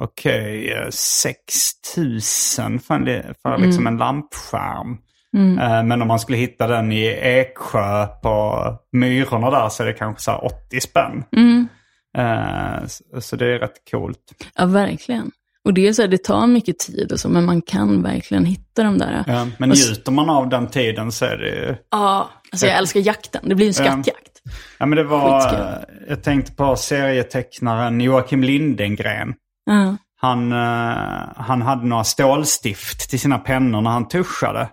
okej, 0.00 0.72
okay, 0.72 0.90
6 0.90 1.36
000 1.96 2.20
för, 2.80 2.94
en, 2.94 3.34
för 3.42 3.58
liksom 3.58 3.86
en 3.86 3.96
lampskärm. 3.96 4.96
Mm. 5.36 5.58
Eh, 5.58 5.82
Men 5.84 6.02
om 6.02 6.08
man 6.08 6.18
skulle 6.20 6.38
hitta 6.38 6.66
den 6.66 6.92
i 6.92 7.04
Eksjö 7.22 8.06
på 8.22 8.64
Myrorna 8.92 9.50
där 9.50 9.68
så 9.68 9.82
är 9.82 9.86
det 9.86 9.92
kanske 9.92 10.22
så 10.22 10.30
här 10.30 10.44
80 10.44 10.80
spänn. 10.80 11.24
Mm. 11.36 11.68
Eh, 12.18 12.86
så- 12.86 13.20
Så 13.20 13.36
det 13.36 13.46
är 13.54 13.58
rätt 13.58 13.90
coolt. 13.90 14.18
Ja, 14.54 14.66
verkligen. 14.66 15.30
Och 15.64 15.74
det 15.74 15.88
är 15.88 15.92
så 15.92 16.02
här, 16.02 16.08
det 16.08 16.24
tar 16.24 16.46
mycket 16.46 16.78
tid 16.78 17.12
och 17.12 17.20
så, 17.20 17.28
men 17.28 17.44
man 17.44 17.62
kan 17.62 18.02
verkligen 18.02 18.44
hitta 18.44 18.82
de 18.82 18.98
där. 18.98 19.24
Ja, 19.26 19.46
men 19.58 19.68
njuter 19.68 20.12
man 20.12 20.30
av 20.30 20.48
den 20.48 20.66
tiden 20.66 21.12
så 21.12 21.24
är 21.24 21.36
det 21.36 21.48
ju... 21.48 21.76
Ja, 21.90 22.30
alltså 22.52 22.66
jag 22.66 22.78
älskar 22.78 23.00
jakten. 23.00 23.48
Det 23.48 23.54
blir 23.54 23.66
en 23.66 23.74
skattjakt. 23.74 24.42
Ja, 24.78 24.86
men 24.86 24.96
det 24.96 25.04
var... 25.04 25.40
Skitkul. 25.40 25.96
Jag 26.08 26.22
tänkte 26.22 26.52
på 26.52 26.76
serietecknaren 26.76 28.00
Joakim 28.00 28.42
Lindengren. 28.42 29.34
Ja. 29.64 29.96
Han, 30.20 30.52
eh, 30.52 31.28
han 31.36 31.62
hade 31.62 31.86
några 31.86 32.04
stålstift 32.04 33.10
till 33.10 33.20
sina 33.20 33.38
pennor 33.38 33.80
när 33.80 33.90
han 33.90 34.08
tuschade. 34.08 34.68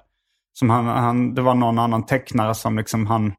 Som 0.60 0.70
han, 0.70 0.86
han, 0.86 1.36
det 1.36 1.42
var 1.42 1.56
någon 1.56 1.80
annan 1.80 2.06
tecknare 2.06 2.56
som 2.56 2.78
liksom 2.78 3.08
han 3.08 3.34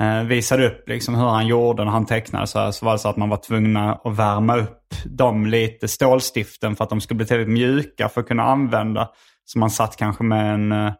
eh, 0.00 0.22
visade 0.22 0.66
upp 0.66 0.88
liksom 0.88 1.14
hur 1.14 1.26
han 1.26 1.46
gjorde 1.46 1.84
när 1.84 1.92
han 1.92 2.06
tecknade. 2.06 2.46
Så, 2.46 2.58
här, 2.58 2.70
så 2.70 2.86
var 2.86 2.92
det 2.92 2.98
så 2.98 3.08
att 3.08 3.16
man 3.16 3.28
var 3.28 3.36
tvungna 3.36 3.92
att 4.04 4.16
värma 4.18 4.56
upp 4.56 4.94
dem 5.04 5.46
lite, 5.46 5.88
stålstiften, 5.88 6.76
för 6.76 6.84
att 6.84 6.90
de 6.90 7.00
skulle 7.00 7.16
bli 7.16 7.26
tillräckligt 7.26 7.52
mjuka 7.52 8.08
för 8.08 8.20
att 8.20 8.28
kunna 8.28 8.42
använda. 8.42 9.08
Så 9.44 9.58
man 9.58 9.70
satt 9.70 9.96
kanske 9.96 10.24
med 10.24 10.54
en, 10.54 10.72
eh, 10.72 10.92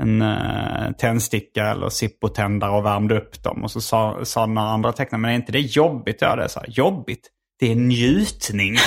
en 0.00 0.22
uh, 0.22 0.92
tändsticka 0.98 1.66
eller 1.66 1.88
zippotändare 1.88 2.70
och 2.70 2.84
värmde 2.84 3.18
upp 3.18 3.42
dem. 3.42 3.64
Och 3.64 3.70
så 3.70 3.80
sa, 3.80 4.18
sa 4.24 4.46
den 4.46 4.58
andra 4.58 4.92
tecknaren, 4.92 5.20
men 5.20 5.30
är 5.30 5.34
inte 5.34 5.52
det 5.52 5.60
jobbigt 5.60 6.22
göra 6.22 6.36
det? 6.36 6.48
Så 6.48 6.60
här, 6.60 6.68
jobbigt? 6.68 7.30
Det 7.60 7.72
är 7.72 7.76
njutning. 7.76 8.74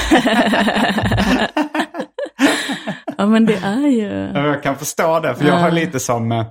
ja, 3.18 3.26
men 3.26 3.46
det 3.46 3.56
är 3.56 3.88
ju... 3.88 4.32
Ja, 4.34 4.48
Jag 4.48 4.64
kan 4.64 4.76
förstå 4.76 5.20
det, 5.20 5.36
för 5.36 5.46
jag 5.46 5.54
har 5.54 5.72
lite 5.72 6.00
som 6.00 6.46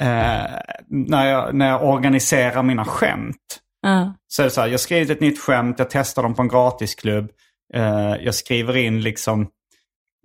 eh, 0.00 0.58
när, 0.88 1.26
jag, 1.26 1.54
när 1.54 1.68
jag 1.68 1.84
organiserar 1.84 2.62
mina 2.62 2.84
skämt. 2.84 3.60
Ja. 3.82 4.14
Så 4.28 4.42
är 4.42 4.44
det 4.44 4.50
så 4.50 4.60
här, 4.60 4.68
jag 4.68 4.80
skriver 4.80 5.14
ett 5.14 5.20
nytt 5.20 5.40
skämt, 5.40 5.78
jag 5.78 5.90
testar 5.90 6.22
dem 6.22 6.34
på 6.34 6.42
en 6.42 6.48
gratisklubb. 6.48 7.30
Eh, 7.74 8.14
jag 8.20 8.34
skriver 8.34 8.76
in 8.76 9.00
liksom 9.00 9.48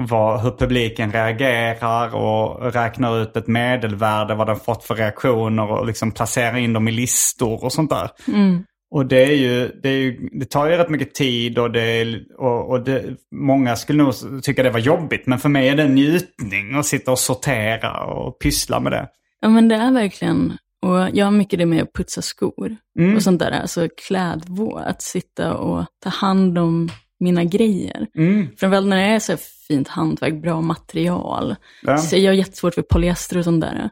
vad, 0.09 0.41
hur 0.41 0.51
publiken 0.51 1.11
reagerar 1.11 2.15
och 2.15 2.74
räknar 2.74 3.22
ut 3.22 3.38
ett 3.38 3.47
medelvärde, 3.47 4.36
vad 4.36 4.47
den 4.47 4.59
fått 4.59 4.84
för 4.84 4.95
reaktioner 4.95 5.72
och 5.72 5.88
liksom 5.88 6.11
placerar 6.11 6.57
in 6.57 6.74
dem 6.74 6.88
i 6.88 6.91
listor 6.91 7.63
och 7.63 7.74
sånt 7.74 7.89
där. 7.89 8.09
Mm. 8.28 8.63
Och 8.91 9.05
det, 9.05 9.24
är 9.24 9.36
ju, 9.36 9.80
det, 9.84 9.89
är 9.89 9.93
ju, 9.93 10.30
det 10.32 10.45
tar 10.45 10.67
ju 10.67 10.78
rätt 10.78 10.89
mycket 10.89 11.13
tid 11.13 11.57
och, 11.57 11.72
det, 11.72 11.82
är, 11.82 12.24
och, 12.38 12.69
och 12.69 12.84
det, 12.84 13.03
många 13.36 13.76
skulle 13.76 14.03
nog 14.03 14.13
tycka 14.43 14.63
det 14.63 14.69
var 14.69 14.80
jobbigt. 14.80 15.28
Men 15.28 15.39
för 15.39 15.49
mig 15.49 15.69
är 15.69 15.76
det 15.76 15.84
en 15.84 15.95
njutning 15.95 16.76
att 16.76 16.86
sitta 16.86 17.11
och 17.11 17.19
sortera 17.19 18.03
och 18.03 18.39
pyssla 18.39 18.80
med 18.80 18.91
det. 18.91 19.07
Ja, 19.41 19.49
men 19.49 19.67
det 19.67 19.75
är 19.75 19.91
verkligen... 19.91 20.57
Och 20.83 21.09
jag 21.13 21.25
har 21.25 21.31
mycket 21.31 21.59
det 21.59 21.65
med 21.65 21.83
att 21.83 21.93
putsa 21.93 22.21
skor 22.21 22.77
Mm. 22.99 23.15
och 23.15 23.23
sånt 23.23 23.39
där. 23.39 23.51
Alltså 23.51 23.87
klädvård, 24.07 24.81
att 24.81 25.01
sitta 25.01 25.57
och 25.57 25.85
ta 26.03 26.09
hand 26.09 26.57
om 26.57 26.89
mina 27.19 27.43
grejer. 27.43 28.07
Mm. 28.15 28.47
Framförallt 28.57 28.87
när 28.87 28.97
det 28.97 29.03
är 29.15 29.19
så 29.19 29.37
fint 29.37 29.87
hantverk, 29.87 30.33
bra 30.41 30.61
material. 30.61 31.55
Ja. 31.81 31.97
Så 31.97 32.17
jag 32.17 32.29
har 32.31 32.35
jättesvårt 32.35 32.73
för 32.73 32.81
polyester 32.81 33.37
och 33.37 33.43
sånt 33.43 33.61
där. 33.61 33.89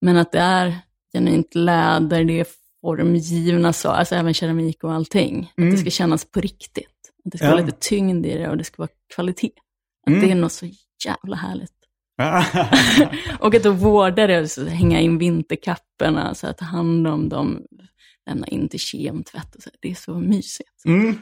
Men 0.00 0.16
att 0.16 0.32
det 0.32 0.38
är 0.38 0.78
genuint 1.12 1.54
läder, 1.54 2.24
det 2.24 2.40
är 2.40 2.46
formgivna 2.80 3.72
saker, 3.72 3.98
alltså 3.98 4.14
även 4.14 4.34
keramik 4.34 4.84
och 4.84 4.92
allting. 4.92 5.52
Att 5.56 5.70
det 5.70 5.76
ska 5.76 5.90
kännas 5.90 6.24
på 6.24 6.40
riktigt. 6.40 7.12
Att 7.24 7.32
det 7.32 7.38
ska 7.38 7.46
Mm. 7.46 7.56
Ja. 7.58 7.62
vara 7.62 7.66
lite 7.66 7.78
tyngd 7.80 8.26
i 8.26 8.34
det 8.38 8.48
och 8.48 8.56
det 8.56 8.64
ska 8.64 8.82
vara 8.82 8.90
kvalitet. 9.14 9.50
Att 10.06 10.08
Mm. 10.08 10.20
det 10.20 10.30
är 10.30 10.34
något 10.34 10.52
så 10.52 10.66
jävla 11.06 11.36
härligt. 11.36 11.72
och 13.40 13.54
att 13.54 13.62
då 13.62 13.70
vårda 13.72 14.26
det, 14.26 14.48
så 14.48 14.64
hänga 14.66 15.00
in 15.00 15.18
vinterkapporna, 15.18 16.34
så 16.34 16.46
att 16.46 16.58
ta 16.58 16.64
hand 16.64 17.06
om 17.06 17.28
dem, 17.28 17.62
lämna 18.26 18.46
in 18.46 18.68
till 18.68 18.80
kemtvätt 18.80 19.54
och 19.54 19.62
så. 19.62 19.70
Det 19.80 19.90
är 19.90 19.94
så 19.94 20.18
mysigt. 20.18 20.84
Mm. 20.84 21.18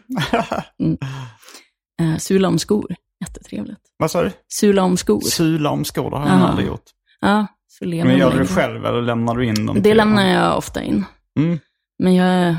Uh, 2.02 2.16
sula 2.18 2.48
om 2.48 2.58
skor, 2.58 2.94
jättetrevligt. 3.20 3.80
Vad 3.96 4.10
sa 4.10 4.22
du? 4.22 4.30
Sula 4.48 4.82
om 4.82 4.96
skor. 4.96 5.20
Sula 5.20 5.70
om 5.70 5.84
skor, 5.84 6.10
det 6.10 6.16
har 6.16 6.28
jag 6.28 6.40
Ja. 6.40 6.46
aldrig 6.48 6.66
gjort. 6.66 6.84
Ja, 7.20 7.46
så 7.66 7.84
lever 7.84 8.04
Men 8.10 8.18
gör 8.18 8.32
du 8.32 8.38
det 8.38 8.46
själv 8.46 8.86
eller 8.86 9.02
lämnar 9.02 9.34
du 9.36 9.46
in 9.46 9.66
dem? 9.66 9.82
Det 9.82 9.94
lämnar 9.94 10.26
jag 10.26 10.58
ofta 10.58 10.82
in. 10.82 11.04
Mm. 11.38 11.58
Men 11.98 12.14
jag, 12.14 12.56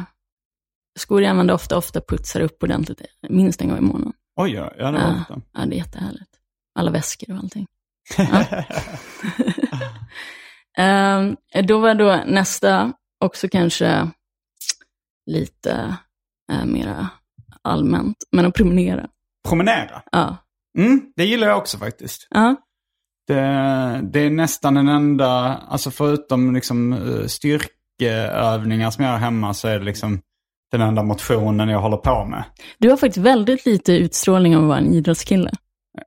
skor 0.99 1.21
jag 1.21 1.29
använder 1.29 1.53
ofta, 1.53 1.77
ofta 1.77 2.01
putsar 2.01 2.41
upp 2.41 2.63
ordentligt, 2.63 3.01
minst 3.29 3.61
en 3.61 3.69
gång 3.69 3.77
i 3.77 3.81
månaden. 3.81 4.13
Oj, 4.35 4.51
ja, 4.51 4.73
det 4.77 4.83
var 4.83 4.91
det. 4.91 5.25
ja, 5.53 5.65
det 5.65 5.75
är 5.75 5.77
jättehärligt. 5.77 6.29
Alla 6.79 6.91
väskor 6.91 7.31
och 7.31 7.37
allting. 7.37 7.67
Ehm, 10.77 11.35
då 11.63 11.79
var 11.79 11.95
då 11.95 12.23
nästa 12.25 12.93
också 13.19 13.47
kanske 13.49 14.11
lite 15.25 15.97
uh, 16.51 16.65
mera 16.65 17.09
allmänt, 17.61 18.17
men 18.31 18.45
att 18.45 18.53
promenera. 18.53 19.07
Promenera. 19.47 20.01
Ja. 20.11 20.37
Mm, 20.77 21.01
det 21.15 21.25
gillar 21.25 21.47
jag 21.47 21.57
också 21.57 21.77
faktiskt. 21.77 22.27
Ja. 22.29 22.55
Det, 23.27 23.41
det 24.03 24.19
är 24.19 24.29
nästan 24.29 24.73
den 24.73 24.87
enda, 24.87 25.57
alltså 25.57 25.91
förutom 25.91 26.53
liksom 26.53 26.93
eh, 26.93 27.25
styrkeövningar 27.27 28.91
som 28.91 29.03
jag 29.03 29.11
har 29.11 29.17
hemma 29.17 29.53
så 29.53 29.67
är 29.67 29.79
det 29.79 29.85
liksom 29.85 30.21
den 30.71 30.81
enda 30.81 31.03
motionen 31.03 31.69
jag 31.69 31.79
håller 31.79 31.97
på 31.97 32.25
med. 32.25 32.43
Du 32.77 32.89
har 32.89 32.97
faktiskt 32.97 33.25
väldigt 33.25 33.65
lite 33.65 33.93
utstrålning 33.93 34.55
av 34.55 34.61
att 34.61 34.67
vara 34.67 34.77
en 34.77 34.93
idrottskille. 34.93 35.51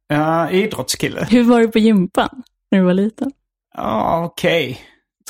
Ja, 0.09 0.51
idrottskille. 0.51 1.26
Hur 1.30 1.45
var 1.45 1.61
du 1.61 1.68
på 1.68 1.78
gympan 1.78 2.43
när 2.70 2.78
du 2.78 2.84
var 2.84 2.95
liten? 2.95 3.30
Ja, 3.76 4.24
okej, 4.24 4.80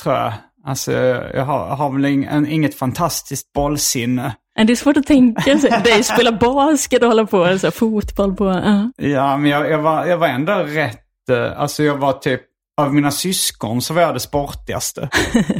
tror 0.03 0.15
jag. 0.15 0.33
Alltså, 0.65 0.91
jag 1.33 1.45
har, 1.45 1.67
har 1.75 1.89
väl 1.89 2.05
ing- 2.05 2.47
inget 2.47 2.75
fantastiskt 2.75 3.53
bollsinne. 3.53 4.35
Det 4.65 4.73
är 4.73 4.75
svårt 4.75 4.97
att 4.97 5.07
tänka 5.07 5.59
sig 5.59 5.69
dig 5.83 6.03
spela 6.03 6.31
basket 6.31 7.01
och 7.01 7.07
hålla 7.07 7.25
på, 7.25 7.57
så 7.59 7.67
här, 7.67 7.71
fotboll 7.71 8.35
på. 8.35 8.45
Ja. 8.45 8.91
Ja, 9.07 9.37
men 9.37 9.51
jag, 9.51 9.69
jag, 9.71 9.79
var, 9.79 10.05
jag 10.05 10.17
var 10.17 10.27
ändå 10.27 10.53
rätt, 10.53 11.29
eh, 11.31 11.61
alltså 11.61 11.83
jag 11.83 11.97
var 11.97 12.13
typ, 12.13 12.41
av 12.81 12.93
mina 12.93 13.11
syskon 13.11 13.81
så 13.81 13.93
var 13.93 14.01
jag 14.01 14.13
det 14.15 14.19
sportigaste. 14.19 15.09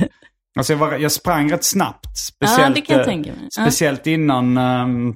alltså 0.58 0.74
jag, 0.74 0.78
var, 0.78 0.94
jag 0.98 1.12
sprang 1.12 1.52
rätt 1.52 1.64
snabbt. 1.64 2.18
Speciellt, 2.18 2.76
det 2.76 2.82
kan 2.82 2.94
jag 2.96 3.02
eh, 3.02 3.10
tänka 3.10 3.32
mig. 3.32 3.40
Ja. 3.58 3.64
Speciellt 3.64 4.08
innan, 4.08 4.58
ehm, 4.58 5.14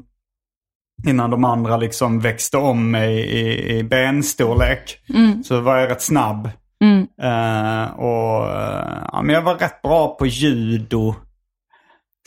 innan 1.05 1.29
de 1.29 1.43
andra 1.43 1.77
liksom 1.77 2.19
växte 2.19 2.57
om 2.57 2.91
mig 2.91 3.13
i, 3.15 3.77
i 3.77 3.83
benstorlek. 3.83 4.99
Så 5.43 5.59
var 5.61 5.77
jag 5.77 5.89
rätt 5.89 6.01
snabb. 6.01 6.49
Mm. 6.83 7.07
Eh, 7.21 7.91
och, 7.99 8.51
eh, 8.51 9.07
ja, 9.11 9.21
men 9.23 9.35
jag 9.35 9.41
var 9.41 9.55
rätt 9.55 9.81
bra 9.81 10.15
på 10.15 10.25
judo. 10.25 11.15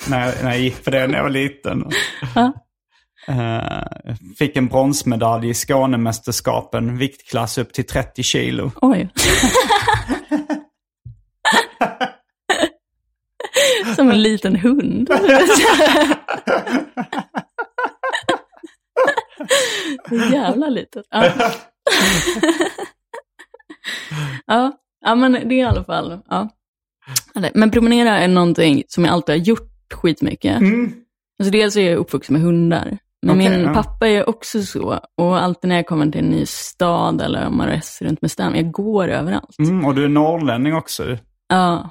När, 0.08 0.42
när 0.42 0.50
jag 0.50 0.60
gick 0.60 0.84
för 0.84 0.90
det 0.90 1.06
när 1.06 1.16
jag 1.16 1.22
var 1.22 1.30
liten. 1.30 1.84
Eh, 3.28 3.82
fick 4.38 4.56
en 4.56 4.66
bronsmedalj 4.66 5.48
i 5.48 5.54
Skånemästerskapen, 5.54 6.98
viktklass 6.98 7.58
upp 7.58 7.72
till 7.72 7.86
30 7.86 8.22
kilo. 8.22 8.72
Oj. 8.82 9.08
Som 13.96 14.10
en 14.10 14.22
liten 14.22 14.56
hund. 14.56 15.10
Jävla 20.32 20.68
litet. 20.68 21.06
Ja. 21.10 21.32
ja. 24.46 24.72
ja, 25.00 25.14
men 25.14 25.32
det 25.32 25.38
är 25.54 25.58
i 25.58 25.62
alla 25.62 25.84
fall. 25.84 26.18
Ja. 26.28 26.48
Men 27.54 27.70
promenera 27.70 28.18
är 28.18 28.28
någonting 28.28 28.82
som 28.88 29.04
jag 29.04 29.12
alltid 29.12 29.34
har 29.34 29.40
gjort 29.40 29.72
skitmycket. 29.94 30.60
Mm. 30.60 30.92
Alltså 31.38 31.50
dels 31.50 31.76
är 31.76 31.80
jag 31.90 31.96
uppvuxen 31.96 32.32
med 32.32 32.42
hundar, 32.42 32.98
Men 33.22 33.36
Okej, 33.36 33.50
min 33.50 33.60
ja. 33.66 33.74
pappa 33.74 34.08
är 34.08 34.28
också 34.28 34.62
så. 34.62 35.00
Och 35.16 35.42
alltid 35.42 35.68
när 35.68 35.76
jag 35.76 35.86
kommer 35.86 36.06
till 36.10 36.20
en 36.20 36.30
ny 36.30 36.46
stad 36.46 37.20
eller 37.22 37.46
om 37.46 37.56
man 37.56 37.66
reser 37.66 38.06
runt 38.06 38.22
med 38.22 38.30
stan, 38.30 38.54
jag 38.56 38.70
går 38.70 39.08
överallt. 39.08 39.58
Mm, 39.58 39.84
och 39.84 39.94
du 39.94 40.04
är 40.04 40.08
norrlänning 40.08 40.74
också. 40.74 41.18
Ja. 41.48 41.90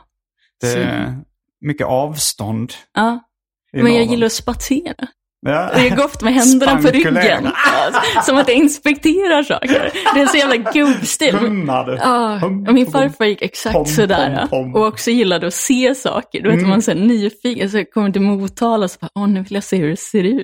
Det 0.61 0.68
Så- 0.68 0.78
är 0.80 1.18
mycket 1.61 1.88
avstånd. 1.88 2.74
ja. 2.93 3.20
Men 3.74 3.93
jag 3.95 4.05
gillar 4.05 4.26
att 4.26 4.32
spatsera. 4.34 5.07
Ja. 5.48 5.70
Och 5.74 5.80
jag 5.80 5.96
går 5.98 6.06
ofta 6.06 6.26
med 6.26 6.34
händerna 6.34 6.76
på 6.76 6.82
Spankulera. 6.82 7.22
ryggen. 7.24 7.44
Ja, 8.14 8.22
Som 8.22 8.38
att 8.38 8.48
jag 8.48 8.58
inspekterar 8.58 9.44
saker. 9.44 9.92
Det 10.16 10.22
är 10.22 10.26
så 10.26 10.38
jävla 10.38 10.72
gubbstil. 10.72 11.36
Ja, 12.00 12.46
och 12.46 12.74
min 12.74 12.92
farfar 12.92 13.26
gick 13.26 13.42
exakt 13.42 13.74
Pom, 13.76 13.86
sådär. 13.86 14.48
pom, 14.50 14.50
pom. 14.50 14.76
Och 14.76 14.88
också 14.88 15.12
gillade 15.12 15.48
att 15.48 15.54
se 15.54 15.96
saker. 15.96 16.42
Du 16.42 16.50
vet, 16.50 16.58
Mm. 16.58 16.70
man 16.70 16.82
så 16.82 16.94
nyfiken. 16.94 17.70
Så 17.70 17.84
kommer 17.86 18.12
till 18.12 18.22
Motala 18.22 18.84
och 18.84 18.92
så 18.92 18.98
bara, 19.02 19.10
åh 19.16 19.28
nu 19.28 19.40
vill 19.42 19.54
jag 19.54 19.64
se 19.64 19.78
hur 19.78 19.90
det 19.90 20.00
ser 20.00 20.24
ut. 20.24 20.44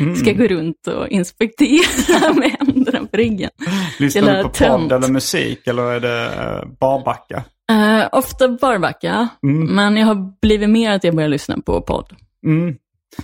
Mm. 0.00 0.16
Ska 0.16 0.26
jag 0.30 0.38
gå 0.38 0.44
runt 0.46 0.86
och 0.86 1.08
inspektera 1.08 2.32
med 2.34 2.50
händerna 2.60 2.98
på 3.10 3.16
ryggen. 3.16 3.50
Lyssnar 3.98 4.36
du 4.36 4.42
på 4.42 4.48
podd 4.48 4.92
eller 4.92 5.08
musik 5.08 5.66
eller 5.66 5.82
är 5.82 6.00
det 6.00 6.24
uh, 6.26 6.72
barbacka? 6.80 7.44
Eh, 7.70 8.08
ofta 8.12 8.48
barbacka, 8.48 9.28
Mm. 9.42 9.74
men 9.74 9.96
jag 9.96 10.06
har 10.06 10.40
blivit 10.42 10.70
mer 10.70 10.90
att 10.90 11.04
jag 11.04 11.14
börjar 11.14 11.28
lyssna 11.28 11.56
på 11.66 11.80
podd. 11.80 12.06
Mm. 12.46 12.74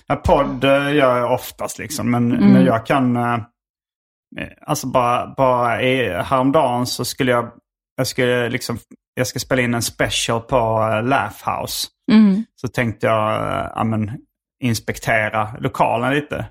Ja, 0.07 0.16
podd 0.16 0.64
eh, 0.64 0.95
gör 0.95 1.18
jag 1.18 1.32
oftast 1.32 1.78
liksom, 1.78 2.11
men, 2.11 2.32
Mm. 2.32 2.53
men 2.53 2.64
jag 2.64 2.86
kan... 2.86 3.16
eh, 3.16 3.34
eh, 4.39 4.49
alltså 4.66 4.86
bara, 4.86 5.34
bara 5.36 5.82
i, 5.82 6.09
häromdagen 6.22 6.86
så 6.86 7.05
skulle 7.05 7.30
jag... 7.32 7.51
Jag 7.97 8.07
skulle 8.07 8.49
liksom... 8.49 8.78
Jag 9.14 9.26
ska 9.26 9.39
spela 9.39 9.62
in 9.62 9.74
en 9.74 9.82
special 9.82 10.41
på 10.41 10.57
Laugh 11.05 11.51
House. 11.51 11.89
Mm. 12.12 12.45
Så 12.57 12.68
tänkte 12.68 13.07
jag 13.07 13.32
ja, 13.76 13.84
men, 13.84 14.11
inspektera 14.64 15.49
lokalen 15.61 16.14
lite. 16.14 16.47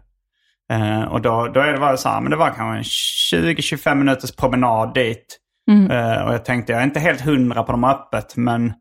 Eh, 0.73 1.03
och 1.03 1.21
då, 1.21 1.47
då 1.47 1.59
är 1.59 1.73
det 1.73 1.79
bara 1.79 1.97
så 1.97 2.09
här, 2.09 2.21
men 2.21 2.31
det 2.31 2.37
var 2.37 2.49
kanske 2.49 2.77
en 2.77 3.53
20-25 3.53 3.95
minuters 3.95 4.35
promenad 4.35 4.93
dit. 4.93 5.37
Mm. 5.71 5.91
Eh, 5.91 6.21
och 6.27 6.33
jag 6.33 6.45
tänkte, 6.45 6.71
jag 6.73 6.81
är 6.81 6.85
inte 6.85 6.99
helt 6.99 7.21
hundra 7.21 7.63
på 7.63 7.71
de 7.71 7.83
har 7.83 7.91
öppet, 7.93 8.35
men 8.35 8.73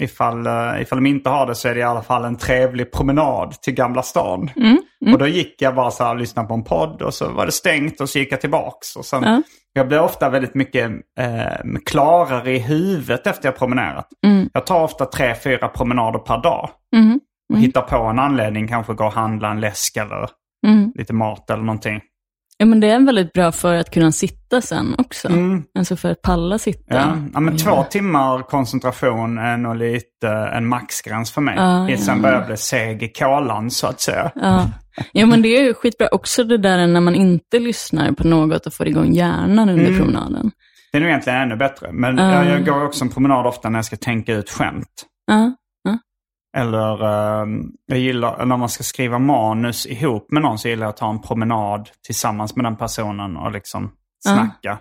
ifall, 0.00 0.46
uh, 0.46 0.82
ifall 0.82 0.98
de 0.98 1.06
inte 1.06 1.30
har 1.30 1.46
det 1.46 1.54
så 1.54 1.68
är 1.68 1.74
det 1.74 1.80
i 1.80 1.82
alla 1.82 2.02
fall 2.02 2.24
en 2.24 2.36
trevlig 2.36 2.92
promenad 2.92 3.52
till 3.62 3.74
Gamla 3.74 4.02
stan. 4.02 4.50
Mm. 4.56 4.78
Och 5.12 5.18
då 5.18 5.26
gick 5.26 5.62
jag 5.62 5.74
bara 5.74 5.90
så 5.90 6.04
här 6.04 6.10
och 6.10 6.20
lyssnade 6.20 6.48
på 6.48 6.54
en 6.54 6.64
podd 6.64 7.02
och 7.02 7.14
så 7.14 7.28
var 7.28 7.46
det 7.46 7.52
stängt 7.52 8.00
och 8.00 8.08
så 8.08 8.18
gick 8.18 8.32
jag 8.32 8.40
tillbaks. 8.40 8.96
Och 8.96 9.04
sen, 9.04 9.22
Ja. 9.22 9.42
Jag 9.76 9.88
blir 9.88 10.00
ofta 10.00 10.30
väldigt 10.30 10.54
mycket 10.54 10.90
eh, 11.20 11.78
klarare 11.86 12.52
i 12.52 12.58
huvudet 12.58 13.26
efter 13.26 13.48
jag 13.48 13.56
promenerat. 13.58 14.08
Mm. 14.26 14.48
Jag 14.52 14.66
tar 14.66 14.82
ofta 14.82 15.04
tre, 15.04 15.34
fyra 15.34 15.68
promenader 15.68 16.18
per 16.18 16.42
dag. 16.42 16.70
Mm. 16.96 17.20
Och 17.52 17.58
hittar 17.58 17.82
på 17.82 17.96
en 17.96 18.18
anledning, 18.18 18.68
kanske 18.68 18.94
gå 18.94 19.04
och 19.04 19.12
handla 19.12 19.50
en 19.50 19.60
läsk 19.60 19.96
eller 19.96 20.28
Mm. 20.66 20.92
lite 20.94 21.12
mat 21.12 21.50
eller 21.50 21.62
någonting. 21.62 22.00
Ja, 22.56 22.66
men 22.66 22.80
det 22.80 22.90
är 22.90 23.00
väldigt 23.06 23.32
bra 23.32 23.52
för 23.52 23.74
att 23.74 23.90
kunna 23.90 24.12
sitta 24.12 24.60
sen 24.60 24.94
också. 24.98 25.28
Mm. 25.28 25.62
Alltså 25.78 25.96
för 25.96 26.10
att 26.10 26.22
palla 26.22 26.58
sitta. 26.58 26.94
Ja, 26.94 27.16
ja 27.34 27.40
men 27.40 27.56
två 27.56 27.70
göra- 27.70 27.84
timmar 27.84 28.42
koncentration 28.42 29.38
är 29.38 29.56
nog 29.56 29.76
lite 29.76 30.28
en 30.54 30.66
maxgräns 30.66 31.30
för 31.32 31.40
mig. 31.40 31.54
Ja, 31.58 31.90
ja. 31.90 31.96
Sen 31.96 32.22
börjar 32.22 32.36
jag 32.38 32.46
bli 32.46 32.56
seg 32.56 33.02
i 33.02 33.08
kolan 33.08 33.70
så 33.70 33.86
att 33.86 34.00
säga. 34.00 34.30
Ja. 34.34 34.66
ja, 35.12 35.26
men 35.26 35.42
det 35.42 35.48
är 35.48 35.62
ju 35.62 35.74
skitbra 35.74 36.08
också 36.12 36.44
det 36.44 36.58
där 36.58 36.86
när 36.86 37.00
man 37.00 37.14
inte 37.14 37.58
lyssnar 37.58 38.12
på 38.12 38.26
något 38.26 38.66
och 38.66 38.72
får 38.74 38.88
igång 38.88 39.12
hjärnan 39.12 39.68
under 39.68 39.86
Mm. 39.86 39.98
promenaden. 39.98 40.50
Det 40.92 40.98
är 40.98 41.00
nog 41.00 41.08
egentligen 41.10 41.38
ännu 41.40 41.56
bättre. 41.56 41.92
Men 41.92 42.18
Ja. 42.18 42.32
jag, 42.34 42.46
jag 42.46 42.64
går 42.66 42.84
också 42.84 43.04
en 43.04 43.10
promenad 43.10 43.46
ofta 43.46 43.68
när 43.68 43.78
jag 43.78 43.84
ska 43.84 43.96
tänka 43.96 44.32
ut 44.34 44.50
skämt. 44.50 45.04
Ja. 45.26 45.52
Eller 46.56 47.02
eh, 47.02 47.46
jag 47.86 47.98
gillar, 47.98 48.44
när 48.46 48.56
man 48.56 48.68
ska 48.68 48.82
skriva 48.84 49.18
manus 49.18 49.86
ihop 49.86 50.30
med 50.30 50.42
någon 50.42 50.58
så 50.58 50.68
gillar 50.68 50.86
jag 50.86 50.90
att 50.90 50.96
ta 50.96 51.10
en 51.10 51.22
promenad 51.22 51.88
tillsammans 52.06 52.56
med 52.56 52.64
den 52.64 52.76
personen 52.76 53.36
och 53.36 53.52
liksom 53.52 53.90
snacka. 54.24 54.78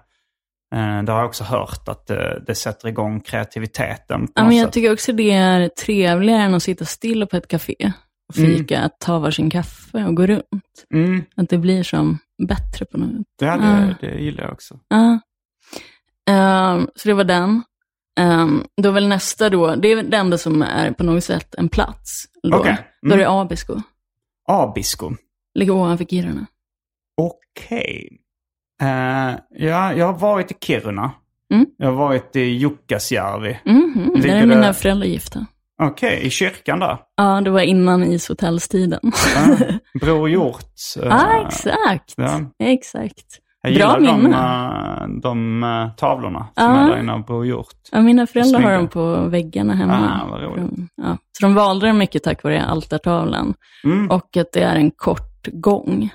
Eh, 0.76 1.04
det 1.04 1.12
har 1.12 1.20
jag 1.20 1.26
också 1.28 1.44
hört 1.44 1.88
att 1.88 2.08
det, 2.08 2.44
det 2.48 2.56
sätter 2.56 2.88
igång 2.88 3.20
kreativiteten. 3.22 4.28
Ja, 4.36 4.44
men 4.44 4.56
jag 4.56 4.66
sätt. 4.66 4.74
tycker 4.74 4.94
också 4.94 5.14
det 5.14 5.32
är 5.32 5.68
trevligare 5.70 6.42
än 6.42 6.54
att 6.54 6.64
sitta 6.64 6.86
still 6.86 7.28
på 7.28 7.38
ett 7.38 7.48
café 7.48 7.94
och 8.30 8.36
fika, 8.36 8.82
att 8.82 9.00
ta 9.00 9.20
varsin 9.20 9.50
kaffe 9.50 10.06
och 10.06 10.16
gå 10.16 10.28
runt. 10.28 10.86
Mm, 10.94 11.24
Att 11.36 11.50
det 11.50 11.58
blir 11.58 11.84
som 11.84 12.18
bättre 12.48 12.86
på 12.86 12.98
något 12.98 13.10
sätt. 13.12 13.26
ja, 13.38 13.58
det, 13.58 13.98
det 14.02 14.20
gillar 14.20 14.44
jag 14.44 14.54
också. 14.54 14.80
Ja. 14.88 15.20
Ehm, 16.30 16.88
så 16.96 17.10
det 17.10 17.14
var 17.14 17.24
den. 17.24 17.64
Um, 18.22 18.66
då 18.82 18.92
väl 18.92 19.08
nästa 19.08 19.50
då, 19.50 19.76
det 19.76 19.88
är 19.92 20.04
det 20.04 20.18
enda 20.18 20.38
som 20.38 20.62
är 20.62 20.92
på 20.92 21.04
något 21.04 21.24
sätt 21.24 21.56
en 21.58 21.70
plats. 21.70 22.26
Då, 22.44 22.58
Okej. 22.58 22.78
då 23.02 23.08
är 23.10 23.14
Mm. 23.14 23.18
det 23.20 23.30
Abisko. 23.42 23.82
Abisko. 24.48 25.12
Ligger 25.56 25.74
ovanför 25.74 26.06
Kiruna. 26.06 26.46
Okej. 27.18 28.20
Eh, 28.82 28.88
ja, 29.50 29.94
jag 29.94 30.06
har 30.06 30.14
varit 30.20 30.52
i 30.52 30.56
Kiruna. 30.62 31.12
Mm. 31.54 31.66
Jag 31.78 31.88
har 31.88 31.94
varit 31.96 32.36
i 32.36 32.40
Jukkasjärvi. 32.42 33.60
Mhm, 33.66 34.10
där 34.16 34.22
Ligger 34.22 34.36
är 34.36 34.46
mina 34.46 34.74
föräldrar 34.74 35.08
gifta. 35.08 35.46
Okej, 35.82 36.20
i 36.24 36.30
kyrkan 36.30 36.80
där. 36.80 36.98
Ja, 37.16 37.42
det 37.42 37.50
var 37.50 37.62
innan 37.62 38.04
ishotellstiden. 38.04 39.00
Ja, 39.36 39.58
Bror 40.00 40.30
Hjort. 40.30 40.64
eh, 41.02 41.08
Ja, 41.08 41.48
exakt. 41.48 42.14
ja. 42.18 42.42
Exakt. 42.64 43.40
Jag 43.66 43.74
Bra 43.76 44.00
gillar 44.00 44.18
de, 44.18 44.34
eh, 45.14 45.22
de 45.22 45.64
eh, 45.64 45.96
tavlorna 45.96 46.48
som 46.58 46.72
är 46.72 46.90
där 46.90 47.00
inne 47.00 47.24
Bror 47.28 47.46
Hjort. 47.46 47.68
Ja, 47.92 48.02
mina 48.02 48.28
föräldrar 48.28 48.60
har 48.62 48.72
dem 48.72 48.88
på 48.88 49.16
väggarna 49.28 49.74
hemma. 49.76 50.22
Ah, 50.24 50.28
vad 50.30 50.42
roligt. 50.42 50.70
De- 50.70 50.90
Ja, 50.96 51.18
så 51.40 51.46
de 51.46 51.56
valde 51.56 51.86
den 51.88 51.98
mycket 51.98 52.24
tack 52.24 52.44
vare 52.44 52.64
altartavlan. 52.66 53.54
Mm. 53.84 54.12
Och 54.12 54.38
att 54.38 54.52
det 54.54 54.62
är 54.64 54.76
en 54.76 54.92
kort 54.92 55.48
gång. 55.52 56.10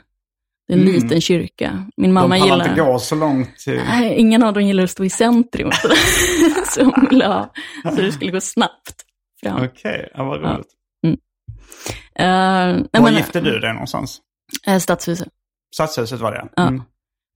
Det 0.67 0.75
är 0.75 0.77
en 0.79 0.83
Mm. 0.89 0.95
liten 0.95 1.21
kyrka. 1.21 1.87
Min 1.97 2.11
De 2.11 2.15
mamma 2.15 2.29
pallar 2.39 2.45
gillar... 2.45 2.69
inte 2.69 2.81
gå 2.83 2.99
så 2.99 3.15
långt. 3.15 3.57
Till... 3.59 3.81
Nej, 3.89 4.15
ingen 4.15 4.43
av 4.43 4.53
dem 4.53 4.63
gillar 4.67 4.85
att 4.85 4.91
stå 4.91 5.05
i 5.05 5.11
centrum. 5.11 5.71
Så, 6.67 6.85
hon 6.85 7.07
ville 7.11 7.27
ha, 7.27 7.51
så 7.85 7.91
det 8.03 8.13
skulle 8.13 8.31
gå 8.31 8.41
snabbt 8.41 8.95
fram. 9.43 9.65
Okej, 9.65 10.09
ja, 10.15 10.25
vad 10.25 10.43
Ja. 10.43 10.49
roligt. 10.55 10.67
Uh, 12.21 12.25
Var 12.93 13.01
men, 13.03 13.15
gifte 13.15 13.41
du 13.41 13.59
dig 13.59 13.73
någonstans? 13.73 14.21
Stadshuset. 14.81 15.29
Stadshuset 15.75 16.21
var 16.21 16.33
det? 16.33 16.49
Ja. 16.57 16.63
Mm. 16.69 16.83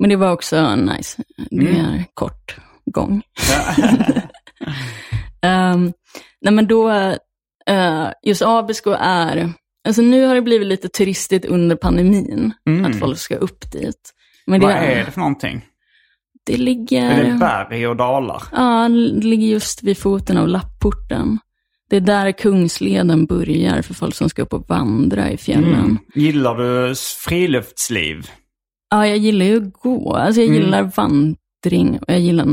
Men 0.03 0.11
det 0.11 0.17
var 0.17 0.33
också 0.33 0.77
nice. 0.77 1.23
Det 1.51 1.57
Mm. 1.69 1.77
är 1.77 2.05
kort 2.15 2.57
gång. 2.87 3.23
Ehm, 5.43 5.93
nej 6.41 6.53
men 6.55 6.67
då, 6.67 6.91
eh, 7.67 8.09
just 8.23 8.43
Abisko 8.43 8.91
är, 9.01 9.53
alltså 9.89 10.03
nu 10.03 10.27
har 10.27 10.35
det 10.35 10.43
blivit 10.43 10.67
lite 10.69 10.89
turistigt 10.89 11.45
under 11.45 11.77
pandemin, 11.77 12.53
Mm. 12.69 12.85
att 12.85 12.99
folk 12.99 13.19
ska 13.19 13.37
upp 13.37 13.73
dit. 13.73 14.13
Men 14.47 14.61
Vad 14.61 14.71
det, 14.71 14.75
är 14.77 15.05
det 15.05 15.11
för 15.11 15.21
någonting? 15.21 15.65
det 16.47 16.57
ligger, 16.57 17.11
Är 17.11 17.25
det 17.25 17.39
berg 17.39 17.87
och 17.87 17.97
dalar? 17.97 18.43
ja, 18.53 18.89
det 18.89 19.27
ligger 19.27 19.47
just 19.47 19.83
vid 19.83 19.99
foten 19.99 20.37
av 20.37 20.49
Lapporten. 20.49 21.39
Det 21.91 21.97
är 21.97 22.01
där 22.01 22.33
Kungsleden 22.33 23.27
börjar 23.27 23.83
för 23.83 23.95
folk 23.95 24.15
som 24.15 24.29
ska 24.29 24.43
upp 24.43 24.53
och 24.53 24.69
vandra 24.69 25.31
i 25.31 25.37
fjällen. 25.37 25.75
Mm. 25.75 25.99
Gillar 26.15 26.55
du 26.55 26.95
friluftsliv? 27.25 28.31
Ja, 28.93 29.07
jag 29.07 29.19
gillar 29.19 29.47
ju 29.47 29.57
att 29.67 29.73
gå. 29.73 30.15
Alltså 30.17 30.41
jag 30.41 30.49
Mm. 30.49 30.61
gillar 30.63 30.83
vandring 30.97 31.99
och 31.99 32.13
jag 32.13 32.21
gillar 32.21 32.47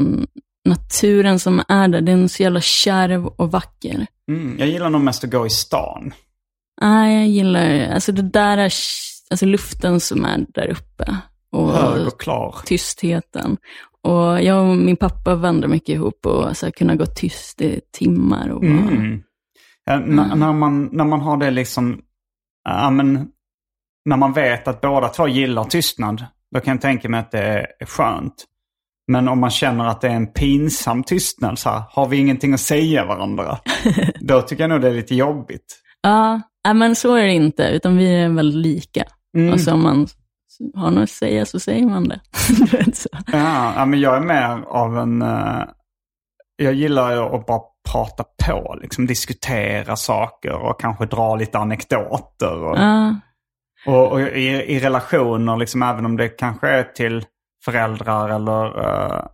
naturen 0.66 1.40
som 1.40 1.62
är 1.68 1.88
där. 1.88 2.02
Den 2.02 2.24
är 2.24 2.28
så 2.28 2.44
jävla 2.44 2.62
kärv 2.62 3.26
och 3.28 3.52
vacker. 3.52 4.08
Mm. 4.32 4.56
Jag 4.60 4.68
gillar 4.68 4.90
nog 4.90 5.02
mest 5.02 5.24
att 5.24 5.32
gå 5.32 5.46
i 5.48 5.50
stan. 5.50 6.14
Nej, 6.82 7.16
jag 7.20 7.28
gillar, 7.28 7.88
alltså 7.94 8.12
det 8.12 8.22
där 8.22 8.58
är, 8.58 8.72
alltså 9.30 9.46
luften 9.46 10.00
som 10.00 10.26
är 10.26 10.46
där 10.54 10.68
uppe. 10.70 11.18
Och 11.52 11.72
Hög 11.72 12.08
och 12.08 12.20
klar. 12.20 12.56
tystheten. 12.66 13.58
Och 14.02 14.44
jag 14.44 14.70
och 14.70 14.78
min 14.78 14.96
pappa 14.98 15.36
vandrar 15.36 15.68
mycket 15.70 15.90
ihop 15.90 16.26
och 16.26 16.58
så 16.58 16.66
här, 16.66 16.72
kunna 16.72 16.96
gå 16.96 17.06
tyst 17.06 17.62
i 17.62 17.82
timmar. 17.92 18.50
Och 18.50 18.62
bara, 18.62 18.70
Mm. 18.72 19.24
Ja, 19.86 19.94
n- 19.94 20.32
när, 20.36 20.54
man, 20.54 20.90
när 20.92 21.06
man 21.06 21.22
har 21.22 21.38
det 21.38 21.52
liksom, 21.52 22.02
ja 22.70 22.90
men, 22.90 23.28
när 24.10 24.18
man 24.18 24.34
vet 24.34 24.68
att 24.68 24.82
båda 24.82 25.10
två 25.10 25.28
gillar 25.28 25.64
tystnad, 25.64 26.26
då 26.52 26.60
kan 26.60 26.74
jag 26.74 26.82
tänka 26.82 27.10
mig 27.10 27.20
att 27.20 27.32
det 27.32 27.44
är, 27.44 27.86
skönt. 27.86 28.46
Men 29.12 29.28
om 29.28 29.40
man 29.40 29.50
känner 29.50 29.86
att 29.86 30.02
det 30.02 30.08
är 30.08 30.16
en 30.16 30.28
pinsam 30.28 31.04
tystnad, 31.04 31.60
så 31.60 31.70
här, 31.70 31.84
har 31.90 32.08
vi 32.08 32.18
ingenting 32.18 32.54
att 32.54 32.60
säga 32.60 33.06
varandra? 33.06 33.60
då 34.20 34.42
tycker 34.42 34.64
jag 34.64 34.70
nog 34.70 34.82
det 34.82 34.88
är 34.88 34.94
lite 34.94 35.16
jobbigt. 35.16 35.80
Ja, 36.02 36.42
men 36.74 36.96
så 36.96 37.16
är 37.16 37.24
det 37.26 37.34
inte, 37.34 37.64
utan 37.64 37.98
vi 37.98 38.16
är 38.16 38.30
väldigt 38.30 38.66
lika. 38.66 39.04
Mm. 39.38 39.54
Och 39.54 39.62
så 39.62 39.74
om 39.74 39.84
man 39.84 40.08
har 40.76 40.92
något 40.92 41.04
att 41.04 41.10
säga 41.10 41.46
så 41.46 41.60
säger 41.60 41.86
man 41.86 42.08
det. 42.08 42.20
Ja, 43.32 43.86
men 43.86 44.00
jag 44.00 44.18
är 44.18 44.22
mer 44.22 44.64
av 44.68 44.98
en... 44.98 45.22
eh, 45.22 45.64
jag 46.56 46.74
gillar 46.74 47.36
att 47.36 47.46
bara 47.46 47.62
prata 47.92 48.24
på, 48.46 48.78
liksom 48.82 49.06
diskutera 49.08 49.96
saker 49.96 50.54
och 50.54 50.80
kanske 50.82 51.06
dra 51.06 51.36
lite 51.36 51.58
anekdoter. 51.58 52.64
Och, 52.64 52.78
Ja, 52.78 53.16
och, 53.86 54.12
och 54.12 54.22
i, 54.22 54.48
i 54.48 54.80
relationer, 54.80 55.58
liksom, 55.58 55.84
även 55.84 56.06
om 56.06 56.18
det 56.18 56.30
kanske 56.30 56.70
är 56.70 56.84
till 56.84 57.26
föräldrar 57.66 58.30
eller 58.30 58.80
eh, 58.86 59.26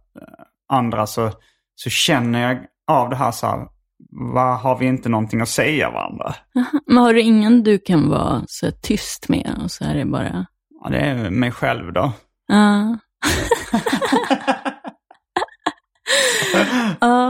andra, 0.70 1.08
så, 1.08 1.32
så 1.76 1.90
känner 1.90 2.48
jag 2.48 2.58
av 2.88 3.10
det 3.10 3.16
här 3.16 3.32
så 3.32 3.48
här, 3.48 3.68
vad 4.10 4.60
har 4.60 4.78
vi 4.78 4.86
inte 4.86 5.10
någonting 5.10 5.42
att 5.42 5.50
säga 5.50 5.92
varandra? 5.92 6.36
Men 6.86 6.98
har 6.98 7.14
du 7.14 7.22
ingen 7.22 7.64
du 7.64 7.78
kan 7.78 8.10
vara 8.10 8.44
så 8.48 8.66
här 8.66 8.74
tyst 8.74 9.30
med 9.30 9.60
och 9.64 9.72
så 9.72 9.86
är 9.86 9.96
det 9.96 10.06
bara... 10.06 10.46
Ja, 10.84 10.90
det 10.90 10.98
är 11.00 11.30
mig 11.30 11.52
själv 11.52 11.94
då. 11.94 12.12
Ja. 12.48 12.98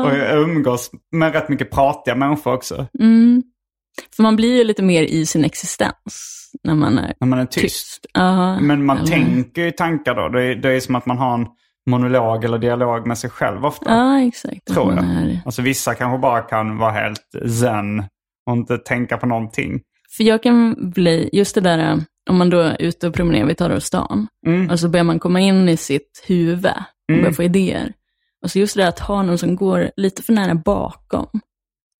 Och 0.05 0.15
jag 0.15 0.41
umgås 0.41 0.91
med 1.11 1.33
rätt 1.33 1.49
mycket 1.49 1.71
pratiga 1.71 2.15
människor 2.15 2.53
också. 2.53 2.87
Mm. 2.99 3.43
För 4.15 4.23
man 4.23 4.35
blir 4.35 4.57
ju 4.57 4.63
lite 4.63 4.83
mer 4.83 5.03
i 5.03 5.25
sin 5.25 5.45
existens 5.45 6.34
när 6.63 6.75
man 6.75 6.97
är, 6.97 7.13
När 7.19 7.27
man 7.27 7.39
är 7.39 7.45
tyst. 7.45 7.61
tyst. 7.61 8.05
Ja, 8.13 8.59
Men 8.59 8.85
man 8.85 8.97
eller- 8.97 9.07
tänker 9.07 9.61
ju 9.65 9.71
tankar 9.71 10.15
då. 10.15 10.29
Det 10.29 10.43
är, 10.43 10.55
det 10.55 10.69
är 10.71 10.79
som 10.79 10.95
att 10.95 11.05
man 11.05 11.17
har 11.17 11.33
en 11.33 11.47
monolog 11.89 12.43
eller 12.43 12.57
dialog 12.57 13.07
med 13.07 13.17
sig 13.17 13.29
själv 13.29 13.65
ofta. 13.65 13.89
Ja, 13.91 14.19
exakt. 14.21 14.65
Tror 14.67 14.93
jag. 14.93 15.03
är- 15.03 15.41
Alltså 15.45 15.61
vissa 15.61 15.93
kanske 15.95 16.17
bara 16.17 16.41
kan 16.41 16.77
vara 16.77 16.91
helt 16.91 17.51
zen 17.59 18.03
och 18.45 18.53
inte 18.57 18.77
tänka 18.77 19.17
på 19.17 19.25
någonting. 19.25 19.81
För 20.17 20.23
jag 20.23 20.43
kan 20.43 20.75
bli, 20.91 21.29
just 21.33 21.55
det 21.55 21.61
där 21.61 21.77
eh, 21.91 21.97
om 22.29 22.37
man 22.37 22.49
då 22.49 22.59
är 22.59 22.81
ute 22.81 23.07
och 23.07 23.13
promenerar, 23.13 23.45
vi 23.47 23.55
tar 23.55 23.69
av 23.69 23.79
stan, 23.79 24.27
Mm. 24.47 24.69
och 24.69 24.79
så 24.79 24.89
börjar 24.89 25.03
man 25.03 25.19
komma 25.19 25.39
in 25.39 25.69
i 25.69 25.77
sitt 25.77 26.23
huvud 26.27 26.65
och 26.65 27.09
Mm. 27.09 27.21
börjar 27.21 27.33
få 27.33 27.43
idéer. 27.43 27.93
Och 28.43 28.51
så 28.51 28.59
just 28.59 28.75
det 28.75 28.81
där 28.81 28.89
att 28.89 28.99
ha 28.99 29.23
någon 29.23 29.37
som 29.37 29.55
går 29.55 29.91
lite 29.97 30.21
för 30.23 30.33
nära 30.33 30.55
bakom. 30.55 31.27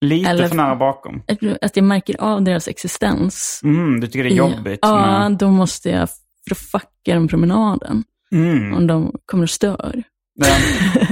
Lite 0.01 0.29
Eller- 0.29 0.47
för 0.47 0.55
nära 0.55 0.75
bakom. 0.75 1.23
Att- 1.61 1.75
jag 1.77 1.83
märker 1.85 2.21
av 2.21 2.41
deras 2.43 2.67
existens. 2.67 3.61
Mm, 3.63 3.99
du 3.99 4.07
tycker 4.07 4.23
det 4.23 4.29
är 4.29 4.35
jobbigt? 4.35 4.79
Ja, 4.81 5.29
med- 5.29 5.37
då 5.37 5.49
måste 5.51 5.89
jag, 5.89 6.09
för 6.09 6.49
då 6.49 6.55
fuckar 6.55 7.15
de 7.15 7.27
promenaden. 7.27 8.03
Mm. 8.31 8.73
Om 8.73 8.87
de 8.87 9.15
kommer 9.25 9.43
och 9.43 9.49
stör. 9.49 10.03
Ja. 10.33 10.55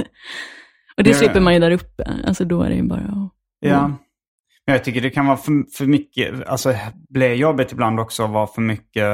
Och 0.96 1.04
det 1.04 1.10
Ja. 1.10 1.16
slipper 1.16 1.40
man 1.40 1.54
ju 1.54 1.60
där 1.60 1.70
uppe. 1.70 2.10
Alltså 2.26 2.44
då 2.44 2.62
är 2.62 2.68
det 2.68 2.74
ju 2.76 2.82
bara 2.82 3.00
att... 3.00 3.32
Ja. 3.60 3.88
Men 4.66 4.72
jag 4.74 4.84
tycker 4.84 5.00
det 5.00 5.10
kan 5.10 5.26
vara 5.26 5.36
för, 5.36 5.76
för 5.76 5.86
mycket, 5.86 6.48
alltså 6.48 6.74
blir 7.08 7.34
jobbigt 7.34 7.72
ibland 7.72 8.00
också 8.00 8.24
att 8.24 8.30
vara 8.30 8.46
för 8.46 8.60
mycket, 8.62 9.04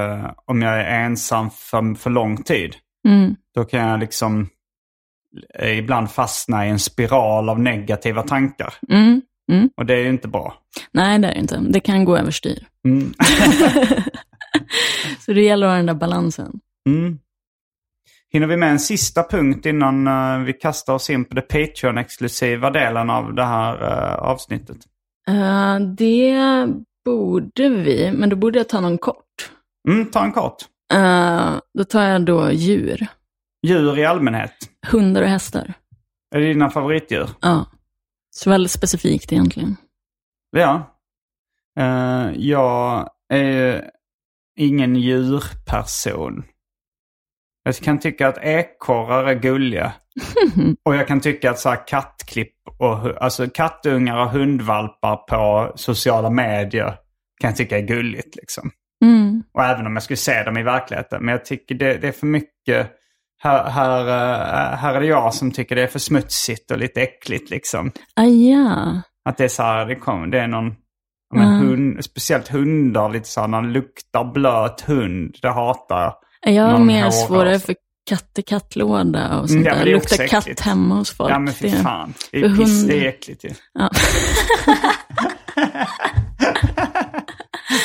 om 0.46 0.62
jag 0.62 0.80
är 0.80 1.04
ensam 1.04 1.50
för, 1.50 1.94
för 1.94 2.10
lång 2.10 2.42
tid. 2.42 2.76
Mm. 3.08 3.34
Då 3.54 3.64
kan 3.64 3.80
jag 3.88 4.00
liksom 4.00 4.48
ibland 5.62 6.10
fastna 6.10 6.66
i 6.66 6.70
en 6.70 6.78
spiral 6.78 7.48
av 7.48 7.60
negativa 7.60 8.22
tankar. 8.22 8.74
Mm. 8.88 9.22
Mm. 9.50 9.70
Och 9.76 9.86
det 9.86 9.94
är 9.94 9.98
ju 9.98 10.08
inte 10.08 10.28
bra. 10.28 10.54
Nej, 10.92 11.18
det 11.18 11.28
är 11.28 11.34
det 11.34 11.40
inte. 11.40 11.58
Det 11.68 11.80
kan 11.80 12.04
gå 12.04 12.16
överstyr. 12.16 12.66
Mm. 12.88 13.14
Så 15.20 15.32
det 15.32 15.42
gäller 15.42 15.66
att 15.66 15.70
ha 15.70 15.76
den 15.76 15.86
där 15.86 15.94
balansen. 15.94 16.60
Mm. 16.88 17.18
Hinner 18.32 18.46
vi 18.46 18.56
med 18.56 18.70
en 18.70 18.78
sista 18.78 19.22
punkt 19.22 19.66
innan 19.66 20.06
eh, 20.06 20.38
vi 20.44 20.52
kastar 20.52 20.94
oss 20.94 21.10
in 21.10 21.24
på 21.24 21.34
det 21.34 21.40
Patreon-exklusiva 21.40 22.70
delen 22.70 23.10
av 23.10 23.34
det 23.34 23.44
här 23.44 23.82
eh, 23.82 24.14
avsnittet? 24.14 24.76
Eh, 25.28 25.78
det 25.80 26.66
borde 27.04 27.68
vi, 27.68 28.12
men 28.12 28.28
då 28.28 28.36
borde 28.36 28.58
jag 28.58 28.68
ta 28.68 28.80
någon 28.80 28.98
kort. 28.98 29.50
Mm, 29.88 30.10
ta 30.10 30.24
en 30.24 30.32
kort. 30.32 30.56
Då 31.78 31.84
tar 31.84 32.02
jag 32.02 32.24
då 32.24 32.52
djur. 32.52 33.06
Djur 33.66 33.98
i 33.98 34.04
allmänhet. 34.04 34.52
Hundar 34.86 35.22
och 35.22 35.28
hästar. 35.28 35.74
Är 36.34 36.40
det 36.40 36.46
dina 36.46 36.70
favoritdjur? 36.70 37.28
Ja. 37.40 37.66
Så 38.30 38.50
väldigt 38.50 38.72
specifikt 38.72 39.32
egentligen. 39.32 39.76
Ja. 40.50 40.96
Eh, 41.78 42.30
jag 42.36 43.10
är 43.28 43.90
ingen 44.56 44.96
djurperson. 44.96 46.44
Jag 47.62 47.76
kan 47.76 47.98
tycka 47.98 48.28
att 48.28 48.38
ekorrar 48.38 49.24
är 49.24 49.34
gulliga. 49.34 49.92
Och 50.82 50.94
jag 50.94 51.08
kan 51.08 51.20
tycka 51.20 51.50
att 51.50 51.58
så 51.58 51.68
här 51.68 51.86
kattklipp 51.86 52.54
och 52.78 53.22
alltså 53.22 53.48
kattungar 53.54 54.18
och 54.18 54.30
hundvalpar 54.30 55.16
på 55.16 55.72
sociala 55.76 56.30
medier 56.30 56.96
kan 57.40 57.50
jag 57.50 57.56
tycka 57.56 57.78
är 57.78 57.82
gulligt. 57.82 58.36
Liksom. 58.36 58.70
Mm. 59.04 59.42
Och 59.52 59.64
även 59.64 59.86
om 59.86 59.92
jag 59.92 60.02
skulle 60.02 60.16
se 60.16 60.42
dem 60.42 60.56
i 60.56 60.62
verkligheten. 60.62 61.24
Men 61.24 61.32
jag 61.32 61.44
tycker 61.44 61.74
det, 61.74 61.98
det 61.98 62.08
är 62.08 62.12
för 62.12 62.26
mycket. 62.26 62.92
Här, 63.42 63.70
här, 63.70 64.00
eh, 64.72 64.76
här 64.78 64.94
är 64.94 65.00
det 65.00 65.06
jag 65.06 65.34
som 65.34 65.50
tycker 65.52 65.76
det 65.76 65.82
är 65.82 65.86
för 65.86 65.98
smutsigt 65.98 66.70
och 66.70 66.78
lite 66.78 67.02
äckligt. 67.02 67.50
Liksom. 67.50 67.92
Ah, 68.16 68.24
ja. 68.24 69.00
Att 69.24 69.36
det 69.36 69.44
är 69.44 69.48
så 69.48 69.62
här, 69.62 69.86
det, 69.86 69.94
kommer, 69.96 70.26
det 70.26 70.40
är 70.40 70.46
någon, 70.48 70.74
men 71.34 71.46
hund, 71.58 72.04
speciellt 72.04 72.48
hundar, 72.48 73.08
lite 73.10 73.28
så 73.28 73.40
här, 73.40 73.48
när 73.48 73.62
luktar 73.62 74.24
blöt 74.32 74.80
hund, 74.80 75.36
det 75.42 75.50
hatar 75.50 76.02
jag. 76.02 76.14
Jag 76.54 76.64
har 76.64 76.78
mer 76.78 77.10
svårare 77.10 77.58
för 77.58 77.74
katt 78.08 78.38
i 78.38 78.42
kattlåda 78.42 79.40
och 79.40 79.50
sånt 79.50 79.66
Mm, 79.66 79.78
där. 79.78 79.84
Luktar 79.84 79.96
också 79.96 80.16
katt 80.28 80.42
äckligt. 80.44 80.60
hemma 80.60 80.94
hos 80.94 81.16
folk. 81.16 81.30
Ja 81.30 81.38
men 81.38 81.54
fy 81.54 81.70
fan. 81.70 82.14
Det 82.32 82.38
är 82.38 82.42
piss, 82.56 82.58
hund- 82.58 82.88
det 82.88 83.04
är 83.04 83.08
äckligt 83.08 83.44
ju. 83.44 83.50
Ja. 83.72 83.90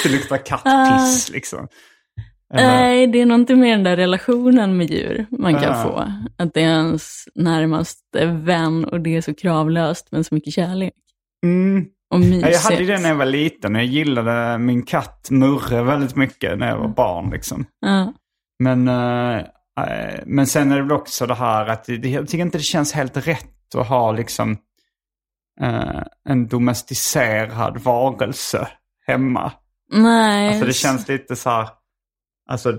Det 0.03 0.09
luktar 0.09 0.37
kattpiss 0.45 1.29
liksom. 1.31 1.67
Eller- 2.53 2.67
Nej, 2.67 3.07
det 3.07 3.21
är 3.21 3.25
nog 3.25 3.39
inte 3.39 3.55
mer 3.55 3.71
den 3.71 3.83
där 3.83 3.95
relationen 3.97 4.77
med 4.77 4.89
djur 4.91 5.25
man 5.29 5.53
kan 5.53 5.71
Ah. 5.73 5.83
få. 5.83 6.11
Att 6.37 6.53
det 6.53 6.61
är 6.61 6.65
ens 6.69 7.23
närmaste 7.35 8.25
vän 8.25 8.85
och 8.85 9.01
det 9.01 9.15
är 9.15 9.21
så 9.21 9.33
kravlöst 9.33 10.07
men 10.11 10.23
så 10.23 10.35
mycket 10.35 10.53
kärlek. 10.53 10.93
Mm. 11.43 11.85
Och 12.13 12.19
mysigt. 12.19 12.41
Ja, 12.45 12.49
jag 12.49 12.59
hade 12.59 12.85
det 12.85 12.97
när 13.01 13.09
jag 13.09 13.15
var 13.15 13.25
liten. 13.25 13.75
Jag 13.75 13.85
gillade 13.85 14.57
min 14.57 14.83
katt 14.83 15.27
Murre 15.31 15.83
väldigt 15.83 16.15
mycket 16.15 16.59
när 16.59 16.67
jag 16.67 16.75
Mm. 16.77 16.87
var 16.87 16.95
barn. 16.95 17.29
Liksom. 17.29 17.65
Ja. 17.79 18.13
Men, 18.59 18.87
eh, 18.87 19.45
men 20.25 20.47
sen 20.47 20.71
är 20.71 20.75
det 20.75 20.81
väl 20.81 20.91
också 20.91 21.25
det 21.25 21.35
här 21.35 21.67
att 21.67 21.83
det, 21.85 22.09
jag 22.09 22.27
tycker 22.27 22.41
inte 22.45 22.57
det 22.57 22.63
känns 22.63 22.93
helt 22.93 23.27
rätt 23.27 23.75
att 23.77 23.87
ha 23.87 24.11
liksom 24.11 24.57
eh, 25.61 26.01
en 26.29 26.47
domesticerad 26.47 27.77
varelse 27.77 28.67
hemma. 29.07 29.51
Nej. 29.93 30.47
Alltså 30.49 30.65
det 30.65 30.73
känns 30.73 31.07
lite 31.07 31.35
så 31.35 31.49
här, 31.49 31.69
alltså 32.49 32.73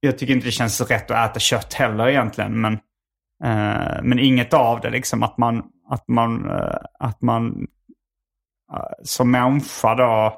jag 0.00 0.18
tycker 0.18 0.34
inte 0.34 0.46
det 0.46 0.52
känns 0.52 0.76
så 0.76 0.84
rätt 0.84 1.10
att 1.10 1.30
äta 1.30 1.40
kött 1.40 1.74
heller 1.74 2.08
egentligen. 2.08 2.60
Men, 2.60 2.72
eh, 3.44 4.02
men 4.02 4.18
inget 4.18 4.54
av 4.54 4.80
det 4.80 4.90
liksom 4.90 5.22
att 5.22 5.38
man, 5.38 5.62
att 5.90 6.08
man, 6.08 6.50
eh, 6.50 6.76
att 6.98 7.22
man 7.22 7.66
eh, 8.72 8.78
som 9.02 9.30
människa 9.30 9.94
då 9.94 10.34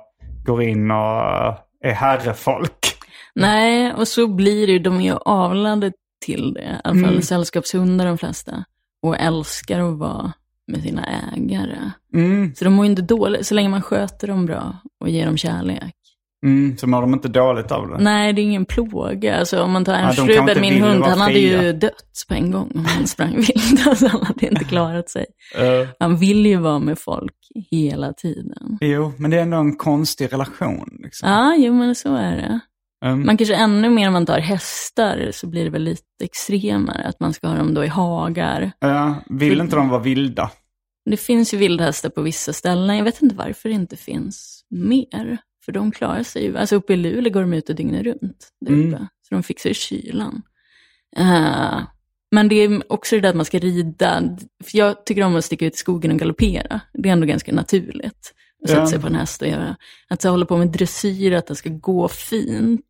går 0.46 0.62
in 0.62 0.90
och 0.90 1.22
är 1.84 1.92
herrefolk. 1.92 2.94
Nej, 3.34 3.92
och 3.94 4.08
så 4.08 4.26
blir 4.28 4.66
det 4.66 4.72
ju. 4.72 4.78
De 4.78 4.96
är 4.96 5.04
ju 5.04 5.16
avlade 5.24 5.92
till 6.24 6.54
det. 6.54 6.62
I 6.62 6.80
alla 6.84 6.94
fall 6.94 7.10
Mm. 7.12 7.22
sällskapshundar 7.22 8.06
de 8.06 8.18
flesta. 8.18 8.64
Och 9.02 9.16
älskar 9.18 9.80
att 9.80 9.98
vara 9.98 10.32
med 10.66 10.82
sina 10.82 11.04
ägare. 11.06 11.90
Mm. 12.14 12.54
Så 12.54 12.64
de 12.64 12.70
mår 12.72 12.84
ju 12.84 12.90
inte 12.90 13.02
dåligt 13.02 13.46
så 13.46 13.54
länge 13.54 13.68
man 13.68 13.82
sköter 13.82 14.28
dem 14.28 14.46
bra 14.46 14.76
och 15.00 15.08
ger 15.08 15.26
dem 15.26 15.36
kärlek. 15.36 15.94
Mm, 16.46 16.76
så 16.78 16.86
mår 16.86 17.00
de 17.00 17.12
inte 17.14 17.28
dåligt 17.28 17.72
av 17.72 17.88
det. 17.88 17.98
Nej, 17.98 18.32
det 18.32 18.40
är 18.40 18.42
ingen 18.42 18.64
plåga. 18.64 19.36
Alltså, 19.38 19.62
om 19.62 19.72
man 19.72 19.84
tar 19.84 19.92
Ja, 19.92 19.98
de 19.98 20.04
Ernst 20.06 20.16
kanske 20.16 20.32
Ruben, 20.40 20.48
inte 20.48 20.60
min 20.60 20.82
hund, 20.82 21.04
han 21.04 21.18
hade 21.20 21.32
fria. 21.32 21.62
ju 21.62 21.72
dött 21.72 22.24
på 22.28 22.34
en 22.34 22.50
gång 22.50 22.72
om 22.74 22.84
han 22.84 23.06
sprang 23.06 23.36
vilt. 23.36 23.86
Alltså, 23.86 24.06
han 24.06 24.22
hade 24.26 24.46
inte 24.48 24.64
klarat 24.64 25.10
sig. 25.10 25.26
Eh, 25.56 25.88
Han 25.98 26.16
vill 26.16 26.46
ju 26.46 26.56
vara 26.56 26.78
med 26.78 26.98
folk 26.98 27.34
hela 27.70 28.12
tiden. 28.12 28.78
jo, 28.80 29.12
men 29.18 29.30
det 29.30 29.36
är 29.36 29.42
ändå 29.42 29.56
en 29.56 29.76
konstig 29.76 30.32
relation. 30.32 30.98
Liksom. 31.02 31.28
Ja, 31.30 31.54
jo 31.58 31.72
men 31.74 31.94
så 31.94 32.14
är 32.14 32.36
det. 32.36 32.60
Mm. 33.06 33.26
Man 33.26 33.36
kanske 33.36 33.54
ännu 33.54 33.90
mer 33.90 34.06
om 34.06 34.12
man 34.12 34.26
tar 34.26 34.38
hästar 34.40 35.30
så 35.32 35.46
blir 35.46 35.64
det 35.64 35.70
väl 35.70 35.82
lite 35.82 36.02
extremare. 36.24 37.02
Att 37.04 37.20
man 37.20 37.32
ska 37.32 37.48
ha 37.48 37.56
dem 37.56 37.74
då 37.74 37.84
i 37.84 37.88
hagar. 37.88 38.72
Ja, 38.78 39.14
vill 39.30 39.60
inte 39.60 39.76
de 39.76 39.88
vara 39.88 40.00
vilda? 40.02 40.50
Det 41.10 41.16
finns 41.16 41.54
ju 41.54 41.58
vildhästar 41.58 42.08
på 42.10 42.22
vissa 42.22 42.52
ställen. 42.52 42.96
Jag 42.96 43.04
vet 43.04 43.22
inte 43.22 43.34
varför 43.34 43.68
det 43.68 43.74
inte 43.74 43.96
finns 43.96 44.64
mer. 44.70 45.38
För 45.68 45.72
de 45.72 45.90
klarar 45.92 46.22
sig 46.22 46.44
ju. 46.44 46.56
Alltså 46.58 46.76
uppe 46.76 46.92
i 46.92 46.96
Luleå 46.96 47.32
går 47.32 47.40
de 47.40 47.52
ut 47.52 47.68
och 47.68 47.74
dygnet 47.74 48.02
runt. 48.06 48.48
Där 48.60 48.72
Mm. 48.72 48.90
Så 48.98 49.34
de 49.34 49.42
fixar 49.42 49.70
ju 49.70 49.74
kylan. 49.74 50.42
Eh, 51.16 51.80
men 52.30 52.48
det 52.48 52.54
är 52.54 52.92
också 52.92 53.16
det 53.16 53.20
där 53.22 53.28
att 53.28 53.36
man 53.36 53.44
ska 53.44 53.58
rida. 53.58 54.22
För 54.64 54.78
jag 54.78 55.06
tycker 55.06 55.22
om 55.22 55.36
att 55.36 55.44
sticka 55.44 55.66
ut 55.66 55.74
i 55.74 55.76
skogen 55.76 56.10
och 56.10 56.18
galoppera. 56.18 56.80
Det 56.92 57.08
är 57.08 57.12
ändå 57.12 57.26
ganska 57.26 57.52
naturligt. 57.52 58.34
Att 58.62 58.68
sätta 58.68 58.80
Ja. 58.80 58.86
sig 58.86 59.00
på 59.00 59.06
en 59.06 59.14
häst 59.14 59.42
och 59.42 59.48
göra. 59.48 59.76
Att 60.08 60.22
så 60.22 60.30
hålla 60.30 60.46
på 60.46 60.56
med 60.56 60.68
dressyr, 60.68 61.32
att 61.32 61.46
det 61.46 61.54
ska 61.54 61.70
gå 61.70 62.08
fint. 62.08 62.80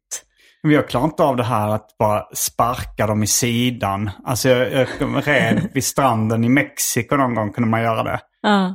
Men 0.63 0.73
jag 0.73 0.89
klarar 0.89 1.05
inte 1.05 1.23
av 1.23 1.37
det 1.37 1.45
här 1.45 1.69
att 1.69 1.99
bara 1.99 2.25
sparka 2.35 3.07
dem 3.07 3.23
i 3.23 3.27
sidan. 3.27 4.11
Alltså 4.25 4.49
jag, 4.49 4.89
jag 5.01 5.29
red 5.29 5.69
vid 5.75 5.85
stranden 5.85 6.45
i 6.45 6.49
Mexiko 6.49 7.17
någon 7.17 7.35
gång 7.35 7.53
kunde 7.53 7.71
man 7.71 7.83
göra 7.83 8.03
det. 8.03 8.21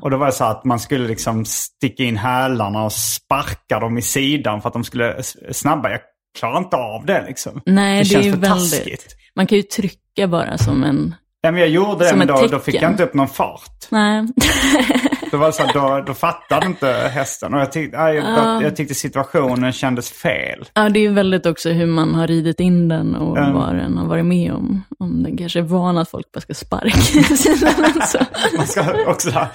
Och 0.02 0.10
då 0.10 0.18
var 0.18 0.26
det 0.26 0.32
så 0.32 0.44
att 0.44 0.66
man 0.66 0.80
skulle 0.80 1.08
liksom 1.08 1.46
sticka 1.46 2.04
in 2.04 2.18
hälarna 2.18 2.84
och 2.84 2.94
sparka 2.94 3.80
dem 3.80 3.98
i 3.98 4.02
sidan 4.02 4.62
för 4.62 4.70
att 4.70 4.74
de 4.74 4.84
skulle 4.84 5.24
snabba. 5.52 5.90
Jag 5.90 6.00
klarar 6.40 6.58
inte 6.58 6.78
av 6.78 7.06
det 7.06 7.26
liksom. 7.28 7.62
Nej, 7.66 8.00
det, 8.00 8.06
känns 8.06 8.26
är 8.26 8.32
för 8.32 8.38
väldigt... 8.38 8.72
taskigt. 8.72 9.16
Man 9.36 9.48
kan 9.48 9.58
ju 9.58 9.64
trycka 9.64 10.28
bara 10.28 10.58
som 10.58 10.84
en... 10.84 11.16
Ja, 11.42 11.52
men 11.52 11.60
jag 11.60 11.70
gjorde 11.70 12.04
det 12.04 12.10
Som 12.10 12.20
men 12.20 12.28
då, 12.28 12.48
då 12.48 12.60
fick 12.60 12.76
jag 12.76 12.92
inte 12.92 13.04
upp 13.04 13.14
någon 13.14 13.28
fart. 13.28 13.88
Nej. 13.90 14.28
Det 15.34 15.38
var 15.38 15.52
så 15.52 15.64
då, 15.74 16.04
då 16.08 16.14
fattade 16.14 16.66
inte 16.66 16.88
hästen. 16.88 17.54
Och 17.54 17.60
jag, 17.60 17.72
tyck, 17.72 17.94
jag, 17.94 18.16
jag, 18.16 18.64
jag 18.64 18.76
tyckte 18.76 18.96
situationen 18.96 19.74
kändes 19.74 20.12
fel. 20.12 20.66
Ja, 20.74 20.90
det 20.90 21.06
är 21.06 21.10
väldigt 21.10 21.46
också 21.46 21.70
hur 21.70 21.86
man 21.86 22.16
har 22.16 22.28
ridit 22.28 22.60
in 22.60 22.88
den 22.88 23.16
och 23.16 23.38
mm. 23.38 23.54
vad 23.54 23.76
den 23.76 23.98
har 23.98 24.08
varit 24.08 24.26
med 24.26 24.54
om. 24.54 24.84
Om 25.00 25.24
den 25.24 25.38
kanske 25.38 25.60
är 25.60 25.64
van 25.64 25.98
att 25.98 26.10
folk 26.10 26.32
bara 26.32 26.42
ska 26.42 26.54
sparka 26.54 26.98
sina 27.36 27.72
Man 28.58 28.68
ska 28.68 28.84
också, 29.08 29.48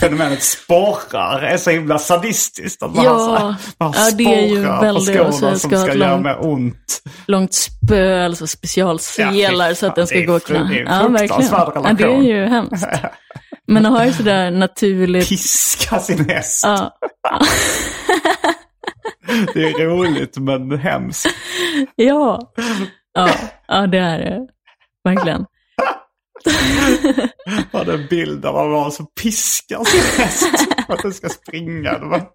fenomenet 0.00 0.42
sporrar 0.42 1.42
är 1.42 1.56
så 1.56 1.70
himla 1.70 1.98
sadistiskt. 1.98 2.82
Att 2.82 2.94
man 2.94 3.04
ja, 3.04 3.10
har 3.10 3.92
så 3.92 4.00
ja, 4.00 4.10
det 4.16 4.24
är 4.24 4.48
ju 4.48 4.60
väldigt, 4.60 5.18
på 5.18 5.32
skorna 5.32 5.56
som 5.56 5.70
ska 5.70 5.96
göra 5.96 6.10
långt, 6.10 6.22
mer 6.22 6.46
ont. 6.46 7.02
Långt 7.26 7.52
spö, 7.52 8.24
alltså 8.24 8.46
specialselar 8.46 9.68
ja, 9.68 9.74
så 9.74 9.86
att 9.86 9.96
den 9.96 10.06
ska 10.06 10.20
gå 10.20 10.40
knä. 10.40 10.68
Det 10.68 10.80
är 10.80 11.04
en 11.04 11.18
fruktansvärd 11.18 11.72
ja, 11.74 11.92
det 11.92 12.04
är 12.04 12.22
ju 12.22 12.46
hemskt. 12.46 12.86
Men 13.70 13.84
har 13.84 14.04
ju 14.04 14.12
sådär 14.12 14.50
naturligt... 14.50 15.28
Piska 15.28 16.00
sin 16.00 16.28
häst. 16.28 16.64
Ja. 16.64 16.96
det 19.54 19.62
är 19.62 19.86
roligt 19.86 20.36
men 20.36 20.78
hemskt. 20.78 21.26
Ja. 21.94 22.52
ja, 23.12 23.30
ja 23.68 23.86
det 23.86 23.98
är 23.98 24.18
det. 24.18 24.46
Verkligen. 25.04 25.46
Har 27.72 27.92
en 27.94 28.06
bild 28.06 28.46
av 28.46 28.68
någon 28.68 28.92
som 28.92 29.06
piskar 29.22 29.84
sin 29.84 30.24
häst 30.24 30.74
för 30.86 30.94
att 30.94 31.02
den 31.02 31.12
ska 31.12 31.28
springa. 31.28 31.92
Det, 31.92 32.26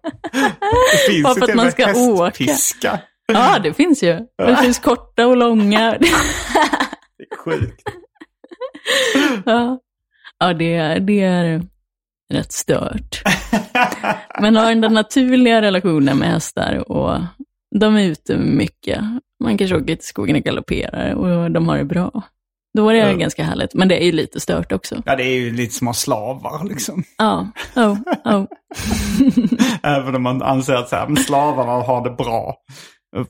finns 1.08 1.22
Bara 1.24 1.34
för 1.34 1.42
att 1.42 1.54
man 1.54 1.70
ska 1.70 1.86
hästpiska. 1.86 2.92
åka. 2.92 3.00
Ja, 3.26 3.58
det 3.58 3.74
finns 3.74 4.02
ju. 4.02 4.20
Det 4.38 4.56
finns 4.56 4.78
korta 4.78 5.26
och 5.26 5.36
långa. 5.36 5.98
Det 5.98 6.06
är 7.30 7.36
sjukt. 7.36 7.82
Ja. 9.44 9.78
Ja, 10.38 10.54
det, 10.54 10.98
det 10.98 11.20
är 11.20 11.62
rätt 12.32 12.52
stört. 12.52 13.22
Men 14.40 14.56
har 14.56 14.74
den 14.74 14.94
naturliga 14.94 15.62
relationen 15.62 16.18
med 16.18 16.28
hästar 16.28 16.92
och 16.92 17.20
de 17.76 17.96
är 17.96 18.04
ute 18.04 18.36
mycket. 18.36 19.00
Man 19.44 19.58
kanske 19.58 19.76
åker 19.76 19.96
till 19.96 20.06
skogen 20.06 20.36
och 20.36 20.42
galopperar 20.42 21.14
och 21.14 21.50
de 21.50 21.68
har 21.68 21.78
det 21.78 21.84
bra. 21.84 22.22
Då 22.76 22.88
är 22.88 22.94
det 22.94 23.10
ja. 23.10 23.12
ganska 23.12 23.44
härligt, 23.44 23.74
men 23.74 23.88
det 23.88 24.02
är 24.02 24.04
ju 24.04 24.12
lite 24.12 24.40
stört 24.40 24.72
också. 24.72 25.02
Ja, 25.06 25.16
det 25.16 25.22
är 25.22 25.38
ju 25.38 25.52
lite 25.52 25.74
små 25.74 25.92
slavar 25.92 26.64
liksom. 26.68 27.04
Ja, 27.18 27.50
oh, 27.76 27.98
oh. 28.24 28.44
Även 29.82 30.14
om 30.14 30.22
man 30.22 30.42
anser 30.42 30.74
att 30.74 30.88
så 30.88 30.96
här, 30.96 31.16
slavarna 31.16 31.72
har 31.72 32.04
det 32.04 32.10
bra. 32.10 32.54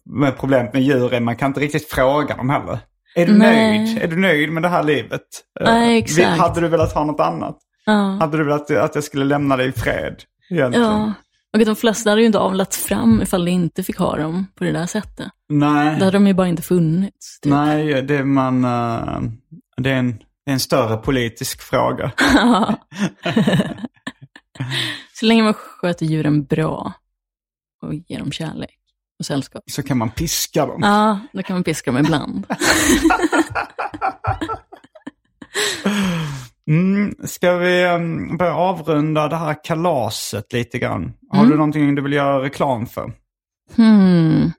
Men 0.04 0.32
problemet 0.32 0.72
med 0.72 0.82
djur 0.82 1.12
är 1.12 1.16
att 1.16 1.22
man 1.22 1.36
kan 1.36 1.50
inte 1.50 1.60
riktigt 1.60 1.88
fråga 1.88 2.36
dem 2.36 2.50
heller. 2.50 2.78
Är 3.16 3.26
du 3.26 3.32
Nej. 3.32 3.78
nöjd? 3.78 4.02
Är 4.02 4.08
du 4.08 4.16
nöjd 4.16 4.52
med 4.52 4.62
det 4.62 4.68
här 4.68 4.82
livet? 4.82 5.22
Nej, 5.60 5.98
exakt. 5.98 6.38
Hade 6.38 6.60
du 6.60 6.68
velat 6.68 6.92
ha 6.92 7.04
något 7.04 7.20
annat? 7.20 7.58
Ja. 7.84 7.92
Hade 8.20 8.36
du 8.36 8.44
velat 8.44 8.70
att 8.70 8.94
jag 8.94 9.04
skulle 9.04 9.24
lämna 9.24 9.56
dig 9.56 9.68
i 9.68 9.72
fred? 9.72 10.22
Egentligen? 10.50 10.88
Ja, 10.88 11.12
och 11.52 11.64
de 11.64 11.76
flesta 11.76 12.10
hade 12.10 12.20
ju 12.20 12.26
inte 12.26 12.38
avlat 12.38 12.74
fram 12.74 13.22
ifall 13.22 13.44
de 13.44 13.50
inte 13.50 13.82
fick 13.82 13.98
ha 13.98 14.16
dem 14.16 14.46
på 14.54 14.64
det 14.64 14.72
där 14.72 14.86
sättet. 14.86 15.26
Nej. 15.48 15.98
Då 15.98 16.04
hade 16.04 16.16
de 16.16 16.26
ju 16.26 16.34
bara 16.34 16.48
inte 16.48 16.62
funnits. 16.62 17.40
Typ. 17.40 17.50
Nej, 17.50 18.02
det 18.02 18.16
är, 18.16 18.24
man, 18.24 18.64
uh, 18.64 19.30
det, 19.76 19.90
är 19.90 19.96
en, 19.96 20.18
det 20.44 20.50
är 20.50 20.52
en 20.52 20.60
större 20.60 20.96
politisk 20.96 21.62
fråga. 21.62 22.12
Så 25.14 25.26
länge 25.26 25.42
man 25.42 25.54
sköter 25.54 26.06
djuren 26.06 26.44
bra 26.44 26.92
och 27.82 27.94
ger 27.94 28.18
dem 28.18 28.32
kärlek 28.32 28.78
och 29.18 29.26
sällskap. 29.26 29.62
Så 29.66 29.82
kan 29.82 29.98
man 29.98 30.10
piska 30.10 30.66
dem. 30.66 30.80
Ja, 30.82 31.20
då 31.32 31.42
kan 31.42 31.54
man 31.54 31.64
piska 31.64 31.92
dem 31.92 32.04
ibland. 32.04 32.46
mm, 36.70 37.14
ska 37.24 37.56
vi 37.56 37.86
um, 37.86 38.36
börja 38.36 38.54
avrunda 38.54 39.28
det 39.28 39.36
här 39.36 39.64
kalaset 39.64 40.52
lite 40.52 40.78
grann? 40.78 41.12
Har 41.30 41.38
mm. 41.38 41.50
du 41.50 41.56
någonting 41.56 41.94
du 41.94 42.02
vill 42.02 42.12
göra 42.12 42.42
reklam 42.42 42.86
för? 42.86 43.12
Hmm. 43.76 44.52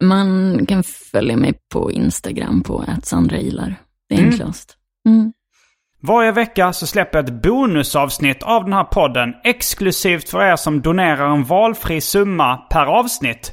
Man 0.00 0.66
kan 0.66 0.82
följa 0.82 1.36
mig 1.36 1.54
på 1.72 1.92
Instagram 1.92 2.62
på 2.62 2.84
@sandrailar. 3.02 3.76
Det 4.08 4.14
är 4.14 4.18
mm. 4.18 4.30
enklast. 4.30 4.76
Mm. 5.08 5.32
Varje 6.02 6.32
vecka 6.32 6.72
så 6.72 6.86
släpper 6.86 7.18
jag 7.18 7.28
ett 7.28 7.42
bonusavsnitt 7.42 8.42
av 8.42 8.64
den 8.64 8.72
här 8.72 8.84
podden 8.84 9.34
exklusivt 9.44 10.28
för 10.28 10.42
er 10.42 10.56
som 10.56 10.82
donerar 10.82 11.32
en 11.32 11.44
valfri 11.44 12.00
summa 12.00 12.56
per 12.56 12.86
avsnitt 12.86 13.52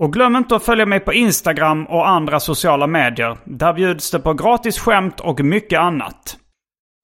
Och 0.00 0.12
glöm 0.12 0.36
inte 0.36 0.56
att 0.56 0.64
följa 0.64 0.86
mig 0.86 1.00
på 1.00 1.12
Instagram 1.12 1.86
och 1.86 2.08
andra 2.08 2.40
sociala 2.40 2.86
medier. 2.86 3.38
Där 3.44 3.72
bjuds 3.72 4.10
det 4.10 4.18
på 4.18 4.34
gratis 4.34 4.78
skämt 4.78 5.20
och 5.20 5.40
mycket 5.40 5.80
annat. 5.80 6.36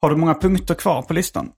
Har 0.03 0.11
du 0.11 0.17
många 0.17 0.35
punkter 0.35 0.75
kvar 0.75 1.03
på 1.03 1.13
listan? 1.13 1.51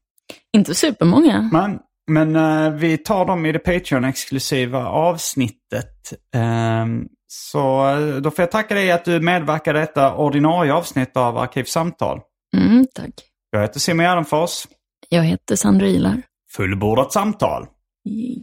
Inte 0.57 0.75
supermånga. 0.75 1.49
Men, 1.53 1.79
men 2.11 2.37
uh, 2.37 2.79
vi 2.79 2.99
tar 2.99 3.25
dem 3.25 3.47
i 3.47 3.53
det 3.53 3.59
Patreon-exklusiva 3.59 4.87
avsnittet. 4.87 6.13
Uh, 6.37 7.05
så 7.27 7.91
uh, 7.91 8.17
då 8.17 8.31
får 8.31 8.43
jag 8.43 8.51
tacka 8.51 8.75
dig 8.75 8.91
att 8.91 9.05
du 9.05 9.21
medverkade 9.21 9.79
i 9.79 9.81
detta 9.81 10.15
ordinarie 10.15 10.73
avsnitt 10.73 11.17
av 11.17 11.39
Arkivsamtal. 11.39 12.21
Mm, 12.57 12.87
tack. 12.95 13.11
Jag 13.51 13.61
heter 13.61 13.81
Simon 13.81 14.05
Gärdenfors. 14.05 14.67
Jag 15.09 15.23
heter 15.23 15.57
Sandra 15.57 15.87
Ilar. 15.87 16.23
Fullbordat 16.57 17.13
samtal. 17.13 17.67
Yay. 18.09 18.43